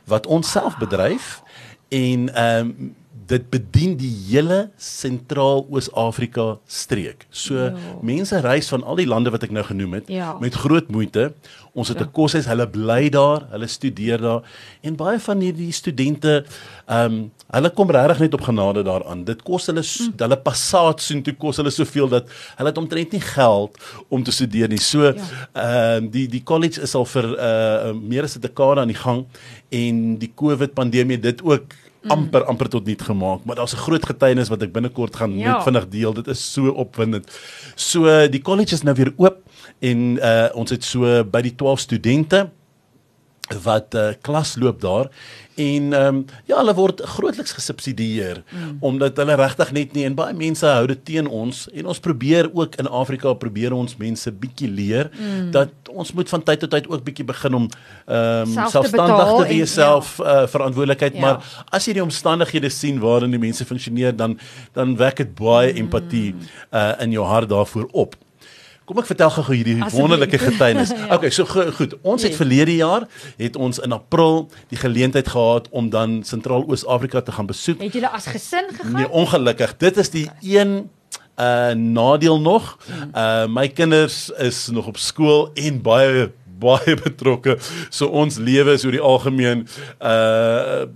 wat 0.05 0.27
ons 0.27 0.51
self 0.51 0.77
bedryf 0.77 1.41
en 1.89 2.33
ehm 2.33 2.67
um, 2.67 2.95
dit 3.27 3.43
bedien 3.53 3.93
die 3.99 4.11
hele 4.29 4.71
sentraal-oos-Afrika 4.81 6.57
streek. 6.67 7.25
So 7.29 7.67
ja. 7.69 7.73
mense 8.01 8.39
reis 8.43 8.69
van 8.71 8.83
al 8.83 8.99
die 8.99 9.07
lande 9.09 9.31
wat 9.33 9.45
ek 9.45 9.53
nou 9.55 9.63
genoem 9.67 9.99
het 9.99 10.09
ja. 10.11 10.33
met 10.41 10.57
groot 10.57 10.89
moeite. 10.91 11.31
Ons 11.71 11.87
het 11.93 11.99
'n 12.01 12.09
ja. 12.09 12.11
koshuis, 12.11 12.45
hulle 12.45 12.67
bly 12.67 13.09
daar, 13.09 13.47
hulle 13.51 13.67
studeer 13.67 14.19
daar 14.21 14.41
en 14.81 14.95
baie 14.95 15.19
van 15.19 15.39
hierdie 15.39 15.71
studente 15.71 16.45
ehm 16.87 17.05
um, 17.05 17.31
hulle 17.51 17.69
kom 17.69 17.89
regtig 17.91 18.19
net 18.19 18.33
op 18.33 18.41
genade 18.41 18.83
daaraan. 18.83 19.23
Dit 19.23 19.43
kos 19.43 19.65
hulle 19.67 19.83
hm. 19.83 20.11
hulle 20.17 20.37
passaat 20.37 21.01
soen 21.01 21.21
toe 21.21 21.33
kos 21.33 21.57
hulle 21.57 21.71
soveel 21.71 22.07
dat 22.07 22.27
hulle 22.55 22.69
het 22.69 22.77
omtrent 22.77 23.11
nie 23.11 23.21
geld 23.21 23.77
om 24.09 24.23
te 24.23 24.31
studeer 24.31 24.67
nie. 24.67 24.79
So 24.79 25.03
ja. 25.03 25.11
ehm 25.11 25.23
ja. 25.53 25.97
uh, 26.01 26.11
die 26.11 26.27
die 26.27 26.43
college 26.43 26.81
is 26.81 26.95
al 26.95 27.05
vir 27.05 27.25
uh 27.37 27.93
meer 27.93 28.23
as 28.23 28.35
'n 28.35 28.41
dekade 28.41 28.81
aan 28.81 28.91
die 28.91 29.01
gang 29.05 29.25
en 29.69 30.17
die 30.17 30.31
COVID 30.35 30.73
pandemie 30.73 31.19
dit 31.19 31.41
ook 31.43 31.63
Mm. 31.63 31.90
Amper 32.07 32.43
amper 32.43 32.69
tot 32.69 32.85
niet 32.85 33.01
gemaak, 33.01 33.43
maar 33.43 33.55
daar's 33.55 33.73
'n 33.73 33.83
groot 33.85 34.05
getuienis 34.05 34.49
wat 34.49 34.61
ek 34.61 34.71
binnekort 34.71 35.15
gaan 35.15 35.37
ja. 35.37 35.53
net 35.53 35.63
vinnig 35.63 35.87
deel. 35.87 36.13
Dit 36.13 36.27
is 36.27 36.53
so 36.53 36.69
opwindend. 36.69 37.31
So 37.75 38.27
die 38.27 38.41
college 38.41 38.73
is 38.73 38.81
nou 38.81 38.95
weer 38.95 39.13
oop 39.17 39.37
en 39.79 40.17
uh 40.17 40.49
ons 40.53 40.69
het 40.69 40.83
so 40.83 41.23
by 41.23 41.41
die 41.41 41.55
12 41.55 41.79
studente 41.79 42.49
wat 43.63 43.95
uh, 43.95 44.11
klas 44.21 44.55
loop 44.55 44.81
daar 44.81 45.09
en 45.55 45.93
ehm 45.93 46.15
um, 46.15 46.25
ja 46.47 46.57
hulle 46.61 46.73
word 46.73 47.01
grootliks 47.15 47.53
gesubsidieer 47.57 48.41
mm. 48.43 48.77
omdat 48.79 49.17
hulle 49.19 49.35
regtig 49.39 49.71
net 49.75 49.93
nie 49.93 50.05
en 50.07 50.15
baie 50.15 50.35
mense 50.37 50.65
hou 50.67 50.85
dit 50.91 51.01
teen 51.09 51.27
ons 51.27 51.65
en 51.73 51.89
ons 51.93 51.99
probeer 51.99 52.49
ook 52.53 52.77
in 52.81 52.87
Afrika 53.01 53.33
probeer 53.43 53.75
ons 53.75 53.97
mense 53.99 54.31
bietjie 54.43 54.69
leer 54.71 55.11
mm. 55.11 55.51
dat 55.55 55.91
ons 55.91 56.13
moet 56.15 56.29
van 56.29 56.45
tyd 56.47 56.63
tot 56.63 56.71
tyd 56.71 56.87
ook 56.87 57.03
bietjie 57.07 57.27
begin 57.27 57.59
om 57.61 57.67
ehm 57.67 58.55
um, 58.55 58.71
selfstandig 58.71 59.35
te 59.35 59.47
wees 59.51 59.73
self 59.73 60.15
ja. 60.17 60.41
uh, 60.43 60.47
verantwoordelikheid 60.55 61.19
ja. 61.19 61.21
maar 61.21 61.53
as 61.71 61.87
jy 61.87 61.97
die 61.99 62.05
omstandighede 62.05 62.71
sien 62.71 62.99
waarin 63.03 63.35
die 63.35 63.41
mense 63.41 63.67
funksioneer 63.67 64.15
dan 64.15 64.39
dan 64.77 64.95
wek 64.97 65.23
dit 65.25 65.35
baie 65.35 65.71
mm. 65.73 65.83
empatie 65.85 66.27
uh, 66.35 66.93
in 67.03 67.17
jou 67.19 67.27
hart 67.27 67.51
daarvoor 67.51 67.89
op 67.91 68.15
Kom 68.89 68.97
ek 68.97 69.07
vertel 69.11 69.29
gou 69.35 69.43
hierdie 69.53 69.77
wonderlike 69.93 70.39
getuienis. 70.41 70.89
ja. 70.97 71.11
Okay, 71.15 71.29
so 71.29 71.45
go, 71.45 71.67
goed. 71.77 71.93
Ons 72.01 72.25
het 72.25 72.33
nee. 72.33 72.39
verlede 72.39 72.75
jaar 72.75 73.05
het 73.37 73.55
ons 73.55 73.79
in 73.79 73.93
April 73.93 74.47
die 74.73 74.79
geleentheid 74.81 75.29
gehad 75.29 75.69
om 75.69 75.91
dan 75.93 76.21
Sentraal-Oos-Afrika 76.25 77.21
te 77.21 77.35
gaan 77.35 77.45
besoek. 77.45 77.81
Het 77.81 77.99
julle 77.99 78.09
as 78.09 78.25
gesin 78.25 78.71
gegaan? 78.73 78.97
Nee, 78.97 79.09
ongelukkig. 79.09 79.77
Dit 79.77 80.01
is 80.01 80.09
die 80.09 80.27
een 80.41 80.89
uh 81.39 81.71
nadeel 81.77 82.41
nog. 82.41 82.77
Uh 83.15 83.47
my 83.47 83.67
kinders 83.69 84.29
is 84.29 84.67
nog 84.67 84.87
op 84.87 84.97
skool 84.97 85.51
en 85.53 85.81
baie 85.81 86.31
baie 86.61 86.95
betrokke. 87.05 87.57
So 87.89 88.07
ons 88.07 88.37
lewe 88.37 88.75
is 88.77 88.85
oor 88.85 88.97
die 88.97 89.05
algemeen 89.13 89.67
uh 89.99 90.89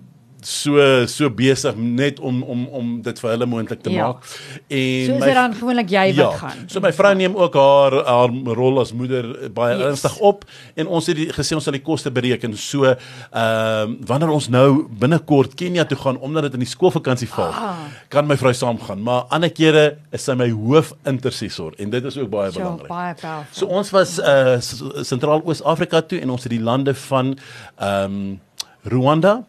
so 0.45 0.77
so 1.09 1.29
besig 1.33 1.75
net 1.75 2.19
om 2.21 2.43
om 2.43 2.67
om 2.69 2.89
dit 3.01 3.19
vir 3.19 3.29
hulle 3.31 3.45
moontlik 3.49 3.81
te 3.81 3.89
Ja. 3.89 4.05
maak. 4.07 4.23
En 4.69 5.05
So 5.07 5.13
is 5.17 5.23
dit 5.25 5.33
dan 5.33 5.53
gewoonlik 5.57 5.89
jy 5.89 6.03
ja, 6.13 6.25
wat 6.27 6.35
gaan. 6.39 6.57
So 6.69 6.79
my 6.79 6.91
vrou 6.93 7.13
neem 7.15 7.35
ook 7.35 7.53
haar 7.57 7.93
haar 8.05 8.29
rol 8.29 8.79
as 8.79 8.93
moeder 8.93 9.49
baie 9.53 9.75
Yes. 9.77 9.85
ernstig 9.87 10.17
op 10.19 10.45
en 10.75 10.87
ons 10.87 11.07
het 11.07 11.15
die, 11.17 11.27
gesê 11.33 11.55
ons 11.57 11.63
sal 11.63 11.73
die 11.73 11.81
koste 11.81 12.11
bereken. 12.11 12.53
So 12.57 12.85
ehm 12.85 12.95
uh, 13.33 13.85
wanneer 14.05 14.29
ons 14.29 14.49
nou 14.49 14.87
binnekort 14.99 15.55
Kenia 15.55 15.85
toe 15.85 15.97
gaan 15.97 16.17
omdat 16.19 16.43
dit 16.43 16.53
in 16.53 16.59
die 16.59 16.69
skoolvakansie 16.69 17.27
val, 17.27 17.49
Ah. 17.51 17.75
kan 18.09 18.27
my 18.27 18.37
vrou 18.37 18.53
saamgaan. 18.53 19.01
Maar 19.03 19.23
ander 19.29 19.49
kere 19.49 19.97
is 20.11 20.23
sy 20.23 20.33
my 20.35 20.49
hoofintersessor 20.49 21.73
en 21.79 21.89
dit 21.89 22.03
is 22.05 22.17
ook 22.17 22.29
baie 22.29 22.51
So 22.51 22.59
belangrik. 22.59 22.87
baie 22.87 23.13
powerful. 23.15 23.51
So 23.57 23.65
ons 23.65 23.89
was 23.91 24.19
uh 24.19 24.57
Sentraal-Oos-Afrika 25.03 26.01
toe 26.01 26.19
en 26.21 26.29
ons 26.29 26.43
het 26.43 26.51
die 26.51 26.61
lande 26.61 26.93
van 26.93 27.37
ehm 27.79 28.03
um, 28.05 28.39
Rwanda, 28.85 29.43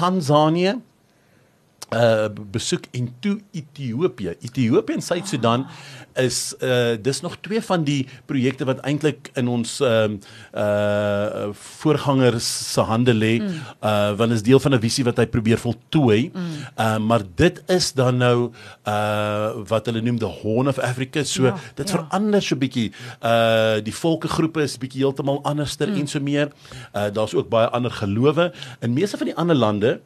Tansanië 0.00 0.78
uh 1.94 2.28
besoek 2.50 2.84
en 2.90 3.08
toe 3.20 3.40
Ethiopië. 3.52 4.36
Ethiopië 4.40 4.94
en 4.94 5.02
Suid-Sudan 5.02 5.66
is 6.14 6.54
uh 6.62 6.94
dis 7.02 7.20
nog 7.20 7.36
twee 7.40 7.62
van 7.62 7.84
die 7.84 8.06
projekte 8.26 8.64
wat 8.64 8.82
eintlik 8.86 9.30
in 9.34 9.48
ons 9.48 9.80
ehm 9.80 10.18
uh, 10.54 10.62
uh 10.62 11.48
voorgangers 11.52 12.48
se 12.72 12.80
hande 12.80 13.14
lê. 13.14 13.40
Mm. 13.40 13.60
Uh 13.82 14.12
want 14.16 14.32
is 14.32 14.42
deel 14.42 14.60
van 14.60 14.74
'n 14.74 14.80
visie 14.80 15.04
wat 15.04 15.16
hy 15.16 15.26
probeer 15.26 15.58
voltooi. 15.58 16.30
Mm. 16.34 16.40
Uh 16.78 16.98
maar 16.98 17.22
dit 17.34 17.62
is 17.66 17.92
dan 17.92 18.16
nou 18.16 18.52
uh 18.86 19.50
wat 19.68 19.86
hulle 19.86 20.00
noem 20.00 20.18
the 20.18 20.30
Horn 20.42 20.68
of 20.68 20.78
Africa. 20.78 21.24
So 21.24 21.44
Ja, 21.44 21.56
dit 21.74 21.88
ja. 21.88 21.94
verander 21.96 22.42
so 22.42 22.54
'n 22.54 22.58
bietjie. 22.58 22.92
Uh 23.22 23.80
die 23.82 23.94
volkegroepe 23.94 24.62
is 24.62 24.78
bietjie 24.78 25.02
heeltemal 25.02 25.42
anderster 25.42 25.88
mm. 25.88 26.00
en 26.00 26.06
so 26.06 26.20
meer. 26.20 26.52
Uh 26.94 27.10
daar's 27.12 27.34
ook 27.34 27.48
baie 27.48 27.68
ander 27.68 27.90
gelowe. 27.90 28.52
In 28.80 28.92
meeste 28.92 29.16
van 29.16 29.26
die 29.26 29.36
ander 29.36 29.56
lande 29.56 30.00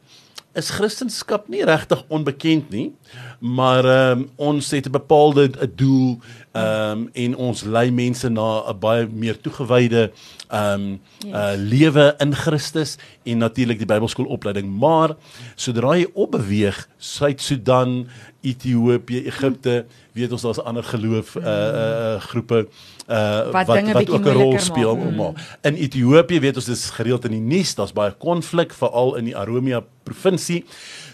is 0.55 0.71
Christendom 0.71 1.15
nie 1.51 1.65
regtig 1.65 2.03
onbekend 2.07 2.69
nie, 2.71 2.93
maar 3.39 4.11
um, 4.11 4.29
ons 4.35 4.71
het 4.71 4.85
'n 4.87 4.91
bepaalde 4.91 5.49
'n 5.49 5.71
doel 5.75 6.19
ehm 6.51 6.91
um, 6.91 7.09
en 7.13 7.35
ons 7.35 7.63
lei 7.63 7.91
mense 7.91 8.29
na 8.29 8.63
'n 8.69 8.79
baie 8.79 9.07
meer 9.11 9.41
toegewyde 9.41 10.11
ehm 10.49 10.81
um, 10.81 10.99
Yes. 11.25 11.33
uh 11.33 11.53
lewe 11.57 12.13
in 12.17 12.35
Christus 12.35 12.97
en 13.23 13.37
natuurlik 13.37 13.77
die 13.77 13.87
Bybelskoolopleiding, 13.89 14.67
maar 14.69 15.15
sodra 15.55 15.95
jy 15.97 16.05
opbeweeg 16.13 16.87
Suid-Sudan, 16.97 18.07
Ethiopië, 18.45 19.23
Egipte, 19.25 19.85
weet 20.13 20.31
ons 20.31 20.45
daar's 20.45 20.61
ander 20.61 20.83
geloof 20.83 21.35
uh, 21.35 21.43
uh 21.45 22.21
groepe 22.29 22.67
uh 23.09 23.51
Wat 23.51 23.67
wat 23.67 23.91
wat 23.91 24.09
ook 24.09 24.25
'n 24.25 24.37
rol 24.37 24.59
speel 24.59 24.95
maak. 24.95 25.05
om 25.05 25.15
maar 25.15 25.57
in 25.61 25.75
Ethiopië 25.75 26.39
weet 26.39 26.55
ons 26.55 26.65
dis 26.65 26.89
gereeld 26.89 27.25
in 27.25 27.31
die 27.31 27.39
nuus, 27.57 27.75
daar's 27.75 27.93
baie 27.93 28.11
konflik 28.11 28.73
veral 28.73 29.15
in 29.15 29.25
die 29.25 29.37
Oromia 29.37 29.83
provinsie. 30.03 30.65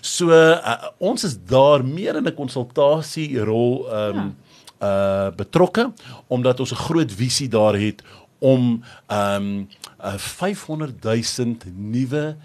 So 0.02 0.34
uh, 0.34 0.90
ons 0.98 1.24
is 1.24 1.38
daar 1.46 1.86
meer 1.86 2.16
in 2.16 2.26
'n 2.26 2.34
konsultasie 2.34 3.40
rol 3.40 3.86
ehm 3.90 4.18
um, 4.18 4.36
uh 4.82 5.30
betrokke 5.38 5.94
omdat 6.28 6.60
ons 6.60 6.72
'n 6.72 6.84
groot 6.90 7.12
visie 7.12 7.48
daar 7.48 7.78
het 7.78 8.02
om 8.40 8.84
ehm 9.08 9.36
um, 9.36 9.70
uh, 10.02 10.18
500 10.18 11.04
000 11.04 11.56
nuwe 11.76 12.36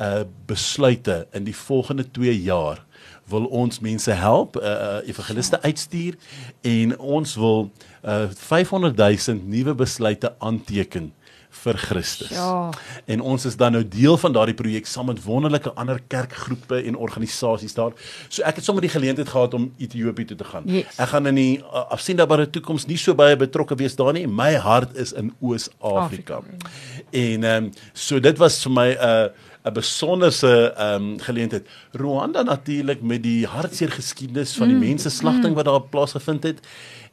uh 0.00 0.24
besluite 0.46 1.26
in 1.32 1.44
die 1.44 1.56
volgende 1.56 2.10
2 2.10 2.42
jaar 2.42 2.84
wil 3.24 3.44
ons 3.44 3.80
mense 3.80 4.10
help, 4.10 4.56
uh, 4.56 4.62
uh 4.62 5.08
evangeliste 5.08 5.62
uitstuur 5.62 6.16
en 6.60 6.98
ons 6.98 7.34
wil 7.34 7.70
uh 8.04 8.28
500 8.34 8.96
000 8.96 9.40
nuwe 9.44 9.74
besluite 9.74 10.34
aanteken 10.38 11.12
vir 11.62 11.78
Christus. 11.78 12.32
Ja. 12.34 12.70
En 13.04 13.20
ons 13.20 13.44
is 13.44 13.56
dan 13.56 13.76
nou 13.76 13.82
deel 13.88 14.16
van 14.18 14.32
daardie 14.32 14.56
projek 14.56 14.88
saam 14.88 15.06
met 15.10 15.20
wonderlike 15.24 15.72
ander 15.78 16.00
kerkgroepe 16.08 16.80
en 16.82 16.96
organisasies 16.96 17.74
daar. 17.76 17.92
So 18.28 18.42
ek 18.48 18.60
het 18.60 18.64
sommer 18.64 18.84
die 18.84 18.92
geleentheid 18.92 19.28
gehad 19.28 19.54
om 19.54 19.68
Ethiopië 19.78 20.32
toe 20.32 20.38
te 20.40 20.48
gaan. 20.48 20.66
Yes. 20.66 20.98
Ek 20.98 21.12
gaan 21.12 21.30
in 21.30 21.38
die 21.38 21.54
uh, 21.60 21.84
afsienbare 21.94 22.48
toekoms 22.50 22.88
nie 22.90 22.98
so 23.00 23.14
baie 23.18 23.36
betrokke 23.38 23.78
wees 23.78 23.96
daar 23.98 24.14
nie. 24.16 24.26
My 24.26 24.54
hart 24.54 24.96
is 24.96 25.12
in 25.12 25.32
Oos-Afrika. 25.40 26.42
En 27.10 27.44
ehm 27.44 27.64
um, 27.64 27.72
so 27.92 28.20
dit 28.20 28.38
was 28.38 28.62
vir 28.64 28.72
my 28.72 28.90
'n 28.92 28.98
uh, 28.98 29.50
'n 29.62 29.72
besonderse 29.72 30.74
ehm 30.76 31.02
um, 31.02 31.20
geleentheid. 31.20 31.68
Rwanda 31.92 32.42
natuurlik 32.42 33.02
met 33.02 33.22
die 33.22 33.46
hartseer 33.46 33.90
geskiedenis 33.90 34.56
van 34.56 34.68
die 34.68 34.76
mm, 34.76 34.88
mense 34.88 35.10
slagting 35.10 35.54
wat 35.54 35.64
daar 35.64 35.82
plaasgevind 35.82 36.42
het. 36.42 36.58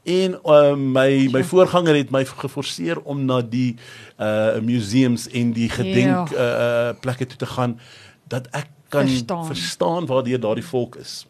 En 0.03 0.39
uh, 0.45 0.75
my 0.75 1.29
my 1.31 1.43
voorganger 1.43 1.95
het 1.95 2.09
my 2.09 2.25
geforseer 2.25 3.01
om 3.01 3.25
na 3.25 3.41
die 3.41 3.75
uh 4.17 4.59
museums 4.63 5.27
en 5.27 5.51
die 5.53 5.69
gedenk 5.69 6.31
uh, 6.31 6.39
uh 6.39 6.89
plekke 6.99 7.25
toe 7.25 7.37
te 7.37 7.45
gaan 7.45 7.79
dat 8.27 8.47
ek 8.51 8.67
kan 8.89 9.07
Verstaan. 9.07 9.45
verstaan, 9.45 10.05
waardeur 10.05 10.39
daardie 10.39 10.65
volk 10.65 10.95
is. 10.95 11.27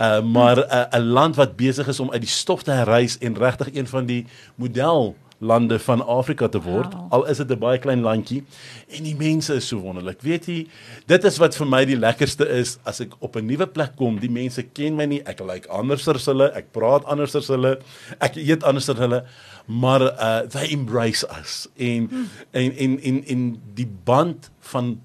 Uh 0.00 0.22
maar 0.22 0.56
'n 0.56 0.96
uh, 0.96 1.04
land 1.04 1.36
wat 1.36 1.56
besig 1.56 1.86
is 1.88 2.00
om 2.00 2.10
uit 2.10 2.20
die 2.20 2.30
stof 2.30 2.62
te 2.62 2.70
herrys 2.70 3.18
en 3.18 3.36
regtig 3.36 3.74
een 3.74 3.86
van 3.86 4.06
die 4.06 4.26
model 4.54 5.16
lande 5.38 5.78
van 5.78 6.00
Afrika 6.06 6.48
te 6.48 6.60
word 6.62 6.94
Wow. 6.94 7.06
al 7.12 7.24
is 7.28 7.36
dit 7.38 7.50
'n 7.50 7.58
baie 7.58 7.78
klein 7.78 8.00
landjie 8.02 8.44
en 8.88 9.02
die 9.04 9.14
mense 9.16 9.54
is 9.54 9.68
so 9.68 9.78
wonderlik 9.80 10.22
weet 10.22 10.46
jy 10.46 10.66
dit 11.06 11.24
is 11.24 11.38
wat 11.38 11.54
vir 11.56 11.66
my 11.66 11.84
die 11.84 11.96
lekkerste 11.98 12.48
is 12.48 12.78
as 12.84 13.00
ek 13.00 13.12
op 13.20 13.36
'n 13.36 13.46
nuwe 13.46 13.66
plek 13.66 13.96
kom 13.96 14.18
die 14.18 14.30
mense 14.30 14.62
ken 14.62 14.96
my 14.96 15.04
nie 15.06 15.20
ek 15.26 15.40
lyk 15.40 15.46
like 15.52 15.68
anders 15.68 16.08
as 16.08 16.26
hulle 16.26 16.50
ek 16.54 16.72
praat 16.72 17.04
anders 17.04 17.34
as 17.34 17.48
hulle 17.48 17.78
ek 18.20 18.36
eet 18.36 18.62
anders 18.64 18.88
as 18.88 18.96
hulle 18.98 19.24
maar 19.68 20.02
uh 20.02 20.46
they 20.48 20.68
embrace 20.72 21.24
us 21.40 21.68
en 21.76 22.06
Hmm. 22.08 22.28
en 22.52 22.72
en 22.76 23.00
en 23.02 23.24
en 23.26 23.60
die 23.74 23.88
band 24.04 24.50
van 24.60 25.00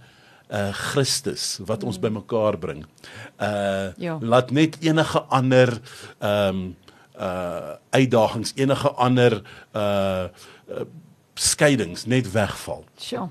uh 0.52 0.72
Christus 0.74 1.60
wat 1.66 1.84
ons 1.84 2.00
bymekaar 2.00 2.58
bring. 2.60 2.86
Uh 3.40 3.92
Ja. 3.98 4.18
laat 4.22 4.52
net 4.52 4.78
enige 4.82 5.20
ander 5.30 5.80
ehm 6.20 6.56
um, 6.56 6.76
uh 7.18 7.76
uitdagings, 7.90 8.52
enige 8.56 8.92
ander 8.92 9.42
uh, 9.72 10.24
uh 10.70 10.82
skeidings 11.34 12.06
net 12.06 12.32
wegval. 12.32 12.84
Sjoe. 13.00 13.30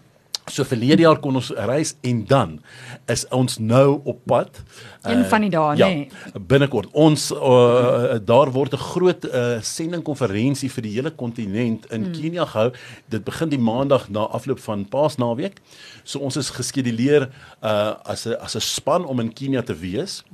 So 0.50 0.66
verlede 0.66 1.04
jaar 1.04 1.20
kon 1.22 1.38
ons 1.38 1.50
reis 1.54 1.94
en 2.06 2.24
dan 2.26 2.56
is 3.10 3.22
ons 3.34 3.58
nou 3.62 4.00
op 4.04 4.18
pad. 4.26 4.62
Een 5.06 5.22
van 5.30 5.44
die 5.46 5.50
dae, 5.52 5.76
ja, 5.78 5.88
nê? 5.88 6.08
Binnekort. 6.50 6.90
Ons 6.92 7.30
uh, 7.32 8.18
daar 8.26 8.50
word 8.52 8.74
'n 8.74 8.82
groot 8.92 9.24
uh, 9.24 9.60
sendingkonferensie 9.62 10.70
vir 10.70 10.82
die 10.82 10.94
hele 10.96 11.10
kontinent 11.10 11.86
in 11.90 12.04
hmm. 12.04 12.12
Kenia 12.12 12.44
gehou. 12.44 12.72
Dit 13.08 13.24
begin 13.24 13.48
die 13.48 13.58
maandag 13.58 14.08
na 14.08 14.26
afloop 14.26 14.60
van 14.60 14.84
Paasnaweek. 14.88 15.60
So 16.04 16.18
ons 16.18 16.36
is 16.36 16.50
geskeduleer 16.50 17.30
uh, 17.62 17.94
as 18.04 18.26
'n 18.26 18.34
as 18.40 18.56
'n 18.56 18.60
span 18.60 19.04
om 19.06 19.20
in 19.20 19.32
Kenia 19.32 19.62
te 19.62 19.74
wees. 19.74 20.24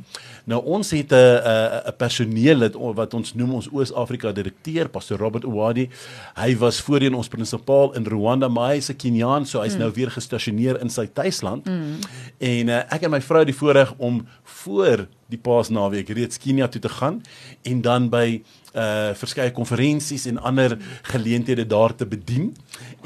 Nou 0.44 0.64
ons 0.64 0.90
het 0.90 1.12
'n 1.12 1.40
'n 1.86 1.96
personeel 1.96 2.60
het, 2.60 2.74
wat 2.74 3.14
ons 3.14 3.34
noem 3.34 3.54
ons 3.54 3.68
Oos-Afrika 3.72 4.32
direkteur, 4.32 4.88
Pastor 4.88 5.18
Robert 5.18 5.44
Owadi. 5.44 5.88
Hy 6.34 6.56
was 6.56 6.80
voorheen 6.80 7.14
ons 7.14 7.28
prinsipaal 7.28 7.94
in 7.94 8.04
Rwanda, 8.06 8.48
maar 8.48 8.70
hy 8.70 8.76
is 8.76 8.90
'n 8.90 8.96
Keniaan, 8.96 9.46
so 9.46 9.60
hy's 9.60 9.74
mm. 9.74 9.78
nou 9.80 9.90
weer 9.92 10.05
gestasioneer 10.10 10.80
in 10.80 10.90
sy 10.90 11.06
tuisland. 11.06 11.66
Mm. 11.66 11.98
En 12.38 12.68
uh, 12.68 12.82
ek 12.94 13.02
en 13.02 13.10
my 13.10 13.20
vrou 13.20 13.38
het 13.44 13.50
die 13.50 13.58
voorreg 13.58 13.94
om 13.96 14.26
voor 14.62 15.06
die 15.32 15.38
Paasnaweek 15.38 16.08
reeds 16.14 16.38
Kenia 16.38 16.68
toe 16.70 16.80
te 16.80 16.88
gaan 16.88 17.22
en 17.66 17.82
dan 17.82 18.10
by 18.12 18.42
uh 18.76 19.14
verskeie 19.16 19.50
konferensies 19.56 20.26
en 20.28 20.36
ander 20.44 20.76
geleenthede 21.08 21.64
daar 21.66 21.94
te 21.96 22.06
bedien 22.06 22.50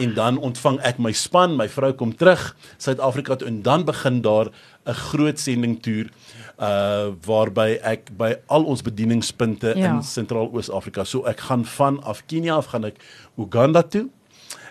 en 0.02 0.14
dan 0.14 0.38
ontvang 0.38 0.80
ek 0.82 0.98
my 0.98 1.12
span, 1.14 1.54
my 1.56 1.68
vrou 1.70 1.92
kom 1.94 2.10
terug 2.16 2.56
Suid-Afrika 2.76 3.36
toe 3.36 3.48
en 3.48 3.62
dan 3.62 3.84
begin 3.84 4.20
daar 4.20 4.50
'n 4.86 4.94
groot 4.94 5.38
sendingtoer 5.38 6.10
uh 6.58 7.14
waarby 7.26 7.78
ek 7.82 8.10
by 8.18 8.34
al 8.48 8.64
ons 8.64 8.82
bedieningspunte 8.82 9.72
Ja. 9.76 9.86
ja. 9.86 9.94
in 9.94 10.02
Sentraal-Oos-Afrika. 10.02 11.04
So 11.04 11.24
ek 11.24 11.40
gaan 11.40 11.64
van 11.64 12.02
af 12.02 12.26
Kenia 12.26 12.56
af 12.56 12.66
gaan 12.66 12.84
ek 12.84 12.96
Uganda 13.38 13.82
toe. 13.82 14.08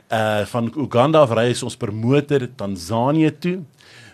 Uh 0.10 0.45
van 0.45 0.74
Uganda 0.76 1.20
af 1.22 1.32
ry 1.38 1.51
ons 1.64 1.78
per 1.78 1.93
motor 1.93 2.47
Tansanië 2.55 3.32
toe. 3.39 3.60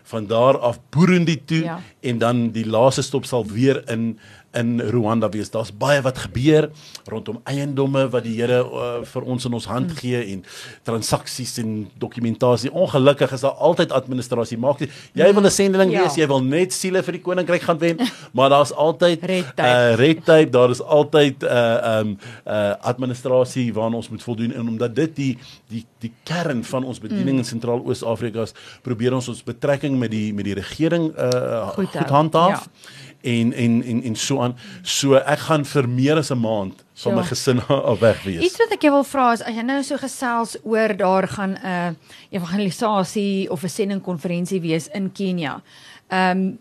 Van 0.04 0.28
daar 0.28 0.58
af 0.60 0.80
Burundi 0.90 1.38
toe 1.46 1.64
Ja. 1.64 1.64
ja. 1.64 2.10
en 2.10 2.18
dan 2.18 2.52
die 2.52 2.66
laaste 2.68 3.02
stop 3.02 3.26
sal 3.26 3.46
weer 3.46 3.82
in 3.90 4.20
in 4.56 4.80
Rwanda 4.82 5.30
wees. 5.30 5.50
Daar's 5.52 5.72
baie 5.72 6.02
wat 6.02 6.18
gebeur 6.18 6.70
rondom 7.12 7.42
eiendomme 7.44 8.10
wat 8.10 8.24
die 8.24 8.36
Here 8.42 8.62
uh, 8.64 9.04
vir 9.06 9.22
ons 9.24 9.46
in 9.46 9.54
ons 9.54 9.66
hand 9.66 9.90
Hmm. 9.92 9.98
gee 10.02 10.22
en 10.34 10.44
transaksies 10.84 11.58
en 11.62 11.90
dokumentasie. 12.00 12.72
Ongelukkig 12.72 13.32
is 13.32 13.42
daar 13.42 13.52
altyd 13.60 13.92
administrasie. 13.92 14.58
Maak 14.58 14.80
nie 14.80 14.90
jy 15.14 15.34
wil 15.34 15.44
'n 15.46 15.52
sendeling 15.52 15.92
Ja. 15.92 16.02
wees, 16.04 16.16
jy 16.16 16.28
wil 16.28 16.42
net 16.44 16.74
siele 16.74 17.04
vir 17.04 17.12
die 17.14 17.22
koninkryk 17.22 17.62
gaan 17.62 17.78
wen, 17.80 17.98
maar 18.34 18.50
daar's 18.50 18.72
altyd 18.74 19.24
Red 19.34 19.56
tape. 19.56 19.70
uh 19.70 19.96
red 19.96 20.26
tape, 20.26 20.50
daar 20.50 20.70
is 20.70 20.82
altyd 20.82 21.44
uh 21.44 22.00
um 22.00 22.18
uh 22.48 22.74
administrasie 22.82 23.74
waaraan 23.74 23.94
ons 23.96 24.10
moet 24.10 24.24
voldoen 24.24 24.54
en 24.54 24.68
omdat 24.68 24.96
dit 24.96 25.16
die 25.16 25.38
die 25.70 25.86
die 26.00 26.12
kern 26.24 26.64
van 26.64 26.84
ons 26.84 27.00
bediening 27.00 27.38
mm. 27.38 27.38
in 27.38 27.46
Sentraal-Oos-Afrika 27.46 28.42
is, 28.42 28.54
probeer 28.82 29.14
ons 29.14 29.28
ons 29.28 29.44
betrekking 29.44 29.98
met 30.00 30.12
die 30.12 30.34
met 30.34 30.46
die 30.46 30.54
regering 30.54 31.12
uh 31.18 31.70
Goed 31.76 31.88
goed 31.88 32.10
handhaaf. 32.10 32.50
Ja. 32.66 33.04
Ja 33.26 33.32
en 33.32 33.54
en 33.54 33.84
en 33.84 34.04
en 34.04 34.16
so 34.16 34.42
aan. 34.42 34.56
So 34.82 35.18
ek 35.18 35.40
gaan 35.48 35.66
vir 35.66 35.90
meer 35.90 36.18
as 36.18 36.32
'n 36.32 36.40
maand 36.40 36.84
van 36.94 37.14
my 37.16 37.24
Sure. 37.24 37.28
gesin 37.36 37.60
af 37.92 38.00
weg 38.00 38.24
wees. 38.24 38.44
Iets 38.44 38.58
wat 38.58 38.72
ek 38.72 38.82
jou 38.82 38.94
wil 38.94 39.04
vra 39.04 39.32
is 39.34 39.42
as 39.42 39.56
jy 39.56 39.62
nou 39.62 39.82
so 39.84 39.98
gesels 39.98 40.58
oor 40.64 40.98
daar 40.98 41.28
gaan 41.28 41.54
'n 41.54 41.66
uh, 41.66 41.90
evangelisasie 42.30 43.50
of 43.52 43.64
'n 43.64 43.70
sendingkonferensie 43.70 44.62
wees 44.62 44.88
in 44.94 45.12
Kenia. 45.12 45.62
Ehm 46.10 46.38
um, 46.38 46.60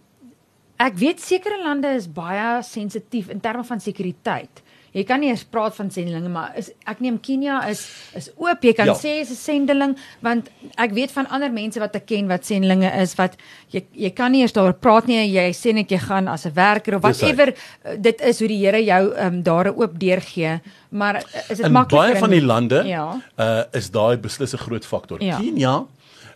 ek 0.76 0.96
weet 0.98 1.20
sekere 1.20 1.62
lande 1.62 1.88
is 1.94 2.08
baie 2.12 2.62
sensitief 2.62 3.28
in 3.28 3.40
terme 3.40 3.64
van 3.64 3.80
sekuriteit. 3.80 4.62
Jy 4.94 5.02
kan 5.04 5.18
nie 5.20 5.30
eens 5.32 5.42
praat 5.44 5.74
van 5.74 5.88
sendelinge 5.90 6.28
maar 6.30 6.52
is 6.56 6.68
ek 6.86 7.00
neem 7.02 7.16
Kenia 7.20 7.64
is 7.68 7.80
is 8.14 8.28
oop. 8.36 8.62
Jy 8.62 8.72
kan 8.78 8.86
Ja. 8.86 8.94
sê 8.94 9.20
is 9.20 9.30
'n 9.30 9.34
sendeling 9.34 9.96
want 10.22 10.48
ek 10.78 10.92
weet 10.94 11.10
van 11.10 11.26
ander 11.30 11.50
mense 11.50 11.80
wat 11.80 11.96
ek 11.96 12.06
ken 12.06 12.28
wat 12.28 12.44
sendelinge 12.46 12.90
is 13.02 13.14
wat 13.16 13.36
jy 13.72 13.82
jy 13.92 14.10
kan 14.10 14.30
nie 14.32 14.42
eers 14.42 14.52
daaroor 14.52 14.78
praat 14.78 15.06
nie. 15.06 15.26
Jy 15.34 15.50
sê 15.52 15.74
net 15.74 15.90
jy 15.90 15.98
gaan 15.98 16.28
as 16.28 16.46
'n 16.46 16.52
werker 16.54 16.94
of 16.94 17.02
whatever 17.02 17.48
uh, 17.84 17.96
dit 17.98 18.20
is 18.20 18.38
hoe 18.38 18.48
die 18.48 18.58
Here 18.64 18.84
jou 18.84 19.12
ehm 19.14 19.26
um, 19.34 19.42
daar 19.42 19.66
'n 19.66 19.74
oop 19.76 19.98
deur 19.98 20.20
gee. 20.20 20.60
Maar 20.90 21.14
uh, 21.16 21.20
is 21.50 21.56
dit 21.58 21.66
In 21.66 21.72
makliker 21.72 22.08
baie 22.12 22.18
van 22.18 22.30
die 22.30 22.42
lande 22.44 22.82
Ja. 22.86 23.20
uh 23.38 23.62
is 23.72 23.90
daai 23.90 24.16
beslis 24.16 24.52
'n 24.54 24.58
groot 24.58 24.84
faktor. 24.86 25.20
Ja. 25.22 25.38
Kenia 25.38 25.86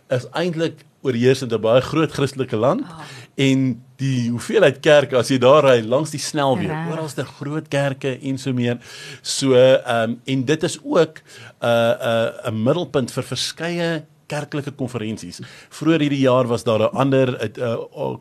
is 0.09 0.25
eintlik 0.33 0.83
oorheersend 1.01 1.51
'n 1.53 1.61
baie 1.61 1.81
groot 1.81 2.11
Christelike 2.11 2.55
land 2.55 2.81
Ah. 2.83 3.01
en 3.37 3.81
die 3.97 4.29
hoeveelheid 4.29 4.79
kerke 4.81 5.17
as 5.17 5.29
jy 5.29 5.37
daar 5.37 5.63
ry 5.63 5.81
langs 5.81 6.11
die 6.11 6.19
snelweë, 6.19 6.67
Reg. 6.67 6.91
oralste 6.91 7.25
groot 7.25 7.67
kerke 7.67 8.17
en 8.21 8.37
so 8.37 8.53
meer. 8.53 8.77
So 9.21 9.53
ehm 9.53 10.09
um, 10.09 10.21
en 10.25 10.45
dit 10.45 10.63
is 10.63 10.79
ook 10.83 11.21
'n 11.61 11.65
uh, 11.65 11.69
'n 11.69 12.47
uh, 12.47 12.51
'n 12.51 12.63
middelpunt 12.63 13.11
vir 13.11 13.23
verskeie 13.23 14.05
kerklike 14.27 14.71
konferensies. 14.71 15.41
Vroeger 15.69 15.99
hierdie 16.01 16.21
jaar 16.21 16.47
was 16.47 16.63
daar 16.63 16.79
'n 16.79 16.95
ander 16.95 17.27
'n 17.41 17.59
uh, 17.61 18.17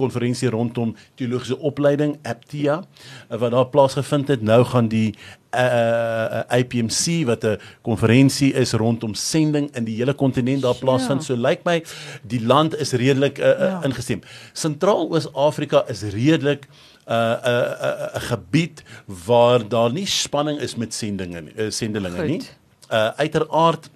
konferensie 0.00 0.50
rondom 0.50 0.94
teologiese 1.20 1.58
opleiding 1.58 2.16
Aptia 2.22 2.80
uh, 2.80 3.38
wat 3.38 3.52
daar 3.54 3.68
plaasgevind 3.72 4.28
het. 4.32 4.42
Nou 4.42 4.64
gaan 4.64 4.88
die 4.88 5.14
uh, 5.54 5.60
uh, 5.60 6.58
IPMC 6.58 7.26
wat 7.28 7.44
'n 7.44 7.58
konferensie 7.86 8.52
is 8.54 8.72
rondom 8.72 9.14
sending 9.14 9.68
in 9.76 9.84
die 9.84 9.96
hele 10.00 10.14
kontinent 10.14 10.62
daar 10.62 10.78
plaasvind. 10.78 11.24
So 11.24 11.34
lyk 11.36 11.64
my 11.64 11.82
die 12.22 12.40
land 12.46 12.76
is 12.78 12.92
redelik 12.92 13.38
uh, 13.38 13.46
uh, 13.46 13.58
Ja. 13.70 13.80
ingestem. 13.84 14.20
Sentraal-Oos-Afrika 14.52 15.84
is 15.88 16.02
redelik 16.02 16.66
'n 16.66 17.12
uh, 17.12 17.16
'n 17.16 17.48
uh, 17.48 17.70
'n 17.80 18.16
uh, 18.16 18.16
'n 18.16 18.20
gebied 18.30 18.82
waar 19.26 19.68
daar 19.68 19.92
nie 19.92 20.06
spanning 20.06 20.60
is 20.60 20.76
met 20.76 20.94
sendinge 20.94 21.42
uh, 21.56 21.70
sendelinge 21.70 22.16
Goed. 22.16 22.26
nie. 22.26 22.42
Uh 22.90 23.10
uiteraard 23.16 23.90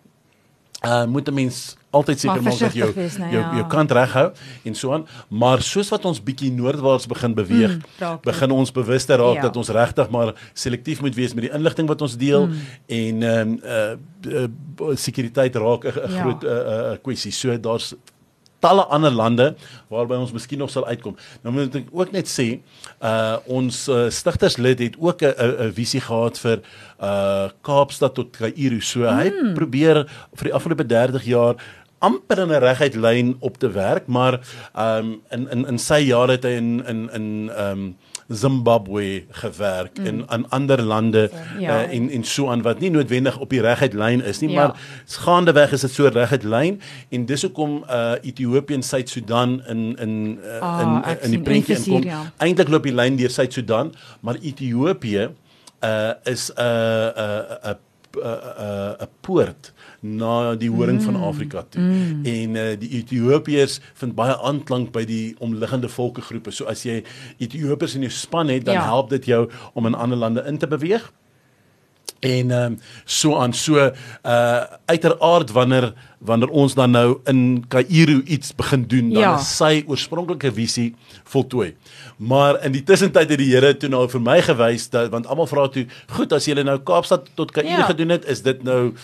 uh 0.85 1.05
moet 1.07 1.29
'n 1.29 1.35
mens 1.35 1.77
altyd 1.91 2.21
seker 2.21 2.43
maak 2.43 2.59
dat 2.59 2.75
jou 2.75 2.93
wees, 2.95 3.17
nou 3.19 3.31
jou 3.33 3.43
ja. 3.43 3.55
jou 3.55 3.67
kant 3.67 3.91
reghou 3.91 4.33
en 4.65 4.75
so 4.75 4.93
aan, 4.93 5.07
maar 5.29 5.63
soos 5.63 5.89
wat 5.89 6.05
ons 6.05 6.23
bietjie 6.23 6.51
noordwaarts 6.53 7.07
begin 7.07 7.35
beweeg, 7.35 7.77
Mm, 8.01 8.19
begin 8.23 8.51
ons 8.51 8.73
bewus 8.73 9.05
te 9.05 9.15
raak 9.17 9.35
Ja. 9.35 9.43
dat 9.43 9.57
ons 9.57 9.69
regtig 9.69 10.11
maar 10.11 10.35
selektief 10.55 11.01
moet 11.01 11.15
wees 11.15 11.35
met 11.35 11.45
die 11.45 11.53
inligting 11.53 11.89
wat 11.89 12.03
ons 12.03 12.17
deel 12.17 12.47
Mm. 12.47 12.55
en 12.87 13.23
ehm 13.23 13.49
um, 13.49 13.61
uh, 13.65 14.49
uh 14.89 14.97
sekuriteit 14.97 15.55
raak 15.57 15.85
'n 15.85 15.89
'n 15.89 16.11
Ja. 16.13 16.21
groot 16.21 16.43
'n 16.43 16.47
uh, 16.47 16.91
uh, 16.93 16.97
kwessie. 17.03 17.33
So 17.33 17.61
daar's 17.61 17.95
talle 18.65 18.87
ander 18.97 19.13
lande 19.13 19.51
waarby 19.93 20.19
ons 20.19 20.33
miskien 20.35 20.63
nog 20.65 20.73
sal 20.73 20.87
uitkom. 20.89 21.17
Nou 21.45 21.55
moet 21.55 21.77
ek 21.83 21.93
ook 21.93 22.15
net 22.17 22.31
sê, 22.31 22.49
uh 23.05 23.37
ons 23.47 23.85
uh, 23.93 24.09
stigterslid 24.09 24.81
het 24.87 24.99
ook 24.99 25.23
'n 25.23 25.69
'n 25.69 25.73
visie 25.77 26.01
gehad 26.01 26.39
vir 26.45 26.59
uh 27.01 27.49
Kaapstad 27.63 28.15
tot 28.15 28.33
Kaïro. 28.33 28.81
So 28.81 29.01
mm. 29.05 29.17
hy 29.19 29.29
Hmm. 29.35 29.55
probeer 29.55 30.05
vir 30.37 30.51
die 30.51 30.55
afgelope 30.55 30.87
30 30.87 31.25
jaar 31.25 31.57
amper 32.05 32.39
in 32.45 32.53
'n 32.53 32.61
reguit 32.61 32.95
lyn 32.95 33.37
op 33.41 33.59
te 33.59 33.71
werk, 33.71 34.07
maar 34.07 34.41
um 34.75 35.21
in 35.31 35.49
in 35.51 35.67
in 35.67 35.79
sy 35.79 36.01
jare 36.07 36.33
het 36.37 36.45
hy 36.45 36.55
in 36.61 36.85
in 36.87 37.11
in 37.13 37.51
um 37.59 37.97
Zimbabwe 38.29 39.25
gewerk 39.31 39.99
mm. 39.99 40.07
en 40.07 40.29
aan 40.29 40.49
ander 40.51 40.83
lande 40.83 41.31
Ja. 41.59 41.85
uh, 41.85 41.95
en 41.97 42.11
en 42.11 42.25
so 42.25 42.49
aan 42.51 42.63
wat 42.63 42.81
nie 42.81 42.91
noodwendig 42.91 43.39
op 43.39 43.51
die 43.51 43.61
reguit 43.61 43.93
lyn 43.93 44.23
is 44.25 44.39
nie, 44.41 44.51
Ja. 44.51 44.57
maar 44.67 44.81
gaandeweg 45.07 45.73
is 45.73 45.81
dit 45.81 45.91
so 45.91 46.07
reguit 46.09 46.43
lyn 46.43 46.81
en 47.11 47.27
dis 47.27 47.43
hoekom 47.43 47.85
uh 47.91 48.13
Ethiopië 48.23 48.75
en 48.75 48.83
Suid-Sudan 48.83 49.63
in 49.67 49.97
in 50.01 50.39
uh, 50.45 50.59
Ah, 50.61 51.03
in 51.11 51.21
in 51.23 51.31
die 51.31 51.41
prentjie 51.43 51.77
inkom. 51.77 52.03
ja. 52.03 52.33
Eintlik 52.39 52.69
loop 52.69 52.83
die 52.83 52.95
lyn 52.95 53.17
deur 53.17 53.31
Suid-Sudan, 53.31 53.95
maar 54.21 54.37
Ethiopië 54.43 55.29
uh 55.85 56.13
is 56.25 56.51
'n 56.57 56.63
'n 56.63 57.45
'n 57.63 57.77
'n 58.17 58.97
'n 59.03 59.09
poort 59.21 59.73
na 60.05 60.53
die 60.61 60.69
horing 60.71 61.01
mm. 61.01 61.07
van 61.09 61.17
Afrika 61.17 61.65
toe. 61.73 61.83
Mm. 61.83 62.25
En 62.29 62.57
uh, 62.61 62.67
die 62.79 62.91
Ethiopiërs 63.01 63.81
vind 64.01 64.15
baie 64.15 64.37
aanklank 64.37 64.93
by 64.93 65.07
die 65.09 65.35
omliggende 65.45 65.89
volkegroepe. 65.89 66.53
So 66.53 66.69
as 66.69 66.85
jy 66.85 67.01
Ethiopiërs 67.39 67.97
in 67.97 68.05
jou 68.05 68.13
span 68.13 68.53
het, 68.53 68.67
dan 68.69 68.75
Ja. 68.77 68.85
help 68.85 69.11
dit 69.11 69.25
jou 69.33 69.49
om 69.73 69.87
in 69.87 69.95
ander 69.95 70.19
lande 70.19 70.45
in 70.47 70.59
te 70.59 70.69
beweeg. 70.69 71.13
En 72.25 72.51
ehm 72.51 72.73
um, 72.73 72.79
so 73.05 73.37
aan 73.37 73.53
so 73.53 73.77
uh 73.77 74.63
uiteraard 74.85 75.51
wanneer 75.53 75.93
wanneer 76.19 76.49
ons 76.49 76.75
dan 76.75 76.91
nou 76.91 77.19
in 77.25 77.65
Kaïro 77.69 78.21
iets 78.25 78.55
begin 78.55 78.87
doen 78.89 79.11
dan 79.13 79.23
Ja. 79.23 79.39
is 79.39 79.57
sy 79.57 79.85
oorspronklike 79.87 80.53
visie 80.53 80.95
voltooi. 81.25 81.75
Maar 82.17 82.65
in 82.65 82.73
die 82.73 82.83
tussentyd 82.83 83.29
het 83.29 83.39
die 83.39 83.53
Here 83.53 83.77
toe 83.77 83.89
nou 83.89 84.09
vir 84.09 84.21
my 84.21 84.41
gewys 84.43 84.89
dat 84.91 85.11
want 85.11 85.27
almal 85.27 85.47
vra 85.47 85.69
toe, 85.69 85.87
goed 86.09 86.33
as 86.33 86.45
jy 86.47 86.63
nou 86.63 86.79
Kaapstad 86.79 87.29
tot 87.35 87.53
Kaïro 87.53 87.85
ja. 87.85 87.87
gedoen 87.93 88.09
het, 88.09 88.25
is 88.25 88.43
dit 88.43 88.63
nou 88.63 88.95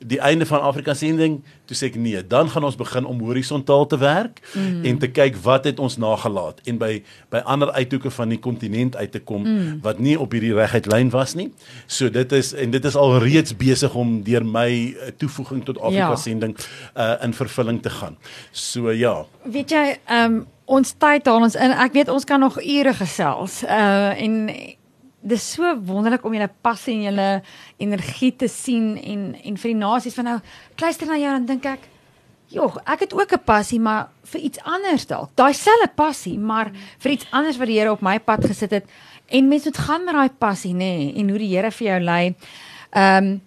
die 0.00 0.18
einde 0.20 0.46
van 0.46 0.62
Afrika 0.64 0.94
sending? 0.94 1.40
Toe 1.68 1.76
sê 1.76 1.90
ek 1.90 1.98
nee, 2.00 2.20
dan 2.26 2.50
gaan 2.50 2.64
ons 2.64 2.76
begin 2.76 3.06
om 3.06 3.20
horisontaal 3.20 3.86
te 3.86 3.98
werk 4.00 4.40
mm. 4.54 4.84
en 4.84 4.98
te 4.98 5.10
kyk 5.12 5.36
wat 5.44 5.68
het 5.68 5.78
ons 5.78 5.98
nagelaat 6.00 6.60
en 6.64 6.80
by 6.80 6.92
by 7.30 7.42
ander 7.44 7.70
uithoeke 7.76 8.10
van 8.10 8.32
die 8.32 8.40
kontinent 8.40 8.96
uit 8.96 9.12
te 9.12 9.20
kom 9.20 9.44
mm. 9.44 9.80
wat 9.84 10.00
nie 10.02 10.16
op 10.18 10.32
hierdie 10.32 10.54
reguit 10.56 10.88
lyn 10.90 11.12
was 11.14 11.36
nie. 11.38 11.50
So 11.86 12.10
dit 12.10 12.32
is 12.32 12.52
en 12.52 12.72
dit 12.74 12.84
is 12.84 12.96
al 12.96 13.18
reeds 13.22 13.56
besig 13.56 13.94
om 13.94 14.20
deur 14.26 14.46
my 14.46 14.70
uh, 14.70 15.12
toevoeging 15.16 15.64
tot 15.64 15.78
Afrika 15.78 16.00
Ja. 16.00 16.08
ja. 16.08 16.16
sending 16.16 16.56
uh, 16.96 17.14
in 17.22 17.34
vervulling 17.34 17.82
te 17.82 17.90
gaan. 17.90 18.16
So 18.50 18.90
ja. 18.90 19.24
Weet 19.42 19.70
jy, 19.70 19.98
ehm 20.06 20.32
um, 20.32 20.46
ons 20.70 20.92
tyd 21.02 21.26
haal 21.26 21.42
ons 21.42 21.56
in. 21.58 21.72
Ek 21.74 21.92
weet 21.92 22.08
ons 22.08 22.24
kan 22.24 22.40
nog 22.40 22.60
ure 22.62 22.94
gesels. 22.94 23.62
Uh 23.66 24.14
en 24.14 24.34
dis 25.20 25.52
so 25.54 25.74
wonderlik 25.84 26.24
om 26.24 26.34
julle 26.34 26.50
passie 26.62 26.94
en 26.96 27.02
julle 27.10 27.30
energie 27.78 28.32
te 28.36 28.48
sien 28.48 28.94
en 28.96 29.34
en 29.44 29.56
vir 29.56 29.72
die 29.72 29.80
nasies 29.80 30.16
van 30.16 30.24
nou 30.24 30.36
kluister 30.76 31.10
na 31.10 31.18
jou 31.20 31.34
en 31.36 31.46
dink 31.46 31.66
ek 31.66 31.88
Jogg, 32.50 32.80
ek 32.82 33.04
het 33.04 33.12
ook 33.14 33.32
'n 33.32 33.44
passie, 33.44 33.78
maar 33.80 34.08
vir 34.24 34.40
iets 34.40 34.58
anders 34.62 35.06
dalk. 35.06 35.30
Daai 35.34 35.54
selfe 35.54 35.88
passie, 35.94 36.38
maar 36.38 36.72
vir 36.98 37.12
iets 37.12 37.26
anders 37.30 37.56
wat 37.56 37.66
die 37.66 37.78
Here 37.78 37.92
op 37.92 38.00
my 38.00 38.18
pad 38.18 38.44
gesit 38.44 38.70
het. 38.70 38.84
En 39.28 39.48
mens 39.48 39.64
moet 39.64 39.78
gaan 39.78 40.04
met 40.04 40.14
daai 40.14 40.30
passie, 40.38 40.72
nê, 40.72 40.76
nee, 40.76 41.14
en 41.14 41.28
hoe 41.28 41.38
die 41.38 41.56
Here 41.56 41.70
vir 41.70 41.86
jou 41.86 42.00
lei. 42.00 42.34
Ehm 42.90 43.24
um, 43.24 43.40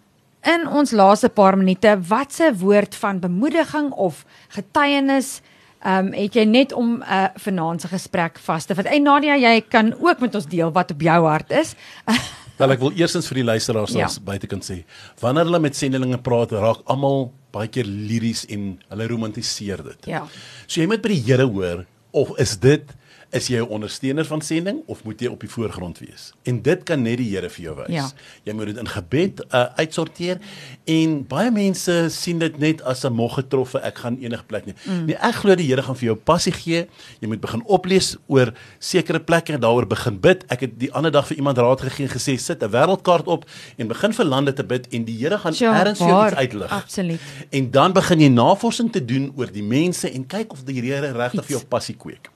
in 0.44 0.68
ons 0.68 0.92
laaste 0.92 1.30
paar 1.30 1.58
minute, 1.58 2.02
watse 2.08 2.58
woord 2.58 2.96
van 2.96 3.20
bemoediging 3.20 3.92
of 3.92 4.26
getuienis 4.50 5.42
ehm 5.84 6.08
um, 6.08 6.14
het 6.16 6.36
jy 6.36 6.46
net 6.48 6.74
om 6.74 6.96
'n 6.98 7.04
uh, 7.04 7.28
vanaand 7.36 7.82
se 7.82 7.88
gesprek 7.88 8.40
vas 8.40 8.66
te 8.66 8.76
vat. 8.76 8.86
En 8.86 9.04
Nadia, 9.04 9.36
jy 9.36 9.62
kan 9.62 9.94
ook 10.00 10.20
met 10.20 10.36
ons 10.36 10.46
deel 10.48 10.72
wat 10.72 10.92
op 10.92 11.02
jou 11.02 11.26
hart 11.28 11.52
is. 11.52 11.76
Wel 12.58 12.72
ek 12.72 12.80
wil 12.80 12.92
eerstens 12.92 13.28
vir 13.28 13.36
die 13.36 13.44
luisteraars 13.44 13.94
Ja. 13.94 14.08
ja. 14.08 14.10
buitekant 14.24 14.64
sê, 14.64 14.84
wanneer 15.20 15.44
hulle 15.50 15.60
met 15.60 15.76
sendinge 15.76 16.18
praat, 16.18 16.52
raak 16.52 16.82
almal 16.86 17.32
baie 17.52 17.68
keer 17.68 17.86
liries 17.86 18.46
en 18.46 18.80
hulle 18.90 19.08
romantiseer 19.08 19.84
dit. 19.84 20.06
Ja. 20.06 20.24
So 20.68 20.82
jy 20.82 20.88
moet 20.88 21.02
by 21.02 21.10
die 21.10 21.24
Here 21.26 21.46
hoor 21.46 21.86
of 22.12 22.38
is 22.38 22.58
dit 22.62 22.86
is 23.34 23.48
jy 23.50 23.60
'n 23.60 23.68
ondersteuner 23.68 24.26
van 24.26 24.42
sending 24.42 24.82
of 24.86 25.04
moet 25.04 25.20
jy 25.20 25.28
op 25.28 25.40
die 25.40 25.50
voorgrond 25.50 26.00
wees? 26.00 26.32
En 26.44 26.62
dit 26.62 26.84
kan 26.84 27.02
net 27.02 27.18
die 27.18 27.30
Here 27.34 27.50
vir 27.50 27.64
jou 27.64 27.76
wys. 27.76 27.90
Ja. 27.90 28.10
Jy 28.44 28.54
moet 28.54 28.66
dit 28.66 28.78
in 28.78 28.88
gebed 28.88 29.42
uh, 29.50 29.66
uitsorteer 29.76 30.38
en 30.86 31.28
baie 31.28 31.52
mense 31.52 32.10
sien 32.10 32.40
dit 32.40 32.58
net 32.58 32.82
as 32.82 33.04
'n 33.04 33.14
mog 33.14 33.34
getroffe, 33.34 33.80
ek 33.82 33.98
gaan 33.98 34.18
enige 34.22 34.44
plek 34.44 34.66
nie. 34.66 34.76
Mm. 34.86 35.06
Nee, 35.06 35.16
ek 35.16 35.36
glo 35.36 35.56
die 35.56 35.68
Here 35.68 35.82
gaan 35.82 35.96
vir 35.96 36.06
jou 36.06 36.16
passie 36.16 36.52
gee. 36.52 36.88
Jy 37.20 37.28
moet 37.28 37.42
begin 37.42 37.64
oplees 37.66 38.18
oor 38.28 38.54
sekere 38.80 39.20
plekke 39.20 39.54
en 39.54 39.60
daaroor 39.60 39.88
begin 39.88 40.20
bid. 40.20 40.44
Ek 40.48 40.60
het 40.60 40.80
die 40.80 40.92
ander 40.94 41.12
dag 41.12 41.28
vir 41.28 41.38
iemand 41.38 41.58
raad 41.58 41.82
gegee 41.82 42.06
en 42.08 42.14
gesê 42.14 42.38
sit 42.38 42.62
'n 42.64 42.70
wêreldkaart 42.70 43.28
op 43.28 43.46
en 43.78 43.88
begin 43.88 44.14
vir 44.14 44.26
lande 44.26 44.54
te 44.54 44.64
bid 44.64 44.88
en 44.92 45.06
die 45.06 45.18
Here 45.18 45.38
gaan 45.38 45.54
Ja, 45.56 45.80
ergens 45.80 46.00
vir 46.00 46.08
jou 46.08 46.28
iets 46.28 46.36
uitlig. 46.36 46.72
Absoluut. 46.72 47.20
En 47.50 47.72
dan 47.72 47.94
begin 47.94 48.20
jy 48.20 48.28
navorsing 48.30 48.92
te 48.92 49.06
doen 49.06 49.34
oor 49.36 49.52
die 49.52 49.64
mense 49.64 50.10
en 50.12 50.26
kyk 50.26 50.52
of 50.52 50.64
die 50.66 50.82
Here 50.82 51.12
regtig 51.12 51.46
vir 51.46 51.58
jou 51.58 51.66
passie 51.66 51.96
kweek. 51.96 52.33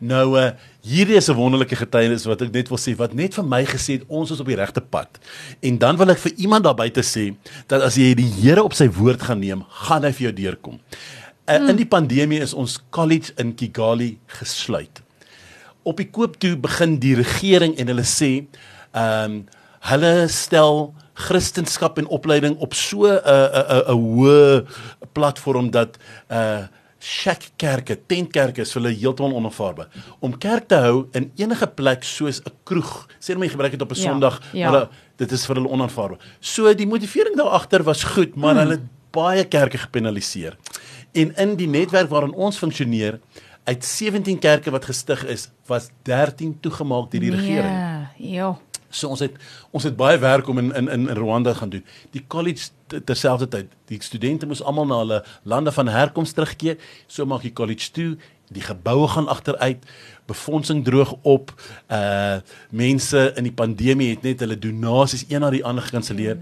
Nou 0.00 0.38
uh 0.38 0.50
hierdie 0.86 1.16
is 1.16 1.28
'n 1.28 1.34
wonderlike 1.34 1.76
getuienis 1.76 2.24
wat 2.24 2.42
ek 2.42 2.52
net 2.52 2.68
wil 2.68 2.78
sê 2.78 2.94
wat 2.96 3.14
net 3.14 3.34
vir 3.34 3.44
my 3.44 3.64
gesê 3.64 3.98
het 3.98 4.04
ons 4.06 4.30
is 4.30 4.40
op 4.40 4.46
die 4.46 4.56
regte 4.56 4.80
pad. 4.80 5.18
En 5.60 5.78
dan 5.78 5.96
wil 5.96 6.10
ek 6.10 6.18
vir 6.18 6.32
iemand 6.36 6.64
daar 6.64 6.74
buite 6.74 7.02
sê 7.02 7.34
dat 7.66 7.82
as 7.82 7.96
jy 7.96 8.14
die 8.14 8.30
Here 8.36 8.62
op 8.62 8.74
sy 8.74 8.88
woord 8.88 9.22
gaan 9.22 9.40
neem, 9.40 9.64
gaan 9.68 10.04
hy 10.04 10.12
vir 10.12 10.30
jou 10.30 10.32
deurkom. 10.32 10.78
Uh, 11.48 11.58
mm. 11.58 11.68
In 11.68 11.76
die 11.76 11.86
pandemie 11.86 12.40
is 12.40 12.54
ons 12.54 12.78
college 12.90 13.32
in 13.36 13.54
Kigali 13.54 14.18
gesluit. 14.26 15.02
Op 15.82 15.96
die 15.96 16.10
koop 16.10 16.38
toe 16.38 16.56
begin 16.56 16.98
die 16.98 17.14
regering 17.14 17.76
en 17.78 17.86
hulle 17.86 18.04
sê 18.04 18.46
ehm 18.92 19.24
um, 19.24 19.46
hulle 19.86 20.28
stel 20.28 20.94
Christendom 21.14 21.92
en 21.96 22.06
opleiding 22.06 22.56
op 22.58 22.74
so 22.74 23.06
'n 23.06 23.20
'n 23.22 23.66
'n 23.70 23.82
'n 23.86 24.00
hoë 24.02 24.66
platform 25.12 25.70
dat 25.70 25.96
uh 26.30 26.66
shack 27.00 27.50
kerke, 27.56 27.96
tentkerke 28.08 28.58
is 28.62 28.72
vir 28.72 28.82
hulle 28.82 28.94
heeltemal 28.96 29.34
onaanvaarbaar. 29.34 29.88
Om 30.20 30.38
kerk 30.38 30.68
te 30.68 30.74
hou 30.74 31.06
in 31.12 31.30
enige 31.36 31.66
plek 31.66 32.04
soos 32.04 32.40
'n 32.40 32.52
kroeg, 32.64 33.06
sê 33.20 33.36
my 33.38 33.48
gebruik 33.48 33.72
dit 33.72 33.82
op 33.82 33.92
'n 33.92 33.94
Ja, 33.94 34.02
Sondag, 34.10 34.40
ja. 34.52 34.70
hulle 34.70 34.88
dit 35.16 35.32
is 35.32 35.46
vir 35.46 35.56
hulle 35.56 35.68
onaanvaarbaar. 35.68 36.18
So 36.40 36.74
die 36.74 36.86
motivering 36.86 37.36
daar 37.36 37.50
agter 37.50 37.82
was 37.82 38.02
goed, 38.04 38.34
maar 38.36 38.54
Hmm. 38.54 38.58
hulle 38.60 38.70
het 38.72 38.82
baie 39.12 39.44
kerke 39.44 39.78
gepenaliseer. 39.78 40.56
En 41.14 41.34
in 41.36 41.56
die 41.56 41.68
netwerk 41.68 42.08
waarin 42.10 42.32
ons 42.34 42.58
funksioneer, 42.58 43.20
uit 43.64 43.84
17 43.84 44.38
kerke 44.38 44.70
wat 44.70 44.84
gestig 44.84 45.24
is, 45.24 45.48
was 45.66 45.88
13 46.04 46.58
toegemaak 46.60 47.10
deur 47.10 47.20
die 47.20 47.30
regering. 47.30 47.74
Nee, 48.18 48.32
ja. 48.32 48.58
So 48.96 49.12
ons 49.12 49.20
het 49.24 49.36
ons 49.76 49.84
het 49.84 49.96
baie 49.96 50.18
werk 50.22 50.48
om 50.48 50.58
in 50.62 50.72
in 50.74 50.88
in 50.88 51.08
Rwanda 51.16 51.54
gaan 51.54 51.72
doen. 51.74 51.84
Die 52.10 52.24
college 52.28 52.68
terselfdertyd, 53.04 53.68
die 53.90 54.00
studente 54.02 54.46
moes 54.46 54.62
almal 54.62 54.86
na 54.86 54.98
hulle 55.02 55.24
lande 55.42 55.72
van 55.72 55.88
herkoms 55.88 56.32
terugkeer. 56.32 56.78
So 57.06 57.26
maak 57.26 57.44
die 57.44 57.52
college 57.52 57.90
toe, 57.92 58.16
die 58.48 58.62
geboue 58.62 59.08
gaan 59.08 59.28
agteruit, 59.28 59.84
befondsing 60.26 60.84
droog 60.84 61.14
op. 61.22 61.52
Uh 61.90 62.38
mense 62.70 63.32
in 63.36 63.48
die 63.50 63.52
pandemie 63.54 64.14
het 64.14 64.22
net 64.22 64.40
hulle 64.40 64.58
donasies 64.58 65.26
een 65.28 65.44
na 65.44 65.50
die 65.50 65.64
ander 65.64 65.84
gekanselleer. 65.84 66.40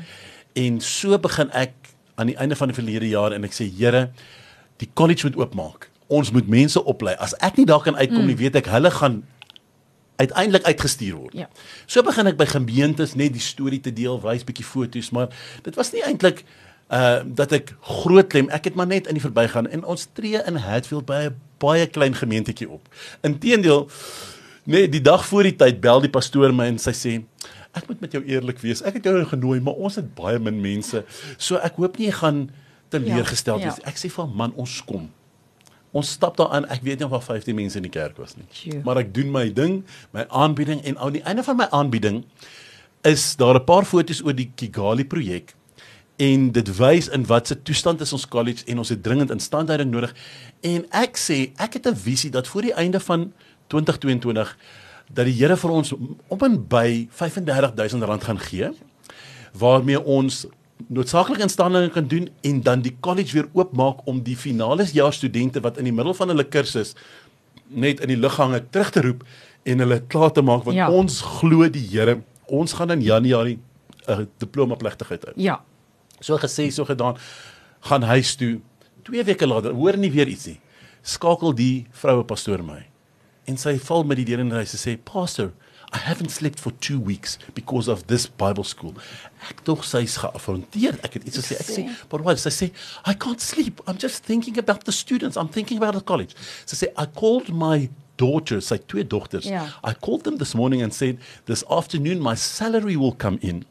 En 0.55 0.81
so 0.81 1.19
begin 1.19 1.51
ek 1.51 1.75
aan 2.15 2.31
die 2.31 2.39
einde 2.39 2.57
van 2.57 2.71
die 2.71 2.79
verlede 2.79 3.09
jaar 3.11 3.35
en 3.35 3.45
ek 3.45 3.57
sê 3.57 3.67
Here, 3.67 4.09
die 4.79 4.91
college 4.95 5.27
moet 5.27 5.39
oopmaak. 5.41 5.91
Ons 6.07 6.31
moet 6.31 6.47
mense 6.49 6.79
oplei. 6.85 7.17
As 7.19 7.35
ek 7.43 7.57
nie 7.59 7.67
daar 7.67 7.83
kan 7.83 7.97
uitkom 7.97 8.23
mm. 8.23 8.31
nie, 8.31 8.39
weet 8.39 8.61
ek 8.61 8.69
hulle 8.71 8.93
gaan 8.95 9.23
uiteindelik 10.17 10.65
uitgestuur 10.65 11.15
word. 11.15 11.33
Ja. 11.35 11.49
So 11.87 12.03
begin 12.03 12.27
ek 12.31 12.37
by 12.37 12.47
gemeentes 12.47 13.15
net 13.19 13.33
die 13.33 13.43
storie 13.43 13.81
te 13.81 13.93
deel, 13.93 14.21
wys 14.23 14.45
bietjie 14.47 14.65
foto's, 14.67 15.11
maar 15.11 15.29
dit 15.63 15.75
was 15.75 15.93
nie 15.93 16.05
eintlik 16.07 16.45
uh 16.93 17.23
dat 17.25 17.53
ek 17.57 17.73
groot 17.81 18.29
klem. 18.29 18.49
Ek 18.53 18.65
het 18.65 18.75
maar 18.79 18.87
net 18.87 19.07
in 19.11 19.15
die 19.19 19.25
verbygaan 19.25 19.67
en 19.73 19.85
ons 19.85 20.07
tree 20.13 20.39
in 20.47 20.57
Hatfield 20.57 21.07
by 21.07 21.25
'n 21.31 21.37
baie 21.59 21.87
klein 21.87 22.15
gemeentetjie 22.15 22.69
op. 22.71 22.89
Inteendeel, 23.23 23.89
nee, 24.65 24.89
die 24.89 25.01
dag 25.01 25.25
voor 25.27 25.43
die 25.43 25.57
tyd 25.57 25.81
bel 25.81 26.01
die 26.01 26.11
pastoor 26.13 26.53
my 26.53 26.67
en 26.67 26.79
sy 26.79 26.93
sê 26.93 27.23
Ek 27.75 27.89
moet 27.89 28.01
met 28.01 28.13
jou 28.13 28.23
eerlik 28.25 28.61
wees. 28.63 28.83
Ek 28.87 28.95
het 28.95 29.05
jou 29.05 29.25
genooi, 29.25 29.61
maar 29.61 29.75
ons 29.75 29.97
het 29.99 30.15
baie 30.15 30.39
min 30.39 30.61
mense. 30.61 31.05
So 31.39 31.57
ek 31.57 31.75
hoop 31.75 31.99
nie 31.99 32.07
jy 32.07 32.13
gaan 32.13 32.51
teleurgesteld 32.89 33.61
Ja, 33.61 33.67
wees. 33.67 33.81
ja. 33.83 33.89
Ek 33.91 33.97
sê 33.99 34.11
vir 34.11 34.29
man, 34.31 34.53
ons 34.55 34.77
kom. 34.87 35.11
Ons 35.95 36.11
stap 36.17 36.37
daarin. 36.41 36.67
Ek 36.75 36.83
weet 36.83 36.99
nie 36.99 37.07
of 37.07 37.15
daar 37.15 37.23
15 37.23 37.55
mense 37.55 37.79
in 37.79 37.87
die 37.87 37.93
kerk 37.95 38.17
was 38.19 38.35
nie. 38.37 38.47
Sjoe. 38.53 38.81
Maar 38.87 39.05
ek 39.05 39.13
doen 39.15 39.31
my 39.35 39.47
ding, 39.55 39.83
my 40.17 40.27
aanbieding 40.29 40.83
en 40.83 40.99
aan 40.99 41.15
die 41.15 41.23
einde 41.23 41.45
van 41.47 41.61
my 41.61 41.69
aanbieding 41.71 42.25
is 43.07 43.37
daar 43.37 43.61
'n 43.61 43.65
paar 43.65 43.85
foto's 43.85 44.25
oor 44.25 44.35
die 44.35 44.51
Kigali 44.57 45.05
projek 45.05 45.55
en 46.17 46.51
dit 46.55 46.69
wys 46.79 47.09
in 47.09 47.27
watse 47.27 47.57
toestand 47.63 48.01
is 48.01 48.13
ons 48.13 48.27
college 48.29 48.65
en 48.71 48.79
ons 48.79 48.89
het 48.89 49.03
dringend 49.03 49.31
instandhouding 49.31 49.91
nodig. 49.91 50.15
En 50.63 50.87
ek 50.91 51.19
sê 51.19 51.51
ek 51.59 51.79
het 51.79 51.87
'n 51.87 51.97
visie 51.97 52.31
dat 52.31 52.47
voor 52.47 52.63
die 52.63 52.75
einde 52.75 53.01
van 53.01 53.33
2022 53.67 54.57
dat 55.13 55.25
die 55.25 55.35
Here 55.35 55.57
vir 55.57 55.71
ons 55.71 55.93
om 56.29 56.39
en 56.41 56.69
by 56.69 57.09
R35000 57.11 58.05
rand 58.05 58.25
gaan 58.25 58.39
gee 58.39 58.71
waarmee 59.53 60.01
ons 60.01 60.47
noodsaaklike 60.89 61.43
instellinge 61.43 61.91
kan 61.95 62.07
doen 62.09 62.29
en 62.43 62.61
dan 62.63 62.83
die 62.83 62.97
college 63.01 63.33
weer 63.33 63.49
oopmaak 63.53 64.03
om 64.11 64.23
die 64.23 64.37
finale 64.37 64.85
jaar 64.93 65.13
studente 65.13 65.61
wat 65.65 65.79
in 65.79 65.85
die 65.85 65.93
middel 65.93 66.15
van 66.15 66.29
hulle 66.29 66.45
kursus 66.45 66.95
net 67.69 68.01
in 68.05 68.09
die 68.09 68.17
lughange 68.21 68.61
terug 68.71 68.91
te 68.91 69.01
roep 69.03 69.25
en 69.65 69.79
hulle 69.85 70.01
klaar 70.13 70.33
te 70.33 70.43
maak 70.43 70.65
want 70.65 70.77
Ja. 70.77 70.91
ons 70.91 71.21
glo 71.41 71.69
die 71.69 71.87
Here 71.89 72.21
ons 72.47 72.73
gaan 72.73 72.91
in 72.91 73.01
Januarie 73.01 73.59
'n 74.09 74.29
diploma 74.39 74.75
plegtigheid 74.75 75.25
hou. 75.25 75.33
Ja. 75.37 75.61
So 76.21 76.37
gesê, 76.39 76.71
so 76.71 76.85
gedaan, 76.85 77.17
gaan 77.81 78.03
huis 78.03 78.37
toe. 78.37 78.61
2 79.03 79.25
weke 79.25 79.47
later, 79.47 79.73
hoor 79.73 79.97
nie 79.97 80.11
weer 80.11 80.29
iets 80.29 80.47
nie. 80.47 80.61
Skakel 81.03 81.55
die 81.55 81.87
vroue 81.91 82.25
pastoor 82.25 82.63
my. 82.63 82.87
En 83.47 83.57
sy 83.57 83.79
val 83.79 84.05
met 84.05 84.17
die 84.17 84.25
deur 84.25 84.39
in 84.41 84.49
die 84.49 84.55
huis 84.57 84.73
en 84.73 84.79
sê, 84.79 84.99
"Pastor, 85.03 85.53
I 85.93 85.99
haven't 85.99 86.31
slept 86.31 86.59
for 86.59 86.73
2 86.81 86.99
weeks 86.99 87.39
because 87.55 87.89
of 87.89 88.07
this 88.07 88.27
Bible 88.27 88.65
school." 88.65 88.95
Ek 89.51 89.65
dog 89.65 89.85
sy's. 89.85 90.19
Ek 90.19 91.13
het 91.15 91.25
iets 91.25 91.39
gesê. 91.39 91.55
Ek 91.61 91.67
sê, 91.67 91.97
"But 92.09 92.21
why?" 92.23 92.35
Sy 92.35 92.51
sê, 92.51 92.71
"I 93.05 93.15
can't 93.15 93.41
sleep. 93.41 93.81
I'm 93.87 93.99
just 93.99 94.25
thinking 94.25 94.59
about 94.59 94.85
the 94.85 94.93
students. 94.93 95.37
I'm 95.37 95.49
thinking 95.49 95.79
about 95.79 95.95
the 95.95 96.01
college." 96.01 96.35
Sy 96.67 96.87
sê, 96.87 96.89
"I 96.97 97.07
called 97.07 97.49
my 97.51 97.91
daughters, 98.17 98.67
sy 98.67 98.79
twee 98.79 99.05
dogters. 99.05 99.45
Ja. 99.45 99.69
I 99.83 99.93
called 99.93 100.25
them 100.25 100.39
this 100.39 100.55
morning 100.55 100.83
and 100.83 100.95
said, 100.95 101.19
"This 101.47 101.65
afternoon 101.69 102.21
my 102.21 102.37
salary 102.37 102.97
will 102.97 103.15
come 103.15 103.39
in." 103.41 103.65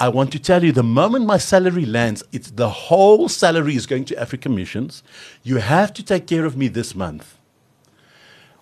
I 0.00 0.08
want 0.08 0.32
to 0.32 0.38
tell 0.38 0.64
you 0.64 0.72
the 0.72 0.82
moment 0.82 1.26
my 1.26 1.38
salary 1.38 1.86
lands, 1.86 2.22
it's 2.32 2.50
the 2.50 2.68
whole 2.68 3.28
salary 3.28 3.76
is 3.76 3.86
going 3.86 4.04
to 4.06 4.20
African 4.20 4.54
missions. 4.54 5.02
You 5.42 5.58
have 5.58 5.92
to 5.94 6.02
take 6.02 6.26
care 6.26 6.44
of 6.44 6.56
me 6.56 6.68
this 6.68 6.94
month. 6.94 7.36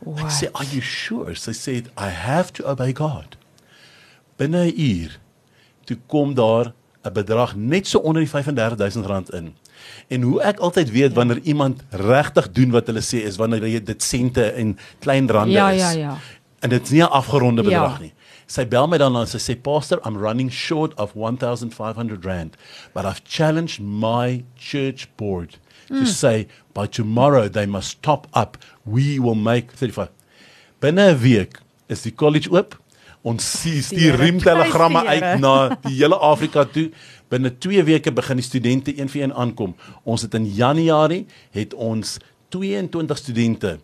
I 0.05 0.09
What? 0.11 0.33
said, 0.33 0.51
Are 0.55 0.65
you 0.73 0.81
sure? 0.81 1.35
Sy 1.35 1.53
sê, 1.53 1.87
I 1.97 2.09
have 2.09 2.53
to 2.55 2.65
obey 2.69 2.93
God. 2.93 3.37
Binne 4.39 4.67
'n 4.67 4.75
uur 4.77 5.19
toe 5.87 5.97
kom 6.09 6.35
daar 6.35 6.73
'n 7.05 7.13
bedrag 7.13 7.55
net 7.57 7.87
so 7.87 7.99
onder 7.99 8.23
die 8.23 8.29
35000 8.31 9.07
rand 9.07 9.31
in. 9.33 9.55
En 10.09 10.23
hoe 10.23 10.41
ek 10.43 10.59
altyd 10.59 10.91
weet 10.91 11.13
wanneer 11.15 11.39
iemand 11.43 11.83
regtig 11.91 12.53
doen 12.53 12.71
wat 12.71 12.87
hulle 12.87 13.01
sê 13.01 13.23
is 13.27 13.37
wanneer 13.37 13.63
jy 13.67 13.81
dit 13.85 14.03
sente 14.03 14.53
en 14.53 14.79
klein 15.01 15.29
rande 15.31 15.53
Ja, 15.53 15.71
is. 15.71 15.81
ja, 15.81 15.91
ja. 15.91 16.17
En 16.61 16.69
dit 16.71 16.83
is 16.83 16.91
nie 16.91 17.03
'n 17.03 17.11
afgeronde 17.11 17.63
Ja. 17.63 17.69
bedrag 17.69 18.01
nie. 18.01 18.13
Sy 18.47 18.65
bel 18.67 18.87
my 18.87 18.99
dan 18.99 19.17
en 19.17 19.27
sy 19.27 19.39
sê 19.39 19.57
pastor 19.63 20.01
I'm 20.05 20.17
running 20.17 20.51
short 20.53 20.95
of 20.99 21.15
1500 21.15 22.25
rand 22.25 22.57
but 22.95 23.05
I've 23.05 23.23
challenged 23.25 23.81
my 23.81 24.45
church 24.57 25.09
board 25.17 25.59
to 25.89 26.07
say 26.07 26.47
by 26.74 26.87
tomorrow 26.87 27.49
they 27.49 27.66
must 27.66 28.03
top 28.03 28.26
up. 28.33 28.57
We 28.85 29.18
will 29.18 29.39
make 29.39 29.72
35 29.74 30.11
Binne 30.83 31.12
'n 31.12 31.18
week 31.20 31.61
is 31.87 32.03
die 32.03 32.14
college 32.14 32.51
oop. 32.51 32.80
Ons 33.22 33.45
stuur 33.51 33.83
stuur 33.83 34.16
Here, 34.16 34.16
riemtelegramme 34.16 35.01
die 35.01 35.09
uit 35.09 35.41
na 35.41 35.78
die 35.85 35.95
hele 35.95 36.18
Afrika 36.18 36.64
toe. 36.64 36.91
Binne 37.30 37.53
2 37.59 37.85
weke 37.85 38.12
begin 38.12 38.37
die 38.37 38.45
studente 38.45 38.99
een 38.99 39.09
vir 39.09 39.22
een 39.22 39.35
aankom. 39.35 39.76
Ons 40.03 40.22
het 40.22 40.35
in 40.35 40.47
Januarie 40.55 41.26
het 41.51 41.74
ons 41.74 42.18
22 42.49 43.18
studente 43.18 43.78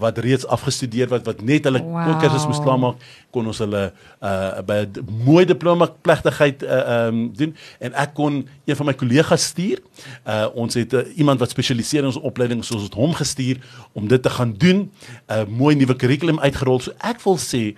wat 0.00 0.18
reeds 0.24 0.46
afgestudeer 0.46 1.08
wat 1.12 1.26
wat 1.28 1.42
net 1.46 1.64
hulle 1.68 1.82
Wow. 1.84 2.18
kursus 2.20 2.46
moes 2.48 2.60
klaarmaak 2.64 2.96
kon 3.34 3.46
ons 3.46 3.58
hulle 3.62 3.82
uh 4.22 4.62
by 4.66 4.78
'n 4.86 5.06
mooi 5.24 5.44
diploma 5.46 5.86
plegtigheid 6.02 6.62
uh 6.64 7.08
um 7.08 7.32
doen 7.36 7.54
en 7.80 7.92
ek 7.94 8.14
kon 8.14 8.42
een 8.66 8.76
van 8.76 8.86
my 8.86 8.94
kollegas 8.94 9.44
stuur. 9.52 9.78
Uh 10.26 10.46
ons 10.54 10.74
het 10.74 10.92
uh, 10.92 11.02
iemand 11.16 11.40
wat 11.40 11.50
spesialiseer 11.50 12.00
in 12.02 12.10
ons 12.12 12.20
opleiding, 12.20 12.64
so 12.64 12.74
ons 12.74 12.88
het 12.88 12.94
hom 12.94 13.12
gestuur 13.14 13.60
om 13.92 14.08
dit 14.08 14.22
te 14.22 14.30
gaan 14.30 14.52
doen. 14.56 14.78
'n 14.80 14.90
uh, 15.32 15.44
Mooi 15.48 15.74
nuwe 15.76 15.94
kurrikulum 15.96 16.40
uitgerol. 16.40 16.80
So 16.80 16.92
ek 17.00 17.20
wil 17.24 17.36
sê 17.38 17.74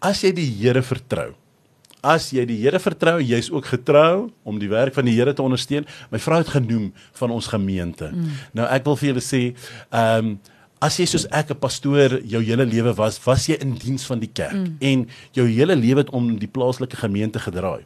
as 0.00 0.22
jy 0.22 0.32
die 0.32 0.50
Here 0.60 0.82
vertrou, 0.82 1.34
As 2.06 2.30
jy 2.30 2.44
die 2.46 2.56
Here 2.62 2.78
vertrou, 2.78 3.18
jy's 3.20 3.50
ook 3.50 3.66
getrou 3.66 4.30
om 4.44 4.58
die 4.58 4.68
werk 4.68 4.94
van 4.94 5.04
die 5.04 5.14
Here 5.16 5.32
te 5.34 5.42
ondersteun. 5.42 5.86
My 6.12 6.18
vrou 6.22 6.38
het 6.38 6.48
genoem 6.48 6.92
van 7.18 7.30
ons 7.30 7.46
gemeente. 7.50 8.10
Mm. 8.14 8.28
Nou 8.52 8.66
ek 8.70 8.84
wil 8.84 8.96
vir 8.96 9.08
julle 9.08 9.24
sê, 9.24 9.54
ehm 9.90 10.18
um, 10.26 10.38
as 10.80 10.98
jy 11.00 11.06
soos 11.06 11.26
ek 11.32 11.50
'n 11.50 11.58
pastoor 11.58 12.20
jou 12.22 12.42
hele 12.42 12.64
lewe 12.64 12.94
was, 12.94 13.18
was 13.24 13.46
jy 13.48 13.56
in 13.60 13.74
diens 13.74 14.04
van 14.06 14.18
die 14.18 14.30
kerk 14.32 14.52
mm. 14.52 14.76
en 14.80 15.08
jou 15.32 15.46
hele 15.46 15.76
lewe 15.76 16.04
het 16.04 16.10
om 16.10 16.38
die 16.38 16.48
plaaslike 16.48 16.96
gemeente 16.96 17.38
gedraai. 17.38 17.84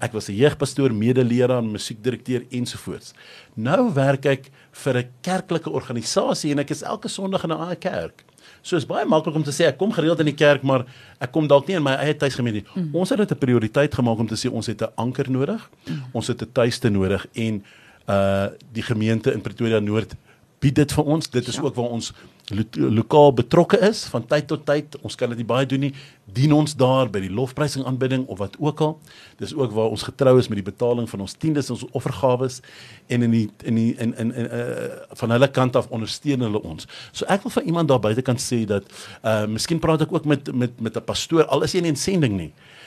Ek 0.00 0.12
was 0.12 0.28
'n 0.28 0.36
jeugpastoor, 0.36 0.92
medeleraar, 0.92 1.62
musiekdirekteur 1.62 2.46
ensovoorts. 2.50 3.12
Nou 3.54 3.92
werk 3.92 4.24
ek 4.24 4.50
vir 4.72 4.96
'n 4.96 5.10
kerklike 5.20 5.70
organisasie 5.70 6.52
en 6.52 6.58
ek 6.58 6.70
is 6.70 6.82
elke 6.82 7.08
Sondag 7.08 7.44
in 7.44 7.50
'n 7.50 7.60
ander 7.60 7.76
kerk. 7.76 8.24
So 8.62 8.76
is 8.76 8.86
baie 8.86 9.04
maklik 9.04 9.34
om 9.34 9.42
te 9.42 9.52
sê 9.52 9.66
ek 9.66 9.78
kom 9.78 9.92
gereeld 9.92 10.20
in 10.20 10.26
die 10.26 10.34
kerk, 10.34 10.62
maar 10.62 10.84
ek 11.20 11.32
kom 11.32 11.46
dalk 11.46 11.66
nie 11.68 11.76
in 11.76 11.82
my 11.82 11.94
eie 11.96 12.14
tuisgemeente 12.14 12.60
nie. 12.60 12.84
Mm. 12.84 12.94
Ons 12.94 13.10
het 13.10 13.18
dit 13.18 13.30
'n 13.30 13.38
prioriteit 13.38 13.94
gemaak 13.94 14.18
om 14.18 14.26
te 14.26 14.34
sê 14.34 14.50
ons 14.50 14.66
het 14.66 14.82
'n 14.82 14.92
anker 14.96 15.30
nodig. 15.30 15.70
Mm. 15.86 16.02
Ons 16.12 16.28
het 16.28 16.42
'n 16.42 16.52
tuiste 16.52 16.88
nodig 16.88 17.26
en 17.34 17.64
uh 18.08 18.48
die 18.72 18.82
gemeente 18.82 19.32
in 19.32 19.40
Pretoria 19.40 19.78
Noord 19.78 20.14
bied 20.60 20.76
dit 20.76 20.92
vir 20.92 21.04
ons. 21.04 21.30
Dit 21.30 21.48
is 21.48 21.56
Ja. 21.56 21.62
ook 21.62 21.74
waar 21.74 21.90
ons 21.90 22.12
lo 22.50 22.90
lokaal 22.90 23.32
betrokke 23.32 23.78
is 23.78 24.04
van 24.04 24.26
tyd 24.26 24.46
tot 24.46 24.64
tyd. 24.66 24.96
Ons 25.02 25.14
kan 25.14 25.28
dit 25.28 25.38
nie 25.38 25.46
baie 25.46 25.66
doen 25.66 25.80
nie. 25.80 25.94
Dien 26.24 26.52
ons 26.52 26.74
daar 26.76 27.10
by 27.10 27.20
die 27.20 27.30
lofprysing 27.30 27.84
aanbidding 27.86 28.26
of 28.26 28.38
wat 28.38 28.56
ook 28.58 28.80
al. 28.80 28.98
Dis 29.38 29.54
ook 29.54 29.72
waar 29.72 29.88
ons 29.88 30.02
getrou 30.02 30.38
is 30.38 30.48
met 30.48 30.56
die 30.58 30.72
betaling 30.72 31.08
van 31.08 31.20
ons 31.20 31.32
tiendes 31.32 31.68
en 31.70 31.74
ons 31.74 31.86
offergawes 31.92 32.60
en 33.08 33.22
in 33.22 33.30
die 33.30 33.50
in 33.64 33.74
die 33.74 33.94
in 33.98 34.14
in, 34.18 34.34
in 34.34 34.44
uh, 34.50 35.06
van 35.12 35.30
hulle 35.30 35.48
kant 35.48 35.76
af 35.76 35.88
ondersteun 35.90 36.40
hulle 36.40 36.62
ons. 36.62 36.86
So 37.12 37.24
ek 37.28 37.42
wil 37.42 37.50
vir 37.50 37.62
iemand 37.62 37.88
daar 37.88 38.00
buite 38.00 38.22
kan 38.22 38.36
sê 38.36 38.64
dat 38.66 38.84
uh 39.24 39.46
miskien 39.46 39.78
praat 39.78 40.02
ek 40.02 40.12
ook 40.12 40.24
met 40.24 40.52
met 40.54 40.80
met 40.80 40.96
'n 40.96 41.04
pastoor 41.04 41.46
al 41.46 41.62
is 41.62 41.72
jy 41.72 41.80
nie 41.80 41.94
in 41.94 41.96
sending 41.96 42.36
nie. 42.36 42.52
Uh 42.52 42.79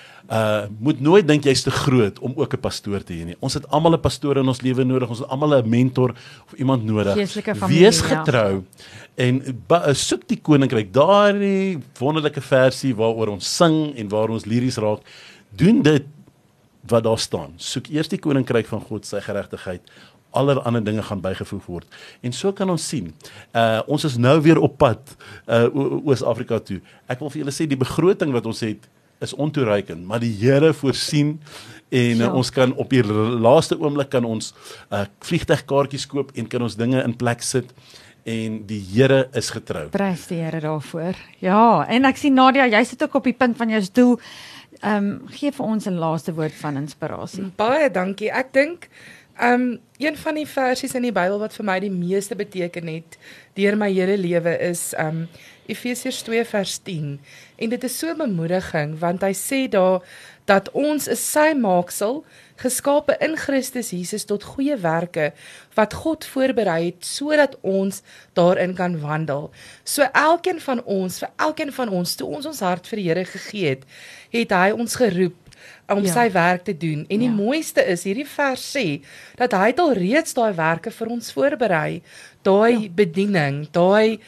moet 0.79 0.99
nooit 1.03 1.27
dink 1.27 1.43
jy's 1.43 1.63
te 1.63 1.71
groot 1.71 2.19
om 2.19 2.33
ook 2.35 2.53
'n 2.53 2.59
pastoor 2.59 3.03
te 3.03 3.13
hê 3.13 3.25
nie. 3.25 3.35
Ons 3.39 3.53
het 3.53 3.67
almal 3.69 3.93
'n 3.93 3.99
pastoor 3.99 4.37
in 4.37 4.47
ons 4.47 4.61
lewe 4.61 4.83
nodig. 4.83 5.09
Ons 5.09 5.19
het 5.19 5.27
almal 5.27 5.61
'n 5.61 5.69
mentor 5.69 6.09
of 6.45 6.53
iemand 6.57 6.83
nodig. 6.85 7.29
Familie, 7.55 7.79
Wees 7.79 7.99
ja. 7.99 8.05
getrou 8.23 8.63
en 9.15 9.63
ba- 9.67 9.87
uh, 9.87 9.93
soek 9.93 10.27
die 10.27 10.39
koninkryk. 10.41 10.93
Daardie 10.93 11.79
wonderlike 11.99 12.41
versie 12.41 12.95
waaroor 12.95 13.27
ons 13.27 13.55
sing 13.55 13.95
en 13.95 14.09
waar 14.09 14.29
ons 14.29 14.45
liries 14.45 14.77
raak. 14.77 15.01
Doen 15.49 15.81
dit 15.81 16.03
wat 16.87 17.03
daar 17.03 17.19
staan. 17.19 17.53
Soek 17.57 17.87
eers 17.87 18.07
die 18.07 18.19
koninkryk 18.19 18.65
van 18.65 18.81
God, 18.81 19.05
sy 19.05 19.19
geregtigheid. 19.19 19.81
allerlei 20.33 20.81
dinge 20.83 21.01
gaan 21.01 21.21
bygevoeg 21.21 21.65
word. 21.65 21.85
En 22.21 22.33
so 22.33 22.51
kan 22.51 22.69
ons 22.69 22.87
sien. 22.87 23.13
Uh 23.53 23.81
ons 23.87 24.03
is 24.03 24.17
nou 24.17 24.41
weer 24.41 24.59
op 24.59 24.77
pad 24.77 25.15
uh 25.47 25.69
Oos-Afrika 26.05 26.59
toe. 26.59 26.81
Ek 27.07 27.19
wil 27.19 27.29
vir 27.29 27.43
julle 27.43 27.51
sê 27.53 27.67
die 27.67 27.77
begroting 27.77 28.31
wat 28.33 28.45
ons 28.45 28.59
het 28.65 28.87
is 29.21 29.33
ontoereikend, 29.33 30.05
maar 30.05 30.19
die 30.19 30.33
Here 30.39 30.73
voorsien 30.73 31.39
en 31.89 32.17
ja. 32.17 32.27
uh, 32.27 32.35
ons 32.35 32.49
kan 32.49 32.73
op 32.73 32.89
die 32.89 33.03
laaste 33.03 33.77
oomblik 33.79 34.09
kan 34.09 34.25
ons 34.25 34.53
uh 34.89 35.05
vliegtuigkaartjies 35.27 36.07
koop 36.09 36.31
en 36.33 36.47
kan 36.47 36.61
ons 36.65 36.75
dinge 36.75 37.03
in 37.03 37.15
plek 37.15 37.41
sit 37.45 37.69
en 38.23 38.61
die 38.67 38.81
Here 38.93 39.27
is 39.35 39.51
getrou. 39.53 39.89
Prys 39.93 40.27
die 40.31 40.41
Here 40.41 40.61
daarvoor. 40.63 41.19
Ja, 41.43 41.85
en 41.91 42.07
ek 42.09 42.19
sien 42.19 42.35
Nadia, 42.37 42.67
jy 42.71 42.83
sit 42.87 43.03
ook 43.03 43.19
op 43.19 43.27
die 43.27 43.37
punt 43.37 43.57
van 43.59 43.73
jou 43.73 43.81
stoel. 43.83 44.19
Ehm 44.83 45.09
um, 45.09 45.11
gee 45.31 45.51
vir 45.51 45.65
ons 45.65 45.85
'n 45.87 45.99
laaste 45.99 46.33
woord 46.33 46.55
van 46.59 46.77
inspirasie. 46.77 47.51
Baie 47.55 47.91
dankie. 47.91 48.31
Ek 48.31 48.53
dink 48.53 48.89
um, 49.41 49.79
een 49.97 50.17
van 50.17 50.35
die 50.35 50.47
versies 50.47 50.93
in 50.93 51.07
die 51.07 51.15
Bybel 51.15 51.39
wat 51.41 51.55
vir 51.57 51.65
my 51.65 51.79
die 51.79 51.93
meeste 51.93 52.35
beteken 52.35 52.89
het 52.91 53.17
deur 53.57 53.77
my 53.77 53.89
hele 53.93 54.17
lewe 54.17 54.57
is 54.69 54.91
ehm 54.93 55.23
um, 55.23 55.27
Efesiërs 55.63 56.17
2 56.27 56.43
vers 56.43 56.73
10. 56.83 57.19
En 57.55 57.69
dit 57.69 57.83
is 57.83 57.93
so 57.97 58.11
bemoediging 58.19 58.97
want 58.99 59.21
hy 59.23 59.31
sê 59.31 59.61
daar 59.71 60.03
dat 60.45 60.67
ons 60.75 61.07
is 61.07 61.21
sy 61.23 61.53
maaksel 61.55 62.25
geskape 62.59 63.15
in 63.23 63.37
Christus 63.39 63.93
Jesus 63.95 64.25
tot 64.27 64.43
goeie 64.43 64.75
werke 64.83 65.31
wat 65.77 65.95
God 66.03 66.27
voorberei 66.27 66.89
het 66.89 67.07
sodat 67.07 67.55
ons 67.61 68.01
daarin 68.35 68.75
kan 68.75 68.99
wandel. 68.99 69.51
So 69.83 70.03
elkeen 70.11 70.59
van 70.61 70.83
ons, 70.83 71.21
vir 71.23 71.31
elkeen 71.47 71.71
van 71.71 71.89
ons, 71.89 72.15
toe 72.19 72.27
ons 72.27 72.45
ons 72.51 72.59
hart 72.59 72.87
vir 72.91 72.99
die 72.99 73.07
Here 73.07 73.25
gegee 73.25 73.69
het, 73.75 73.87
het 74.35 74.51
hy 74.51 74.75
ons 74.75 74.99
geroep 74.99 75.42
om 75.87 76.03
ja. 76.03 76.13
sy 76.13 76.31
werk 76.31 76.63
te 76.63 76.77
doen. 76.77 77.05
En 77.07 77.19
die 77.19 77.29
ja. 77.29 77.35
mooiste 77.35 77.83
is 77.85 78.05
hierdie 78.07 78.27
vers 78.27 78.63
sê 78.75 79.01
dat 79.39 79.55
hy 79.57 79.71
het 79.71 79.81
al 79.83 79.95
reeds 79.97 80.35
daai 80.37 80.53
werke 80.57 80.91
vir 80.91 81.11
ons 81.15 81.31
voorberei. 81.35 82.01
Daai 82.43 82.73
ja. 82.73 82.89
bediening, 82.95 83.63
daai 83.71 84.19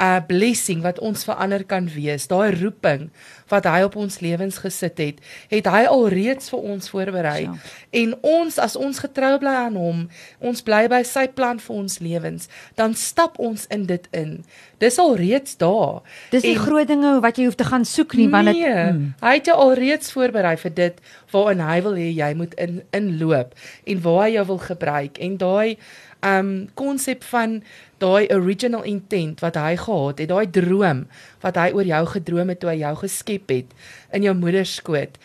uh 0.00 0.20
blessing 0.26 0.82
wat 0.84 0.98
ons 1.04 1.26
verander 1.26 1.64
kan 1.68 1.88
wees, 1.92 2.28
daai 2.30 2.54
roeping 2.56 3.10
wat 3.52 3.66
hy 3.68 3.82
op 3.84 3.96
ons 4.00 4.18
lewens 4.24 4.58
gesit 4.62 5.00
het, 5.02 5.18
het 5.50 5.66
hy 5.68 5.84
al 5.90 6.06
reeds 6.12 6.48
vir 6.52 6.62
ons 6.74 6.88
voorberei. 6.90 7.40
Ja. 7.44 7.56
En 8.00 8.14
ons 8.24 8.56
as 8.62 8.76
ons 8.80 8.98
getrou 9.04 9.34
bly 9.42 9.52
aan 9.66 9.76
hom, 9.78 10.06
ons 10.40 10.64
bly 10.64 10.86
by 10.90 11.02
sy 11.06 11.26
plan 11.28 11.60
vir 11.60 11.76
ons 11.76 11.98
lewens, 12.02 12.48
dan 12.80 12.96
stap 12.98 13.36
ons 13.42 13.66
in 13.74 13.84
dit 13.90 14.08
in. 14.16 14.38
Dis 14.82 14.98
al 14.98 15.14
reeds 15.20 15.58
daar. 15.60 16.00
Dis 16.32 16.46
nie 16.46 16.56
groot 16.58 16.88
dinge 16.88 17.18
wat 17.24 17.38
jy 17.38 17.48
hoef 17.48 17.58
te 17.60 17.68
gaan 17.68 17.84
soek 17.88 18.16
nie, 18.18 18.30
want 18.32 18.50
dit 18.50 18.62
nee, 18.62 18.86
mm. 18.96 19.04
hy 19.24 19.36
het 19.36 19.52
jou 19.52 19.58
al 19.60 19.76
reeds 19.78 20.12
voorberei 20.16 20.56
vir 20.64 20.74
dit 20.74 21.04
waarin 21.34 21.62
hy 21.64 21.78
wil 21.84 21.98
hê 21.98 22.08
jy 22.14 22.30
moet 22.38 22.54
in 22.62 22.80
inloop 22.96 23.54
en 23.90 24.02
waar 24.06 24.22
hy 24.24 24.32
jou 24.36 24.46
wil 24.52 24.60
gebruik 24.62 25.20
en 25.24 25.38
daai 25.40 25.76
um 26.24 26.68
konsep 26.74 27.24
van 27.30 27.60
daai 28.02 28.28
original 28.34 28.82
intent 28.82 29.40
wat 29.44 29.56
hy 29.60 29.76
gehad 29.80 30.18
het, 30.18 30.28
daai 30.28 30.50
droom 30.50 31.04
wat 31.44 31.58
hy 31.60 31.70
oor 31.76 31.86
jou 31.88 32.02
gedroom 32.14 32.52
het 32.52 32.60
toe 32.62 32.72
hy 32.72 32.78
jou 32.82 32.94
geskep 33.04 33.52
het 33.52 33.72
in 34.16 34.26
jou 34.26 34.34
moeder 34.36 34.66
skoot. 34.68 35.16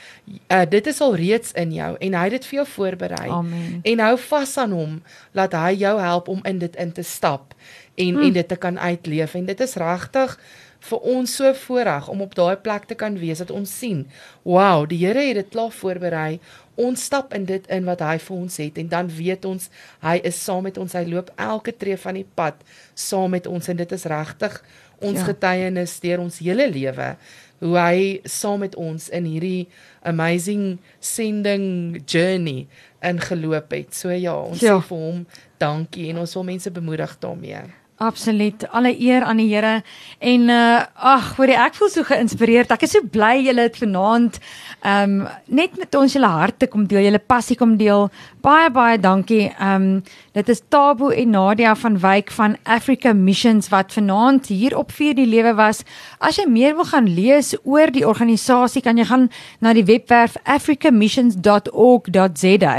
Uh 0.51 0.63
dit 0.69 0.87
is 0.87 1.01
al 1.01 1.17
reeds 1.19 1.55
in 1.59 1.73
jou 1.75 1.91
en 1.97 2.17
hy 2.19 2.23
het 2.29 2.37
dit 2.37 2.47
vir 2.51 2.61
jou 2.61 2.67
voorberei. 2.75 3.27
Amen. 3.39 3.81
En 3.83 4.05
hou 4.05 4.15
vas 4.29 4.55
aan 4.57 4.75
hom 4.75 4.95
laat 5.37 5.57
hy 5.57 5.75
jou 5.83 5.97
help 5.99 6.31
om 6.31 6.41
in 6.45 6.59
dit 6.59 6.75
in 6.75 6.91
te 6.91 7.03
stap 7.03 7.53
en 7.95 8.15
hmm. 8.15 8.23
en 8.29 8.33
dit 8.33 8.47
te 8.47 8.55
kan 8.55 8.79
uitleef 8.79 9.35
en 9.35 9.45
dit 9.45 9.67
is 9.67 9.77
regtig 9.79 10.39
vir 10.87 11.05
ons 11.11 11.35
so 11.35 11.51
voorreg 11.65 12.07
om 12.11 12.21
op 12.23 12.35
daai 12.37 12.55
plek 12.63 12.87
te 12.87 12.95
kan 12.95 13.17
wees 13.19 13.41
dat 13.43 13.51
ons 13.51 13.71
sien, 13.81 14.05
wow, 14.47 14.85
die 14.87 15.01
Here 15.01 15.25
het 15.27 15.41
dit 15.41 15.51
klaar 15.51 15.73
voorberei. 15.75 16.39
Ons 16.79 17.03
stap 17.09 17.33
in 17.35 17.45
dit 17.49 17.65
in 17.67 17.87
wat 17.89 18.03
hy 18.05 18.15
vir 18.23 18.35
ons 18.37 18.59
het 18.61 18.77
en 18.79 18.91
dan 18.91 19.09
weet 19.11 19.45
ons 19.49 19.67
hy 20.05 20.15
is 20.23 20.39
saam 20.39 20.63
met 20.67 20.79
ons. 20.79 20.95
Hy 20.95 21.03
loop 21.09 21.33
elke 21.35 21.75
tree 21.75 21.99
van 21.99 22.19
die 22.21 22.27
pad 22.39 22.61
saam 22.95 23.35
met 23.35 23.49
ons 23.49 23.67
en 23.71 23.79
dit 23.79 23.97
is 23.97 24.07
regtig 24.09 24.61
ons 24.99 25.19
ja. 25.19 25.27
getuienis 25.27 25.99
deur 26.03 26.23
ons 26.23 26.41
hele 26.43 26.67
lewe 26.71 27.13
hoe 27.59 27.75
hy 27.75 28.03
saam 28.23 28.63
met 28.63 28.75
ons 28.79 29.09
in 29.15 29.27
hierdie 29.27 29.67
amazing 30.07 30.79
sending 31.03 31.99
journey 32.07 32.67
ingeloop 33.03 33.71
het. 33.75 33.91
So 33.95 34.13
ja, 34.15 34.35
ons 34.39 34.63
ja. 34.63 34.77
sê 34.79 34.87
vir 34.87 35.03
hom 35.03 35.25
dankie 35.59 36.09
en 36.13 36.23
ons 36.23 36.35
wil 36.39 36.47
mense 36.53 36.71
bemoedig 36.71 37.17
daarmee. 37.19 37.65
Absoluut. 37.99 38.63
Alle 38.71 38.93
eer 38.95 39.25
aan 39.27 39.41
die 39.41 39.49
Here. 39.51 39.81
En 40.23 40.47
uh 40.49 40.79
ag, 40.95 41.33
hoor 41.35 41.51
ek 41.51 41.75
voel 41.75 41.89
so 41.91 42.07
geïnspireerd. 42.07 42.71
Ek 42.71 42.85
is 42.87 42.93
so 42.95 43.03
bly 43.03 43.41
julle 43.43 43.65
het 43.67 43.75
vanaand 43.75 44.39
ehm 44.87 45.17
um, 45.19 45.25
net 45.59 45.75
met 45.75 45.95
ons 45.99 46.13
julle 46.15 46.29
harte 46.31 46.69
kom 46.71 46.85
deel, 46.87 47.09
julle 47.09 47.19
passie 47.19 47.57
kom 47.59 47.75
deel. 47.75 48.07
Baie 48.39 48.69
baie 48.71 48.95
dankie. 48.99 49.51
Ehm 49.59 49.81
um, 49.81 50.03
dit 50.31 50.49
is 50.49 50.61
Tabo 50.71 51.09
en 51.09 51.29
Nadia 51.29 51.75
van 51.75 51.99
Wyk 51.99 52.31
van 52.31 52.57
Africa 52.63 53.13
Missions 53.13 53.69
wat 53.69 53.93
vanaand 53.93 54.47
hier 54.47 54.77
op 54.77 54.91
vir 54.95 55.13
die 55.17 55.27
lewe 55.27 55.53
was. 55.57 55.83
As 56.23 56.35
jy 56.39 56.45
meer 56.47 56.75
wil 56.77 56.85
gaan 56.87 57.15
lees 57.15 57.55
oor 57.67 57.91
die 57.91 58.07
organisasie, 58.07 58.81
kan 58.81 58.97
jy 58.97 59.05
gaan 59.09 59.29
na 59.59 59.73
die 59.75 59.83
webwerf 59.83 60.37
africamissions.org.za 60.43 62.75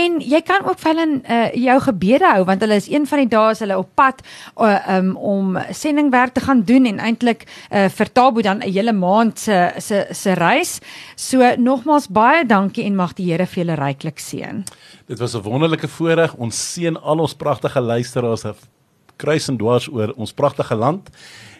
en 0.00 0.20
jy 0.24 0.40
kan 0.40 0.64
ook 0.64 0.78
vir 0.80 0.94
hulle 0.94 1.20
uh, 1.20 1.52
jou 1.52 1.80
gebede 1.90 2.24
hou 2.32 2.44
want 2.48 2.60
hulle 2.64 2.80
is 2.80 2.88
een 2.88 3.04
van 3.06 3.18
die 3.20 3.28
dae 3.36 3.52
as 3.52 3.60
hulle 3.60 3.76
op 3.76 3.92
pad 4.00 4.24
uh, 4.24 4.80
um, 4.96 5.12
om 5.16 5.58
sendingwerk 5.76 6.32
te 6.32 6.40
gaan 6.48 6.64
doen 6.64 6.86
en 6.88 6.98
eintlik 7.10 7.44
uh, 7.44 7.48
vir 7.92 8.08
Tabo 8.12 8.40
dan 8.40 8.64
'n 8.64 8.72
hele 8.72 8.92
maand 8.96 9.38
se 9.38 9.72
se 9.76 10.06
se 10.10 10.32
reis. 10.32 10.80
So 11.16 11.56
nogmaals 11.58 12.08
baie 12.08 12.46
dankie 12.46 12.84
en 12.88 12.96
mag 12.96 13.12
die 13.12 13.24
Here 13.26 13.46
vir 13.46 13.64
julle 13.64 13.76
ryklik 13.76 14.18
seën. 14.18 14.64
Dit 15.06 15.18
was 15.18 15.34
'n 15.34 15.42
wonderlike 15.42 15.88
voorreg. 15.88 16.34
Ons 16.34 16.72
seën 16.72 16.96
al 16.96 17.18
ons 17.18 17.34
pragtige 17.34 17.80
luisteraars 17.80 18.44
kruis 19.16 19.48
en 19.48 19.56
dwars 19.56 19.88
oor 19.88 20.12
ons 20.16 20.32
pragtige 20.32 20.74
land 20.74 21.08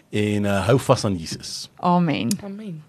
en 0.09 0.43
uh, 0.43 0.65
hou 0.67 0.79
vas 0.79 1.05
aan 1.05 1.17
Jesus. 1.17 1.69
Amen. 1.75 2.29
Amen. 2.43 2.86